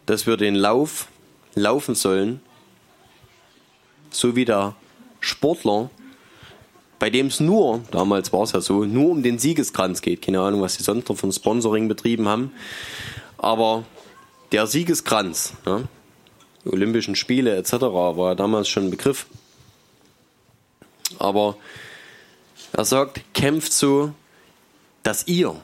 [0.06, 1.08] dass wir den Lauf
[1.54, 2.42] laufen sollen,
[4.10, 4.76] so wie der
[5.20, 5.90] Sportler,
[7.00, 10.24] bei dem es nur, damals war es ja so, nur um den Siegeskranz geht.
[10.24, 12.52] Keine Ahnung, was sie sonst noch von Sponsoring betrieben haben.
[13.38, 13.86] Aber
[14.52, 15.84] der Siegeskranz, ja,
[16.66, 19.28] die Olympischen Spiele etc., war damals schon ein Begriff.
[21.20, 21.58] Aber
[22.78, 24.14] er sagt, kämpft so,
[25.02, 25.56] dass ihr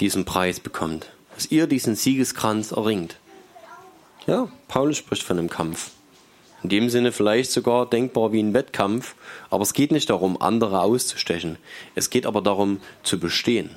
[0.00, 3.16] diesen Preis bekommt, dass ihr diesen Siegeskranz erringt.
[4.26, 5.92] Ja, Paulus spricht von einem Kampf.
[6.62, 9.14] In dem Sinne vielleicht sogar denkbar wie ein Wettkampf,
[9.48, 11.56] aber es geht nicht darum, andere auszustechen.
[11.94, 13.76] Es geht aber darum, zu bestehen.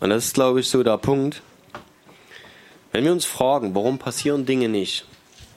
[0.00, 1.42] Und das ist, glaube ich, so der Punkt.
[2.92, 5.06] Wenn wir uns fragen, warum passieren Dinge nicht,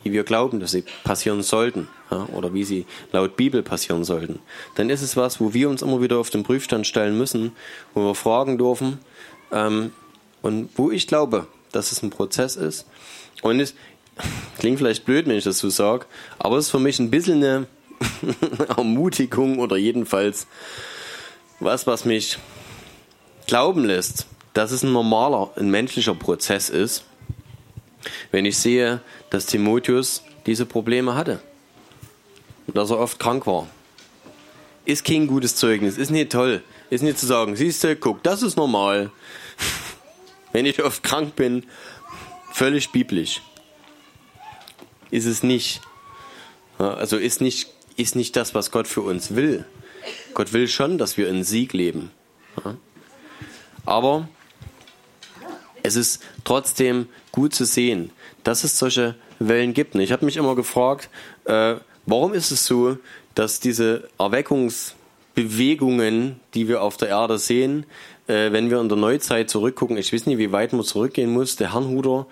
[0.05, 4.39] wie wir glauben, dass sie passieren sollten, ja, oder wie sie laut Bibel passieren sollten,
[4.75, 7.53] dann ist es was, wo wir uns immer wieder auf den Prüfstand stellen müssen,
[7.95, 8.99] wo wir fragen dürfen
[9.51, 9.91] ähm,
[10.43, 12.85] und wo ich glaube, dass es ein Prozess ist.
[13.41, 13.73] Und es
[14.59, 16.05] klingt vielleicht blöd, wenn ich das so sage,
[16.37, 17.65] aber es ist für mich ein bisschen eine
[18.77, 20.45] Ermutigung oder jedenfalls
[21.59, 22.37] was, was mich
[23.47, 27.05] glauben lässt, dass es ein normaler, ein menschlicher Prozess ist,
[28.31, 29.01] wenn ich sehe,
[29.35, 31.41] dass Timotheus diese Probleme hatte
[32.67, 33.67] und dass er oft krank war.
[34.85, 36.63] Ist kein gutes Zeugnis, ist nicht toll.
[36.89, 39.11] Ist nicht zu sagen, siehst du, guck, das ist normal.
[40.53, 41.65] Wenn ich oft krank bin,
[42.53, 43.41] völlig biblisch.
[45.11, 45.81] Ist es nicht.
[46.77, 47.67] Also ist nicht,
[47.97, 49.65] ist nicht das, was Gott für uns will.
[50.33, 52.09] Gott will schon, dass wir in Sieg leben.
[53.85, 54.29] Aber
[55.83, 58.11] es ist trotzdem gut zu sehen,
[58.45, 59.95] dass es solche Wellen gibt.
[59.95, 61.09] Ich habe mich immer gefragt,
[61.45, 61.75] äh,
[62.05, 62.97] warum ist es so,
[63.33, 64.95] dass diese Erweckungs,
[65.35, 67.85] Bewegungen, die wir auf der Erde sehen.
[68.27, 71.57] Äh, wenn wir in der Neuzeit zurückgucken, ich weiß nicht, wie weit man zurückgehen muss,
[71.57, 72.25] der Herrnhuter,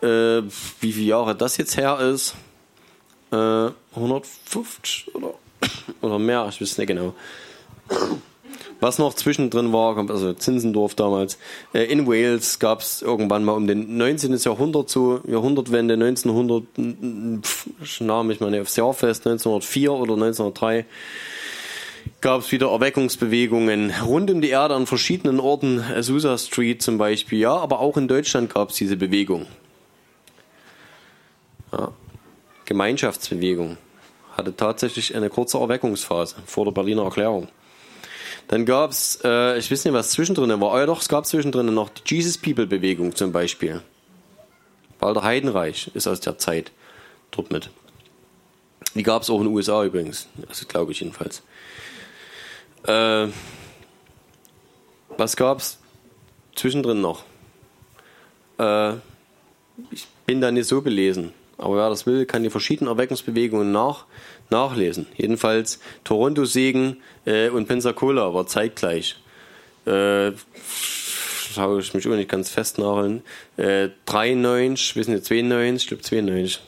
[0.00, 0.42] äh,
[0.80, 2.34] wie viele Jahre das jetzt her ist,
[3.30, 5.34] äh, 150 oder,
[6.00, 7.14] oder mehr, ich weiß nicht genau.
[8.80, 11.38] Was noch zwischendrin war, also Zinsendorf damals,
[11.74, 14.36] äh, in Wales gab es irgendwann mal um den 19.
[14.36, 16.64] Jahrhundert, so Jahrhundertwende 1900,
[17.82, 20.86] ich nahm mich mal nicht aufs Jahr fest, 1904 oder 1903,
[22.20, 27.40] gab es wieder Erweckungsbewegungen rund um die Erde an verschiedenen Orten, Azusa Street zum Beispiel,
[27.40, 29.46] ja, aber auch in Deutschland gab es diese Bewegung.
[31.72, 31.92] Ja.
[32.64, 33.76] Gemeinschaftsbewegung
[34.36, 37.48] hatte tatsächlich eine kurze Erweckungsphase vor der Berliner Erklärung.
[38.48, 41.72] Dann gab es, äh, ich weiß nicht, was zwischendrin war, aber doch, es gab zwischendrin
[41.72, 43.82] noch die Jesus People Bewegung zum Beispiel.
[44.98, 46.72] Walter Heidenreich ist aus der Zeit
[47.30, 47.70] dort mit.
[48.94, 51.42] Die gab es auch in den USA übrigens, also glaube ich jedenfalls.
[52.84, 53.28] Äh,
[55.16, 55.78] was gab es
[56.54, 57.24] zwischendrin noch?
[58.58, 58.94] Äh,
[59.90, 64.06] ich bin da nicht so belesen, aber wer das will, kann die verschiedenen Erweckungsbewegungen nach,
[64.50, 65.06] nachlesen.
[65.16, 69.16] Jedenfalls Toronto-Segen äh, und Pensacola war zeitgleich.
[69.86, 70.32] Äh,
[71.54, 73.22] schaue ich mich auch nicht ganz fest nachholen.
[73.56, 76.60] Äh, 93, wissen Sie, 92, ich glaube 92.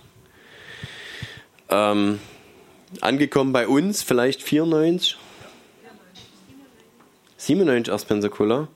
[1.68, 2.18] Ähm,
[3.00, 5.16] angekommen bei uns, vielleicht 94.
[7.36, 8.68] 97 erst Pensacola.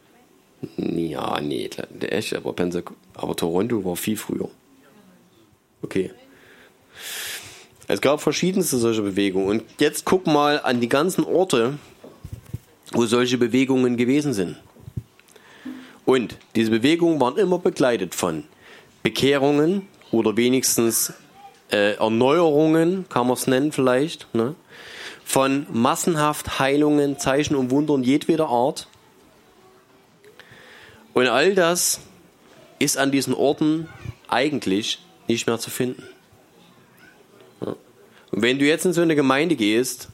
[0.76, 1.68] Ja, nee,
[2.00, 4.48] echt, aber, Pensacola, aber Toronto war viel früher.
[5.82, 6.10] Okay.
[7.86, 9.48] Es gab verschiedenste solche Bewegungen.
[9.48, 11.78] Und jetzt guck mal an die ganzen Orte,
[12.92, 14.56] wo solche Bewegungen gewesen sind.
[16.04, 18.44] Und diese Bewegungen waren immer begleitet von
[19.02, 21.12] Bekehrungen oder wenigstens
[21.70, 24.54] äh, Erneuerungen, kann man es nennen vielleicht, ne?
[25.24, 28.86] von massenhaft Heilungen, Zeichen und Wundern jedweder Art.
[31.14, 32.00] Und all das
[32.78, 33.88] ist an diesen Orten
[34.28, 36.02] eigentlich nicht mehr zu finden.
[38.34, 40.08] Und wenn du jetzt in so eine Gemeinde gehst,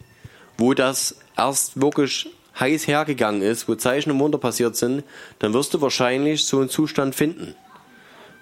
[0.59, 2.29] wo das erst wirklich
[2.59, 5.05] heiß hergegangen ist, wo Zeichen und Wunder passiert sind,
[5.39, 7.55] dann wirst du wahrscheinlich so einen Zustand finden,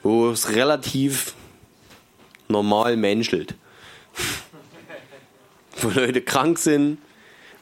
[0.03, 1.35] wo es relativ
[2.49, 3.55] normal menschelt.
[5.81, 6.99] wo Leute krank sind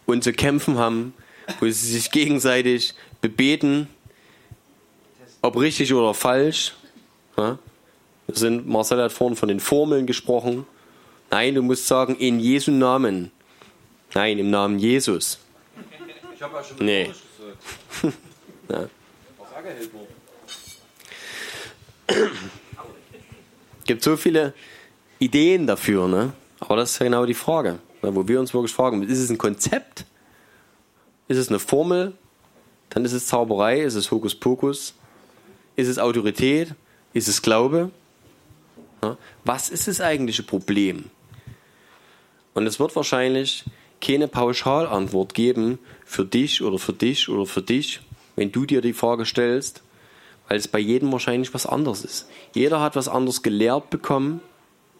[0.06, 1.12] und zu kämpfen haben,
[1.60, 3.88] wo sie sich gegenseitig bebeten,
[5.42, 6.72] ob richtig oder falsch.
[7.36, 7.58] Ja?
[8.28, 10.66] sind, Marcel hat vorhin von den Formeln gesprochen.
[11.30, 13.30] Nein, du musst sagen, in Jesu Namen.
[14.14, 15.38] Nein, im Namen Jesus.
[16.34, 17.10] Ich habe ja schon nee.
[18.68, 18.88] ja.
[23.86, 24.52] gibt so viele
[25.18, 26.32] Ideen dafür, ne?
[26.60, 28.14] Aber das ist ja genau die Frage, ne?
[28.14, 30.04] wo wir uns wirklich fragen, ist es ein Konzept?
[31.28, 32.12] Ist es eine Formel?
[32.90, 34.94] Dann ist es Zauberei, ist es Hokuspokus?
[35.76, 36.74] Ist es Autorität?
[37.12, 37.90] Ist es Glaube?
[39.44, 41.10] Was ist das eigentliche Problem?
[42.56, 43.64] Und es wird wahrscheinlich
[44.00, 48.00] keine Pauschalantwort geben für dich oder für dich oder für dich,
[48.34, 49.82] wenn du dir die Frage stellst,
[50.48, 52.30] weil es bei jedem wahrscheinlich was anderes ist.
[52.54, 54.40] Jeder hat was anderes gelehrt bekommen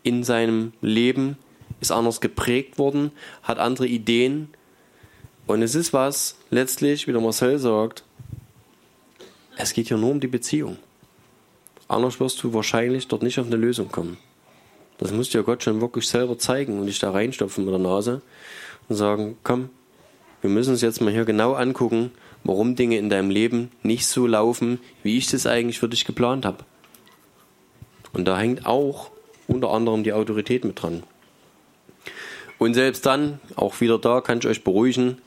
[0.03, 1.39] in seinem Leben,
[1.81, 3.11] ist anders geprägt worden,
[3.43, 4.51] hat andere Ideen.
[5.47, 8.05] Und es ist was, letztlich, wie der Marcel sagt,
[9.57, 10.77] es geht hier nur um die Beziehung.
[11.89, 14.19] Anders wirst du wahrscheinlich dort nicht auf eine Lösung kommen.
[14.98, 18.23] Das muss dir Gott schon wirklich selber zeigen und dich da reinstopfen mit der Nase
[18.89, 19.70] und sagen, komm,
[20.40, 22.12] wir müssen uns jetzt mal hier genau angucken,
[22.44, 26.44] warum Dinge in deinem Leben nicht so laufen, wie ich das eigentlich für dich geplant
[26.44, 26.64] habe.
[28.12, 29.10] Und da hängt auch
[29.48, 31.02] unter anderem die Autorität mit dran.
[32.59, 35.18] Und selbst dann, auch wieder da, kann ich euch beruhigen.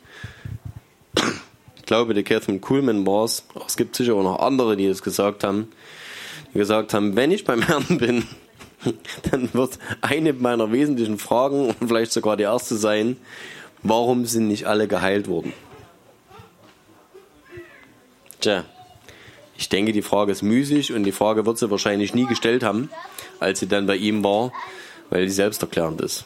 [1.78, 3.46] Ich glaube, der Catherine Kuhlman war es.
[3.68, 5.68] Es gibt sicher auch noch andere, die das gesagt haben
[6.54, 8.24] gesagt haben, wenn ich beim Herrn bin,
[9.32, 13.18] dann wird eine meiner wesentlichen Fragen und vielleicht sogar die erste sein,
[13.84, 15.54] warum sind nicht alle geheilt worden?
[18.40, 18.64] Tja,
[19.58, 22.90] ich denke, die Frage ist müßig und die Frage wird sie wahrscheinlich nie gestellt haben,
[23.40, 24.54] als sie dann bei ihm war,
[25.10, 26.26] weil sie selbsterklärend ist.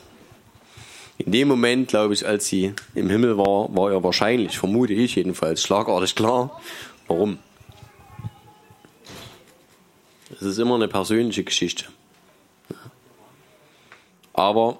[1.17, 5.15] In dem Moment, glaube ich, als sie im Himmel war, war er wahrscheinlich, vermute ich
[5.15, 6.61] jedenfalls, schlagartig klar,
[7.07, 7.39] warum.
[10.35, 11.85] Es ist immer eine persönliche Geschichte.
[14.33, 14.79] Aber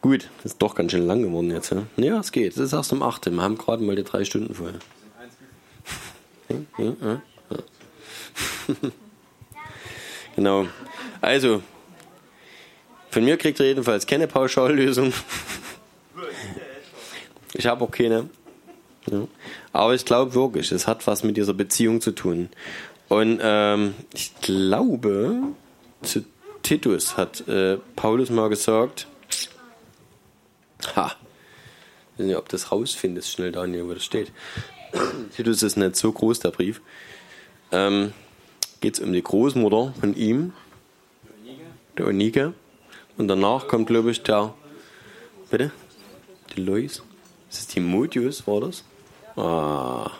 [0.00, 1.70] gut, ist doch ganz schön lang geworden jetzt.
[1.70, 2.52] Ja, ja es geht.
[2.52, 3.30] Es ist erst um 8.
[3.30, 4.78] Wir haben gerade mal die drei Stunden voll.
[10.34, 10.66] Genau.
[11.20, 11.62] Also,
[13.10, 15.12] von mir kriegt ihr jedenfalls keine Pauschallösung.
[17.54, 18.30] Ich habe auch keine.
[19.10, 19.28] Ja.
[19.74, 22.48] Aber ich glaube wirklich, es hat was mit dieser Beziehung zu tun.
[23.10, 25.34] Und ähm, ich glaube,
[26.00, 26.24] zu
[26.62, 29.06] Titus hat äh, Paulus mal gesagt,
[30.96, 31.12] ha,
[32.14, 34.32] ich weiß nicht, ob das rausfindest, schnell Daniel, wo das steht.
[35.36, 36.80] Titus ist nicht so groß, der Brief.
[37.70, 38.12] Ähm,
[38.82, 40.52] Geht es um die Großmutter von ihm,
[41.96, 42.52] der Onike.
[43.16, 44.54] Und danach kommt, glaube ich, der,
[45.50, 45.70] bitte?
[46.56, 47.02] Die Lois.
[47.48, 48.82] Ist das Timotheus, war das?
[49.36, 50.10] Ah.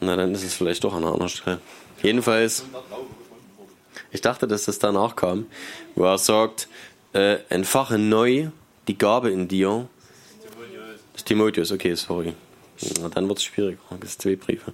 [0.00, 1.60] Na, dann ist es vielleicht doch an einer anderen Stelle.
[2.02, 2.64] Jedenfalls,
[4.12, 5.46] ich dachte, dass das danach kam,
[5.94, 6.68] wo er sagt,
[7.14, 8.48] äh, entfache neu
[8.88, 9.88] die Gabe in dir.
[11.12, 12.34] Das ist Timotheus, okay, sorry.
[13.00, 13.78] Na, dann wird es schwierig.
[14.00, 14.72] Das sind zwei Briefe.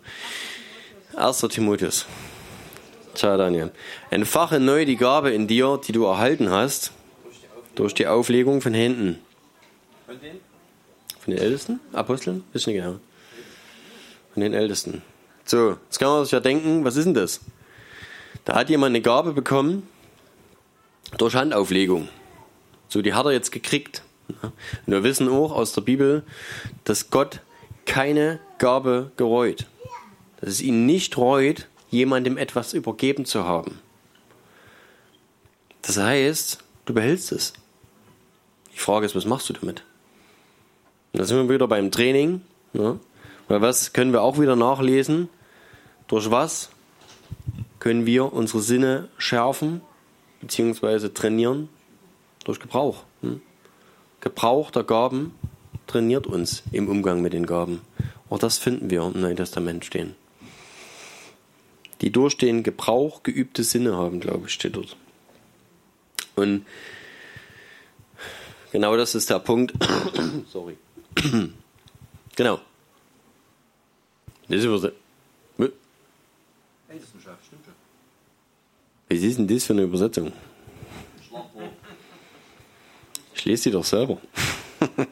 [1.17, 1.41] 1.
[1.51, 2.07] Timotheus.
[3.15, 3.71] Ciao, Daniel.
[4.11, 6.93] Entfache neu die Gabe in dir, die du erhalten hast,
[7.75, 9.19] durch die Auflegung von Händen.
[10.07, 10.41] Von den?
[11.21, 11.81] Von den Ältesten?
[11.93, 12.45] Aposteln?
[12.53, 12.99] Ist nicht genau.
[14.33, 15.03] Von den Ältesten.
[15.45, 17.41] So, jetzt kann man sich ja denken, was ist denn das?
[18.49, 19.87] Da hat jemand eine Gabe bekommen
[21.19, 22.09] durch Handauflegung.
[22.89, 24.03] So, die hat er jetzt gekriegt.
[24.41, 24.55] Und
[24.87, 26.23] wir wissen auch aus der Bibel,
[26.85, 27.43] dass Gott
[27.85, 29.67] keine Gabe gereut.
[30.41, 33.81] Dass es ihn nicht reut, jemandem etwas übergeben zu haben.
[35.83, 37.53] Das heißt, du behältst es.
[38.73, 39.83] Die Frage ist, was machst du damit?
[41.13, 42.41] Da sind wir wieder beim Training.
[42.73, 42.99] Ja?
[43.49, 45.29] Weil was können wir auch wieder nachlesen?
[46.07, 46.71] Durch was
[47.79, 49.81] können wir unsere Sinne schärfen
[50.41, 51.09] bzw.
[51.11, 51.69] trainieren?
[52.45, 53.05] Durch Gebrauch.
[53.23, 53.43] Hm?
[54.21, 55.35] Gebrauch der Gaben
[55.87, 57.81] trainiert uns im Umgang mit den Gaben.
[58.31, 60.15] Auch das finden wir im Neuen Testament stehen.
[62.01, 64.97] Die durch den Gebrauch geübte Sinne haben, glaube ich, steht dort.
[66.37, 66.65] Und
[68.71, 69.73] genau das ist der Punkt.
[70.53, 70.77] Sorry.
[72.37, 72.61] genau.
[74.49, 74.93] Das ist
[79.09, 80.33] Was ist denn das für eine Übersetzung?
[83.35, 84.19] Ich lese sie doch selber.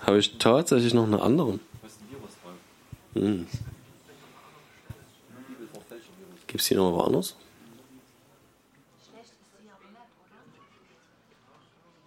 [0.00, 1.60] Habe ich tatsächlich noch eine andere?
[3.14, 3.46] Hm.
[6.46, 7.36] Gibt es hier noch was anderes?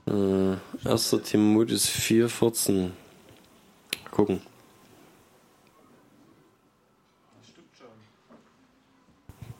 [0.07, 1.15] Äh, 1.
[1.23, 2.93] Timotheus 4, 14.
[4.11, 4.41] Gucken.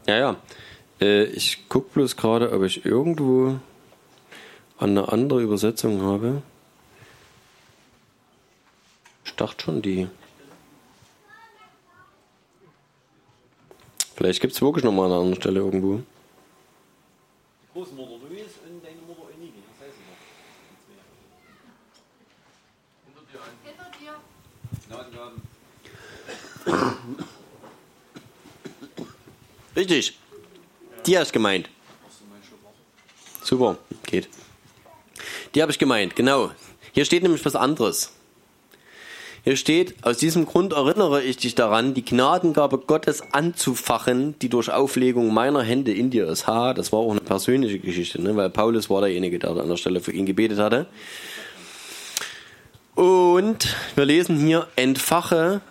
[0.08, 0.36] Ja, ja.
[1.06, 3.60] Äh, ich gucke bloß gerade, ob ich irgendwo
[4.80, 6.42] eine andere Übersetzung habe.
[9.24, 10.08] Ich dachte schon die.
[14.16, 15.98] Vielleicht gibt es wirklich nochmal an einer anderen Stelle irgendwo.
[15.98, 16.04] Die
[17.74, 20.20] Großmutter Louise und deine Mutter Enike, das heißt noch.
[23.64, 24.16] Hinter dir.
[24.88, 25.32] Hinter dir.
[29.76, 30.18] Richtig.
[31.06, 31.70] Die hast gemeint.
[33.44, 33.78] Super,
[34.08, 34.28] geht.
[35.54, 36.52] Die habe ich gemeint, genau.
[36.94, 38.12] Hier steht nämlich was anderes.
[39.44, 44.72] Hier steht, aus diesem Grund erinnere ich dich daran, die Gnadengabe Gottes anzufachen, die durch
[44.72, 46.48] Auflegung meiner Hände in dir ist.
[46.48, 48.36] Ha, das war auch eine persönliche Geschichte, ne?
[48.36, 50.88] weil Paulus war derjenige, der an der Stelle für ihn gebetet hatte.
[52.96, 55.62] Und wir lesen hier, entfache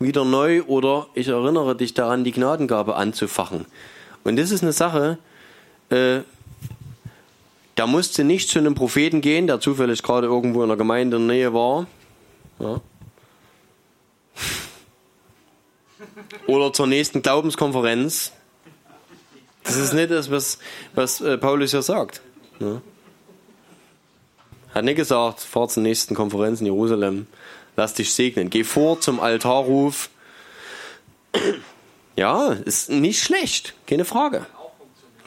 [0.00, 3.66] wieder neu oder ich erinnere dich daran, die Gnadengabe anzufachen.
[4.24, 5.18] Und das ist eine Sache,
[5.90, 6.20] äh,
[7.74, 11.28] da musste nicht zu einem Propheten gehen, der zufällig gerade irgendwo in der Gemeinde in
[11.28, 11.86] der Nähe war,
[12.58, 12.80] ja.
[16.46, 18.32] Oder zur nächsten Glaubenskonferenz.
[19.64, 20.58] Das ist nicht das, was,
[20.94, 22.20] was äh, Paulus ja sagt.
[22.60, 22.80] Ja.
[24.74, 27.26] Hat nicht gesagt, fahr zur nächsten Konferenz in Jerusalem,
[27.76, 28.50] lass dich segnen.
[28.50, 30.10] Geh vor zum Altarruf.
[32.16, 34.46] Ja, ist nicht schlecht, keine Frage.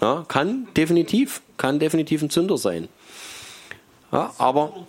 [0.01, 2.87] Ja, kann definitiv, kann definitiv ein Zünder sein.
[4.11, 4.85] Ja, aber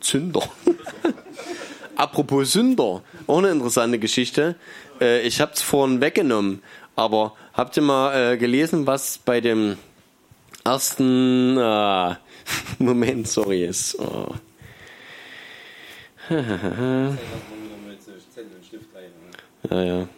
[0.00, 0.42] Zünder.
[1.96, 4.54] Apropos Sünder, auch eine interessante Geschichte.
[5.00, 6.62] Äh, ich habe es vorhin weggenommen,
[6.94, 9.76] aber habt ihr mal äh, gelesen, was bei dem
[10.64, 12.14] ersten äh,
[12.78, 13.98] Moment, sorry, ist.
[13.98, 14.34] Oh.
[19.70, 20.08] ja, ja.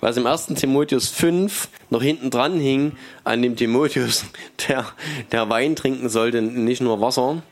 [0.00, 0.46] Was im 1.
[0.56, 2.92] Timotheus 5 noch hinten dran hing,
[3.24, 4.24] an dem Timotheus,
[4.68, 4.86] der,
[5.30, 7.42] der Wein trinken sollte, nicht nur Wasser,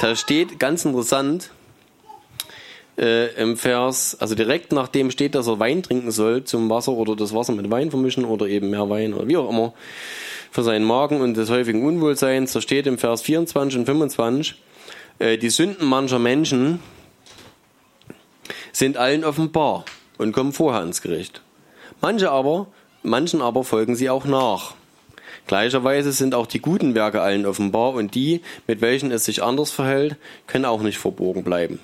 [0.00, 1.50] da steht ganz interessant
[2.96, 7.16] äh, im Vers, also direkt nachdem steht, dass er Wein trinken soll zum Wasser oder
[7.16, 9.74] das Wasser mit Wein vermischen oder eben mehr Wein oder wie auch immer.
[10.50, 12.52] für seinen Magen und des häufigen Unwohlseins.
[12.52, 14.54] Da steht im Vers 24 und 25,
[15.18, 16.80] äh, die Sünden mancher Menschen
[18.72, 19.84] sind allen offenbar
[20.20, 21.40] und kommen vorher ins Gericht.
[22.02, 22.66] Manche aber,
[23.02, 24.74] manchen aber folgen sie auch nach.
[25.46, 29.70] Gleicherweise sind auch die guten Werke allen offenbar und die, mit welchen es sich anders
[29.70, 30.16] verhält,
[30.46, 31.80] können auch nicht verborgen bleiben.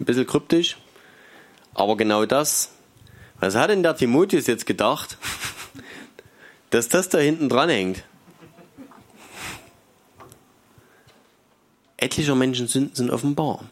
[0.00, 0.76] Ein bisschen kryptisch,
[1.72, 2.72] aber genau das,
[3.38, 5.16] was hat denn der Timotheus jetzt gedacht,
[6.70, 8.02] dass das da hinten dran hängt?
[11.96, 13.64] Etlicher Menschen sind offenbar,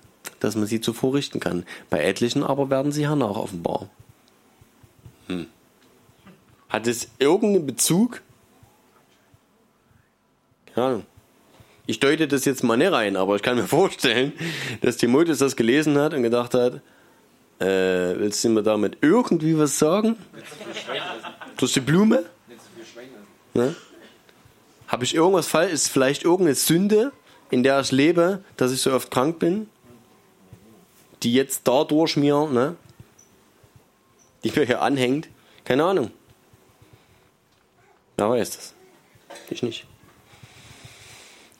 [0.44, 1.64] dass man sie zuvor richten kann.
[1.90, 3.88] Bei etlichen aber werden sie hernach offenbar.
[5.26, 5.46] Hm.
[6.68, 8.22] Hat es irgendeinen Bezug
[10.74, 11.06] keine Ahnung.
[11.86, 14.32] Ich deute das jetzt mal nicht rein, aber ich kann mir vorstellen,
[14.80, 16.80] dass Timotheus das gelesen hat und gedacht hat,
[17.60, 20.16] äh, willst du mir damit irgendwie was sagen?
[21.56, 22.24] Durch die Blume?
[23.54, 23.76] Ne?
[24.88, 25.72] Habe ich irgendwas falsch?
[25.72, 27.12] Ist vielleicht irgendeine Sünde,
[27.50, 29.68] in der ich lebe, dass ich so oft krank bin?
[31.24, 32.76] Die jetzt dadurch mir, ne?
[34.44, 35.28] Die mir hier anhängt?
[35.64, 36.10] Keine Ahnung.
[38.16, 38.74] Wer weiß das?
[39.50, 39.86] Ich nicht.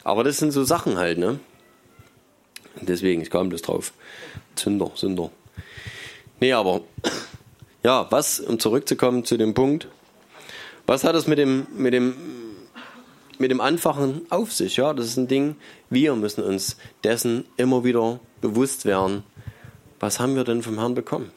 [0.04, 1.40] Aber das sind so Sachen halt, ne?
[2.80, 3.92] Deswegen, ich kam bloß drauf.
[4.54, 5.30] Zünder, Sünder.
[6.40, 6.82] Nee, aber
[7.82, 9.88] ja, was, um zurückzukommen zu dem Punkt,
[10.86, 12.14] was hat es mit dem, mit dem,
[13.38, 14.76] mit dem Anfachen auf sich?
[14.76, 15.56] Ja, das ist ein Ding,
[15.88, 19.24] wir müssen uns dessen immer wieder bewusst werden.
[20.04, 21.32] Was haben wir denn vom Herrn bekommen?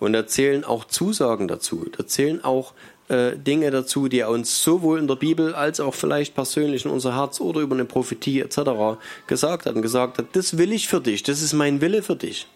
[0.00, 2.72] Und erzählen auch Zusagen dazu, erzählen auch
[3.06, 6.90] äh, Dinge dazu, die er uns sowohl in der Bibel als auch vielleicht persönlich in
[6.90, 8.98] unser Herz oder über eine Prophetie etc.
[9.28, 12.16] gesagt hat und gesagt hat, das will ich für dich, das ist mein Wille für
[12.16, 12.48] dich.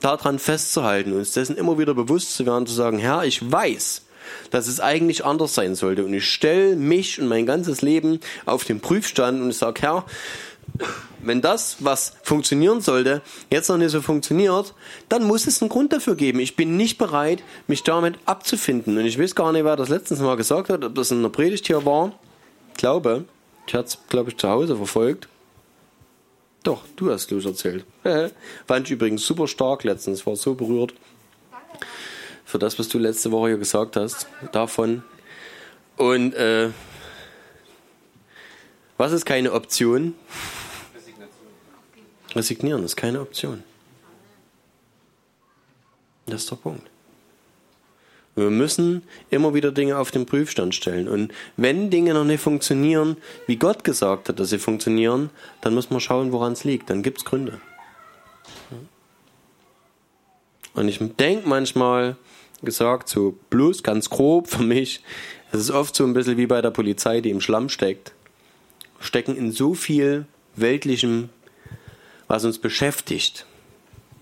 [0.00, 4.02] Daran festzuhalten, uns dessen immer wieder bewusst zu werden, zu sagen, Herr, ich weiß,
[4.50, 8.64] dass es eigentlich anders sein sollte und ich stelle mich und mein ganzes Leben auf
[8.64, 10.04] den Prüfstand und ich sage, Herr,
[11.22, 14.74] wenn das, was funktionieren sollte, jetzt noch nicht so funktioniert,
[15.08, 16.40] dann muss es einen Grund dafür geben.
[16.40, 18.98] Ich bin nicht bereit, mich damit abzufinden.
[18.98, 21.28] Und ich weiß gar nicht, wer das letztens mal gesagt hat, ob das in der
[21.28, 22.12] Predigt hier war.
[22.72, 23.24] Ich glaube,
[23.66, 25.28] ich hatte es, glaube ich, zu Hause verfolgt.
[26.62, 27.84] Doch, du hast es erzählt.
[28.66, 30.94] Fand ich übrigens super stark letztens, war so berührt.
[32.44, 35.02] Für das, was du letzte Woche hier gesagt hast, davon.
[35.96, 36.70] Und äh,
[38.96, 40.14] was ist keine Option?
[42.34, 43.62] Resignieren ist keine Option.
[46.26, 46.88] Das ist der Punkt.
[48.34, 51.06] Wir müssen immer wieder Dinge auf den Prüfstand stellen.
[51.06, 55.28] Und wenn Dinge noch nicht funktionieren, wie Gott gesagt hat, dass sie funktionieren,
[55.60, 56.88] dann muss man schauen, woran es liegt.
[56.88, 57.60] Dann gibt es Gründe.
[60.74, 62.16] Und ich denke manchmal,
[62.62, 65.02] gesagt, so bloß ganz grob für mich,
[65.50, 68.12] es ist oft so ein bisschen wie bei der Polizei, die im Schlamm steckt.
[69.00, 70.26] Stecken in so viel
[70.56, 71.28] weltlichem
[72.32, 73.44] was uns beschäftigt.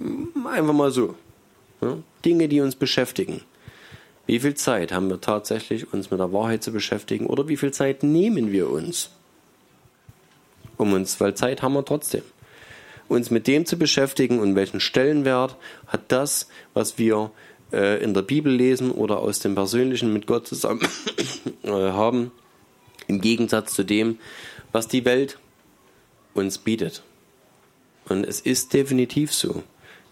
[0.01, 1.15] Einfach mal so.
[1.81, 1.99] Ja?
[2.25, 3.43] Dinge, die uns beschäftigen.
[4.27, 7.27] Wie viel Zeit haben wir tatsächlich, uns mit der Wahrheit zu beschäftigen?
[7.27, 9.11] Oder wie viel Zeit nehmen wir uns?
[10.77, 12.23] Um uns, weil Zeit haben wir trotzdem.
[13.07, 15.55] Uns mit dem zu beschäftigen und welchen Stellenwert
[15.87, 17.31] hat das, was wir
[17.73, 20.81] äh, in der Bibel lesen oder aus dem Persönlichen mit Gott zusammen
[21.63, 22.33] äh, haben,
[23.07, 24.19] im Gegensatz zu dem,
[24.73, 25.39] was die Welt
[26.35, 27.05] uns bietet.
[28.09, 29.63] Und es ist definitiv so.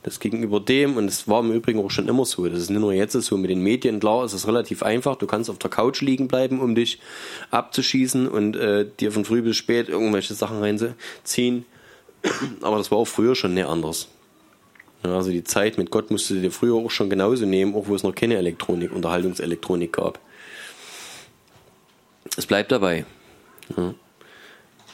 [0.05, 2.81] Das gegenüber dem, und es war im Übrigen auch schon immer so, das ist nicht
[2.81, 5.16] nur jetzt so, mit den Medien, klar, ist es relativ einfach.
[5.16, 7.01] Du kannst auf der Couch liegen bleiben, um dich
[7.51, 11.65] abzuschießen und äh, dir von früh bis spät irgendwelche Sachen reinzuziehen.
[12.62, 14.09] Aber das war auch früher schon nicht anders.
[15.05, 17.89] Ja, also die Zeit mit Gott musst du dir früher auch schon genauso nehmen, auch
[17.89, 20.20] wo es noch keine Elektronik, Unterhaltungselektronik gab.
[22.36, 23.05] Es bleibt dabei.
[23.77, 23.94] Ja.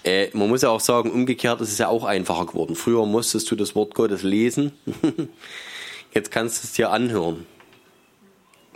[0.05, 2.77] Äh, man muss ja auch sagen, umgekehrt ist es ja auch einfacher geworden.
[2.77, 4.73] Früher musstest du das Wort Gottes lesen.
[6.15, 7.47] Jetzt kannst du es dir anhören.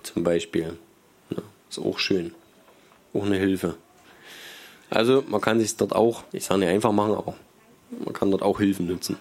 [0.03, 0.79] Zum Beispiel.
[1.31, 2.35] Ja, ist auch schön.
[3.13, 3.77] Auch eine Hilfe.
[4.91, 7.37] Also man kann sich dort auch, ich sage nicht einfach machen, aber
[8.05, 9.17] man kann dort auch Hilfen nutzen.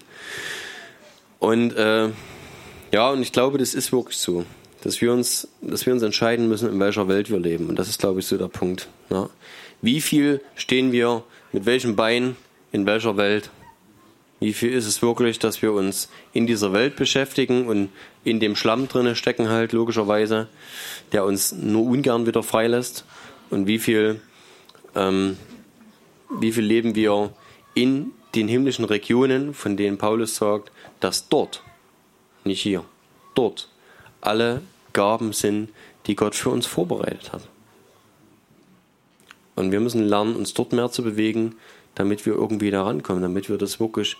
[1.39, 2.09] Und äh,
[2.91, 4.45] ja, und ich glaube, das ist wirklich so,
[4.81, 7.67] dass wir uns, dass wir uns entscheiden müssen, in welcher Welt wir leben.
[7.67, 8.87] Und das ist, glaube ich, so der Punkt.
[9.09, 9.29] Ja.
[9.81, 12.35] Wie viel stehen wir mit welchem Bein,
[12.71, 13.49] in welcher Welt.
[14.39, 17.89] Wie viel ist es wirklich, dass wir uns in dieser Welt beschäftigen und
[18.23, 20.47] in dem Schlamm drinne stecken halt logischerweise,
[21.11, 23.05] der uns nur ungern wieder freilässt?
[23.49, 24.21] Und wie viel,
[24.95, 25.37] ähm,
[26.29, 27.31] wie viel leben wir
[27.73, 31.63] in den himmlischen Regionen, von denen Paulus sagt, dass dort,
[32.43, 32.83] nicht hier,
[33.33, 33.69] dort
[34.21, 34.61] alle
[34.93, 35.69] Gaben sind,
[36.05, 37.47] die Gott für uns vorbereitet hat.
[39.57, 41.55] Und wir müssen lernen, uns dort mehr zu bewegen,
[41.95, 44.15] damit wir irgendwie da rankommen, damit wir das wirklich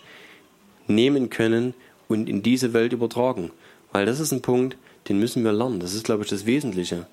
[0.88, 1.76] nehmen können
[2.08, 3.52] und in diese Welt übertragen.
[3.92, 4.78] Weil das ist ein Punkt,
[5.08, 5.80] den müssen wir lernen.
[5.80, 7.06] Das ist, glaube ich, das Wesentliche.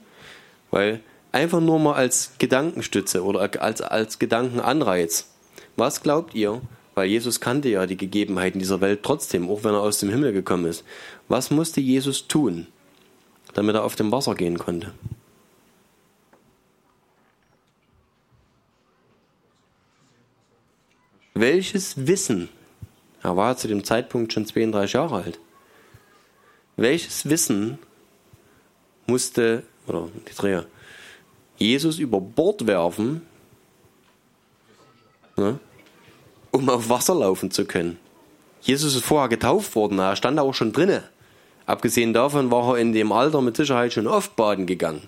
[0.71, 1.01] Weil
[1.33, 5.29] einfach nur mal als Gedankenstütze oder als, als Gedankenanreiz.
[5.77, 6.63] Was glaubt ihr?
[6.95, 10.33] Weil Jesus kannte ja die Gegebenheiten dieser Welt trotzdem, auch wenn er aus dem Himmel
[10.33, 10.83] gekommen ist.
[11.29, 12.69] Was musste Jesus tun,
[13.53, 14.95] damit er auf dem Wasser gehen konnte?
[21.36, 22.48] Welches Wissen,
[23.20, 25.40] er war zu dem Zeitpunkt schon 32 Jahre alt,
[26.77, 27.81] welches Wissen
[29.09, 30.66] musste, oder die Dreher,
[31.56, 33.23] Jesus über Bord werfen,
[35.36, 35.59] ne,
[36.52, 37.98] um auf Wasser laufen zu können?
[38.62, 41.02] Jesus ist vorher getauft worden, er stand auch schon drinne.
[41.66, 45.02] Abgesehen davon war er in dem Alter mit Sicherheit schon oft baden gegangen.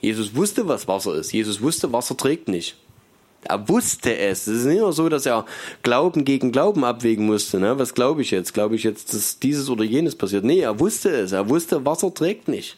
[0.00, 1.32] Jesus wusste, was Wasser ist.
[1.32, 2.76] Jesus wusste, Wasser trägt nicht.
[3.48, 4.46] Er wusste es.
[4.46, 5.46] Es ist nicht nur so, dass er
[5.82, 7.58] Glauben gegen Glauben abwägen musste.
[7.58, 7.78] Ne?
[7.78, 8.54] Was glaube ich jetzt?
[8.54, 10.44] Glaube ich jetzt, dass dieses oder jenes passiert?
[10.44, 11.32] Nee, er wusste es.
[11.32, 12.76] Er wusste, Wasser trägt nicht.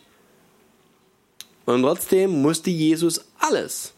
[1.64, 3.92] Und trotzdem musste Jesus alles,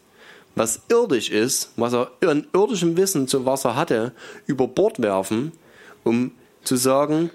[0.55, 4.11] was irdisch ist, was er in irdischem Wissen zu Wasser hatte,
[4.45, 5.53] über Bord werfen,
[6.03, 6.31] um
[6.63, 7.29] zu sagen,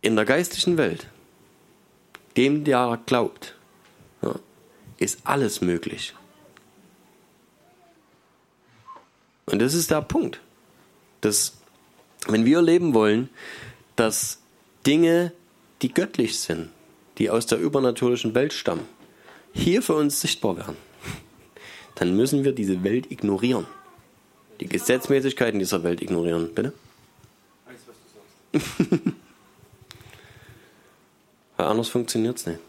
[0.00, 1.06] in der geistlichen Welt,
[2.36, 3.54] dem der glaubt,
[4.98, 6.14] ist alles möglich.
[9.50, 10.40] Und das ist der Punkt,
[11.20, 11.54] dass
[12.26, 13.28] wenn wir leben wollen,
[13.96, 14.40] dass
[14.86, 15.32] Dinge,
[15.82, 16.70] die göttlich sind,
[17.18, 18.86] die aus der übernatürlichen Welt stammen,
[19.52, 20.76] hier für uns sichtbar werden,
[21.94, 23.66] dann müssen wir diese Welt ignorieren.
[24.60, 26.54] Die Gesetzmäßigkeiten dieser Welt ignorieren.
[26.54, 26.72] Bitte?
[31.56, 32.60] Weil anders funktioniert es nicht.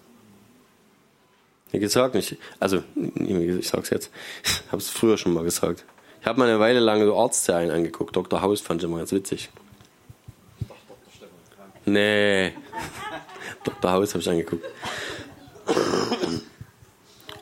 [1.71, 4.09] Wie gesagt, ich, also, ich sag's jetzt,
[4.43, 5.85] ich habe es früher schon mal gesagt.
[6.21, 8.15] Ich habe mal eine Weile lang so Arztserien angeguckt.
[8.15, 8.41] Dr.
[8.41, 9.49] Haus fand ich immer ganz witzig.
[11.85, 12.53] Nee.
[13.63, 13.91] Dr.
[13.91, 14.65] Haus habe ich angeguckt.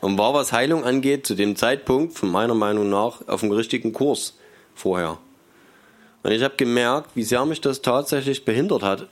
[0.00, 3.92] Und war, was Heilung angeht, zu dem Zeitpunkt, von meiner Meinung nach, auf dem richtigen
[3.92, 4.34] Kurs
[4.74, 5.18] vorher.
[6.22, 9.08] Und ich habe gemerkt, wie sehr mich das tatsächlich behindert hat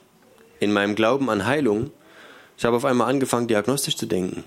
[0.61, 1.91] in meinem Glauben an Heilung.
[2.57, 4.45] Ich habe auf einmal angefangen, diagnostisch zu denken.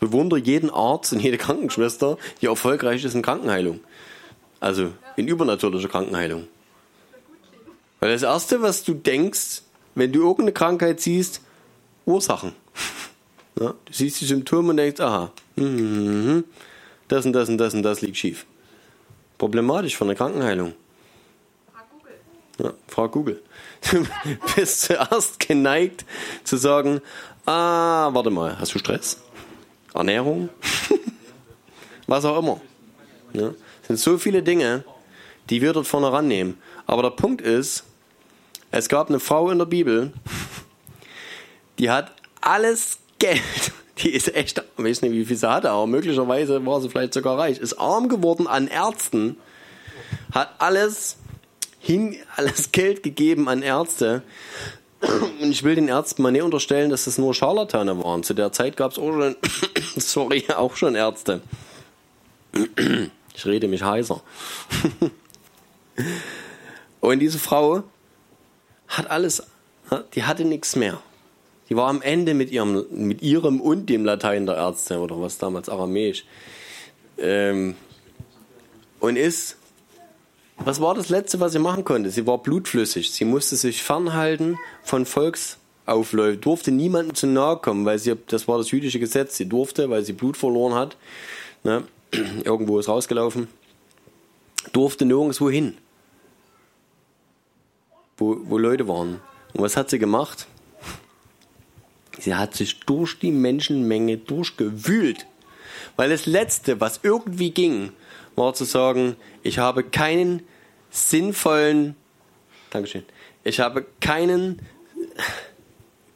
[0.00, 3.80] Bewundere jeden Arzt und jede Krankenschwester, die erfolgreich ist in Krankenheilung.
[4.58, 6.48] Also in übernatürlicher Krankenheilung.
[8.00, 9.62] Weil das Erste, was du denkst,
[9.94, 11.40] wenn du irgendeine Krankheit siehst,
[12.06, 12.52] Ursachen.
[13.58, 16.44] Ja, du siehst die Symptome und denkst, aha, mm,
[17.08, 18.46] das und das und das und das liegt schief.
[19.36, 20.72] Problematisch von der Krankenheilung.
[22.62, 23.42] Ja, frag Google.
[23.90, 24.06] Du
[24.54, 26.06] bist zuerst geneigt
[26.44, 27.00] zu sagen,
[27.44, 29.18] ah, warte mal, hast du Stress?
[29.94, 30.48] Ernährung,
[32.06, 32.60] was auch immer.
[33.32, 33.48] Ja,
[33.82, 34.84] es sind so viele Dinge,
[35.48, 36.58] die wir dort vorne rannehmen.
[36.86, 37.84] Aber der Punkt ist,
[38.70, 40.12] es gab eine Frau in der Bibel,
[41.78, 45.86] die hat alles Geld, die ist echt, ich weiß nicht, wie viel sie hatte, aber
[45.86, 49.36] möglicherweise war sie vielleicht sogar reich, ist arm geworden an Ärzten,
[50.32, 51.16] hat alles
[51.80, 54.22] hin, alles Geld gegeben an Ärzte
[55.40, 58.22] und ich will den Ärzten mal nicht unterstellen, dass das nur Scharlatane waren.
[58.22, 59.36] Zu der Zeit gab es auch schon,
[59.96, 61.40] sorry, auch schon Ärzte.
[63.34, 64.20] Ich rede mich heißer.
[67.00, 67.82] Und diese Frau
[68.88, 69.42] hat alles,
[70.14, 71.00] die hatte nichts mehr.
[71.68, 75.38] Die war am Ende mit ihrem, mit ihrem und dem Latein der Ärzte oder was
[75.38, 76.24] damals Aramäisch.
[77.16, 77.76] Ähm,
[78.98, 79.56] und ist
[80.64, 82.10] was war das Letzte, was sie machen konnte?
[82.10, 83.10] Sie war blutflüssig.
[83.10, 88.58] Sie musste sich fernhalten von Volksaufläufen, durfte niemandem zu nahe kommen, weil sie, das war
[88.58, 90.96] das jüdische Gesetz, sie durfte, weil sie Blut verloren hat,
[91.64, 91.84] ne,
[92.44, 93.48] irgendwo ist rausgelaufen,
[94.72, 95.76] durfte nirgendwo hin,
[98.18, 99.20] wo, wo Leute waren.
[99.54, 100.46] Und was hat sie gemacht?
[102.18, 105.26] Sie hat sich durch die Menschenmenge durchgewühlt.
[105.96, 107.92] Weil das Letzte, was irgendwie ging,
[108.40, 110.42] war zu sagen, ich habe keinen
[110.90, 111.94] sinnvollen,
[112.70, 113.04] Dankeschön,
[113.44, 114.62] ich habe keinen,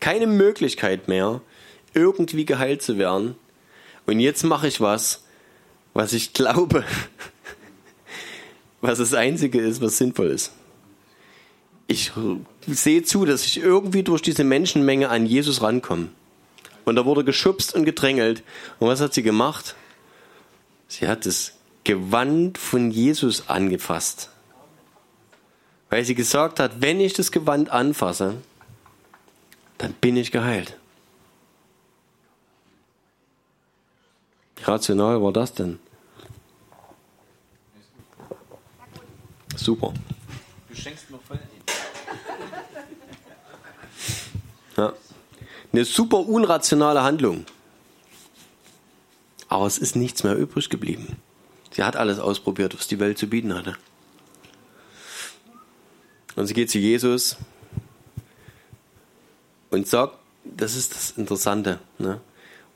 [0.01, 1.43] keine Möglichkeit mehr,
[1.93, 3.37] irgendwie geheilt zu werden.
[4.07, 5.25] Und jetzt mache ich was,
[5.93, 6.85] was ich glaube,
[8.81, 10.53] was das Einzige ist, was sinnvoll ist.
[11.87, 12.13] Ich
[12.67, 16.09] sehe zu, dass ich irgendwie durch diese Menschenmenge an Jesus rankomme.
[16.87, 18.43] Und da wurde geschubst und gedrängelt.
[18.79, 19.77] Und was hat sie gemacht?
[20.89, 24.31] Sie hat das Gewand von Jesus angefasst.
[25.90, 28.36] Weil sie gesagt hat, wenn ich das Gewand anfasse,
[29.78, 30.77] dann bin ich geheilt.
[34.56, 35.78] Wie rational war das denn?
[39.56, 39.94] Super.
[40.69, 41.39] Du schenkst mir voll
[44.77, 44.93] ja.
[45.73, 47.44] Eine super unrationale Handlung.
[49.48, 51.16] Aber es ist nichts mehr übrig geblieben.
[51.75, 53.77] Sie hat alles ausprobiert, was die Welt zu bieten hatte.
[56.37, 57.37] Und sie geht zu Jesus
[59.71, 62.21] und sagt, das ist das Interessante, ne?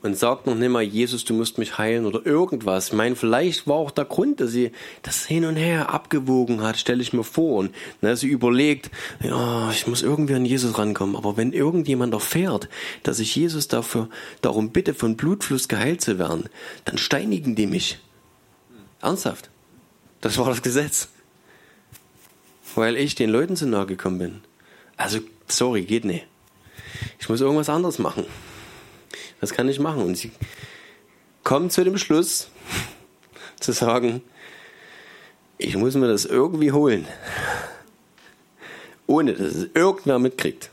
[0.01, 2.87] und sagt noch nicht mal, Jesus, du musst mich heilen oder irgendwas.
[2.87, 4.71] Ich meine, vielleicht war auch der Grund, dass sie
[5.01, 7.57] das hin und her abgewogen hat, stelle ich mir vor.
[7.57, 11.17] Und ne, sie überlegt, ja, ich muss irgendwie an Jesus rankommen.
[11.17, 12.69] Aber wenn irgendjemand erfährt,
[13.03, 14.09] dass ich Jesus dafür
[14.41, 16.47] darum bitte, von Blutfluss geheilt zu werden,
[16.85, 17.99] dann steinigen die mich.
[19.01, 19.49] Ernsthaft.
[20.21, 21.09] Das war das Gesetz.
[22.75, 24.41] Weil ich den Leuten zu nahe gekommen bin.
[24.97, 26.27] Also, sorry, geht nicht.
[27.19, 28.25] Ich muss irgendwas anderes machen.
[29.39, 30.03] Was kann ich machen?
[30.03, 30.31] Und sie
[31.43, 32.49] kommen zu dem Schluss,
[33.59, 34.21] zu sagen,
[35.57, 37.07] ich muss mir das irgendwie holen.
[39.07, 40.69] Ohne dass es irgendwer mitkriegt.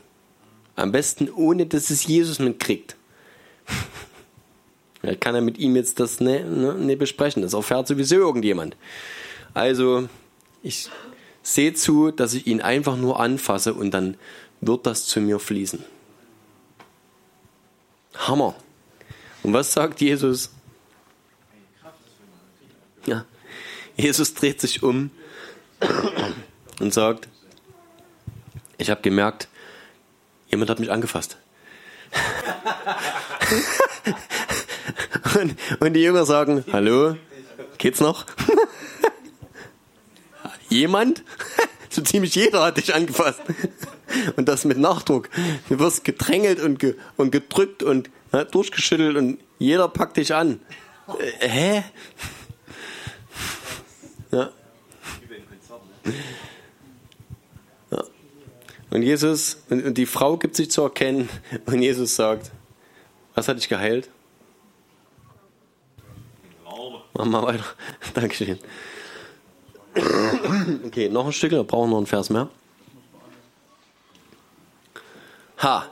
[0.75, 2.95] Am besten ohne, dass es Jesus mitkriegt.
[5.01, 7.41] Er kann er mit ihm jetzt das nicht, ne, nicht ne besprechen.
[7.41, 8.75] Das erfährt sowieso irgendjemand.
[9.53, 10.09] Also,
[10.63, 10.89] ich
[11.43, 14.17] sehe zu, dass ich ihn einfach nur anfasse und dann
[14.61, 15.83] wird das zu mir fließen.
[18.15, 18.55] Hammer.
[19.43, 20.51] Und was sagt Jesus?
[23.05, 23.25] Ja.
[23.95, 25.11] Jesus dreht sich um
[26.79, 27.27] und sagt,
[28.77, 29.47] ich habe gemerkt,
[30.49, 31.37] jemand hat mich angefasst.
[35.35, 37.15] und, und, die Jünger sagen, hallo,
[37.77, 38.25] geht's noch?
[40.69, 41.23] jemand?
[41.89, 43.41] so ziemlich jeder hat dich angefasst.
[44.35, 45.29] Und das mit Nachdruck.
[45.69, 50.59] Du wirst gedrängelt und, ge und gedrückt und ja, durchgeschüttelt und jeder packt dich an.
[51.39, 51.83] Äh, hä?
[54.31, 54.49] Ja.
[57.91, 58.03] ja.
[58.89, 61.29] Und Jesus, und, und die Frau gibt sich zu erkennen
[61.65, 62.51] und Jesus sagt,
[63.35, 64.09] was hat dich geheilt?
[67.17, 67.65] Machen wir weiter.
[68.13, 68.59] Dankeschön.
[70.85, 72.47] Okay, noch ein Stück, da brauchen wir noch einen Vers mehr.
[75.57, 75.91] Ha.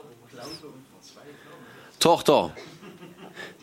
[1.99, 2.55] Tochter,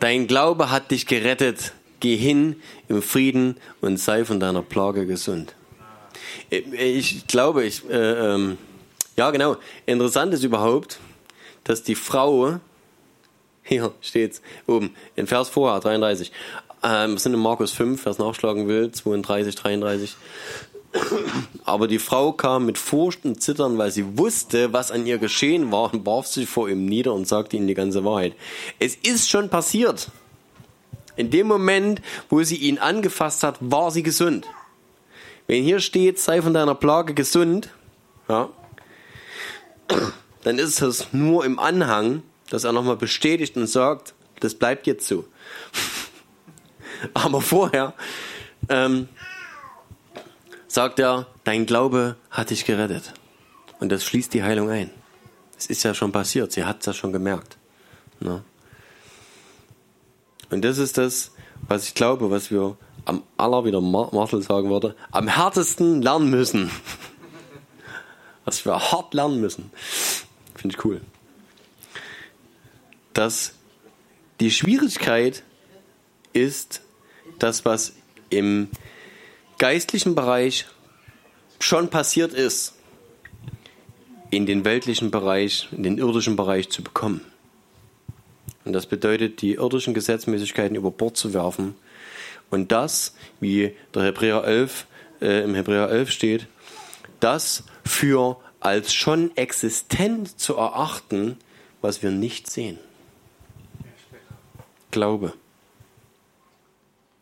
[0.00, 1.72] dein Glaube hat dich gerettet.
[2.00, 5.54] Geh hin im Frieden und sei von deiner Plage gesund.
[6.50, 7.94] Ich glaube, ich, äh,
[8.34, 8.58] ähm,
[9.16, 9.56] ja genau,
[9.86, 10.98] interessant ist überhaupt,
[11.62, 12.58] dass die Frau,
[13.62, 16.32] hier steht's oben, in Vers vorher, 33,
[16.82, 20.16] ähm, sind in Markus 5, wer es nachschlagen will, 32, 33,
[21.64, 25.72] aber die Frau kam mit Furcht und Zittern, weil sie wusste, was an ihr geschehen
[25.72, 28.34] war, und warf sich vor ihm nieder und sagte ihm die ganze Wahrheit.
[28.78, 30.08] Es ist schon passiert.
[31.16, 34.46] In dem Moment, wo sie ihn angefasst hat, war sie gesund.
[35.46, 37.70] Wenn hier steht, sei von deiner Plage gesund,
[38.28, 38.48] ja,
[40.44, 45.06] dann ist es nur im Anhang, dass er nochmal bestätigt und sagt, das bleibt jetzt
[45.06, 45.24] so.
[47.14, 47.94] Aber vorher
[48.68, 49.08] ähm,
[50.68, 53.12] sagt er, dein Glaube hat dich gerettet.
[53.80, 54.90] Und das schließt die Heilung ein.
[55.58, 57.56] Es ist ja schon passiert, sie hat es ja schon gemerkt.
[58.20, 58.42] Ne?
[60.50, 61.32] Und das ist das,
[61.68, 66.30] was ich glaube, was wir am aller, wie der Martel sagen würde, am härtesten lernen
[66.30, 66.70] müssen.
[68.44, 69.70] was wir hart lernen müssen.
[70.54, 71.00] Finde ich cool.
[73.14, 73.54] Dass
[74.40, 75.42] die Schwierigkeit
[76.32, 76.82] ist,
[77.38, 77.94] das, was
[78.30, 78.68] im
[79.58, 80.66] geistlichen Bereich
[81.60, 82.74] schon passiert ist,
[84.30, 87.20] in den weltlichen Bereich, in den irdischen Bereich zu bekommen.
[88.64, 91.74] Und das bedeutet, die irdischen Gesetzmäßigkeiten über Bord zu werfen
[92.50, 94.86] und das, wie der Hebräer 11,
[95.20, 96.46] äh, im Hebräer 11 steht,
[97.20, 101.36] das für als schon existent zu erachten,
[101.80, 102.78] was wir nicht sehen.
[104.90, 105.34] Glaube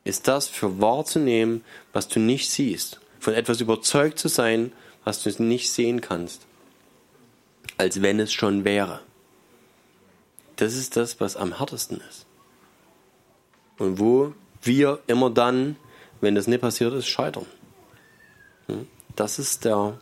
[0.05, 3.01] ist das für wahr zu nehmen, was du nicht siehst.
[3.19, 4.73] Von etwas überzeugt zu sein,
[5.05, 6.47] was du nicht sehen kannst.
[7.77, 9.01] Als wenn es schon wäre.
[10.57, 12.27] Das ist das, was am härtesten ist.
[13.79, 15.77] Und wo wir immer dann,
[16.21, 17.47] wenn das nicht passiert ist, scheitern.
[18.67, 18.87] Hm?
[19.17, 19.99] Das ist der,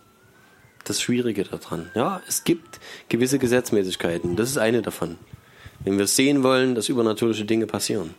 [0.84, 1.90] das Schwierige daran.
[1.94, 4.36] Ja, es gibt gewisse Gesetzmäßigkeiten.
[4.36, 5.16] Das ist eine davon.
[5.80, 8.14] Wenn wir sehen wollen, dass übernatürliche Dinge passieren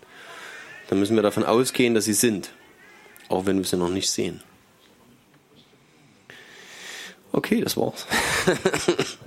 [0.90, 2.50] dann müssen wir davon ausgehen, dass sie sind,
[3.28, 4.42] auch wenn wir sie noch nicht sehen.
[7.32, 8.08] Okay, das war's.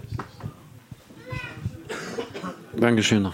[2.77, 3.31] Dankeschön.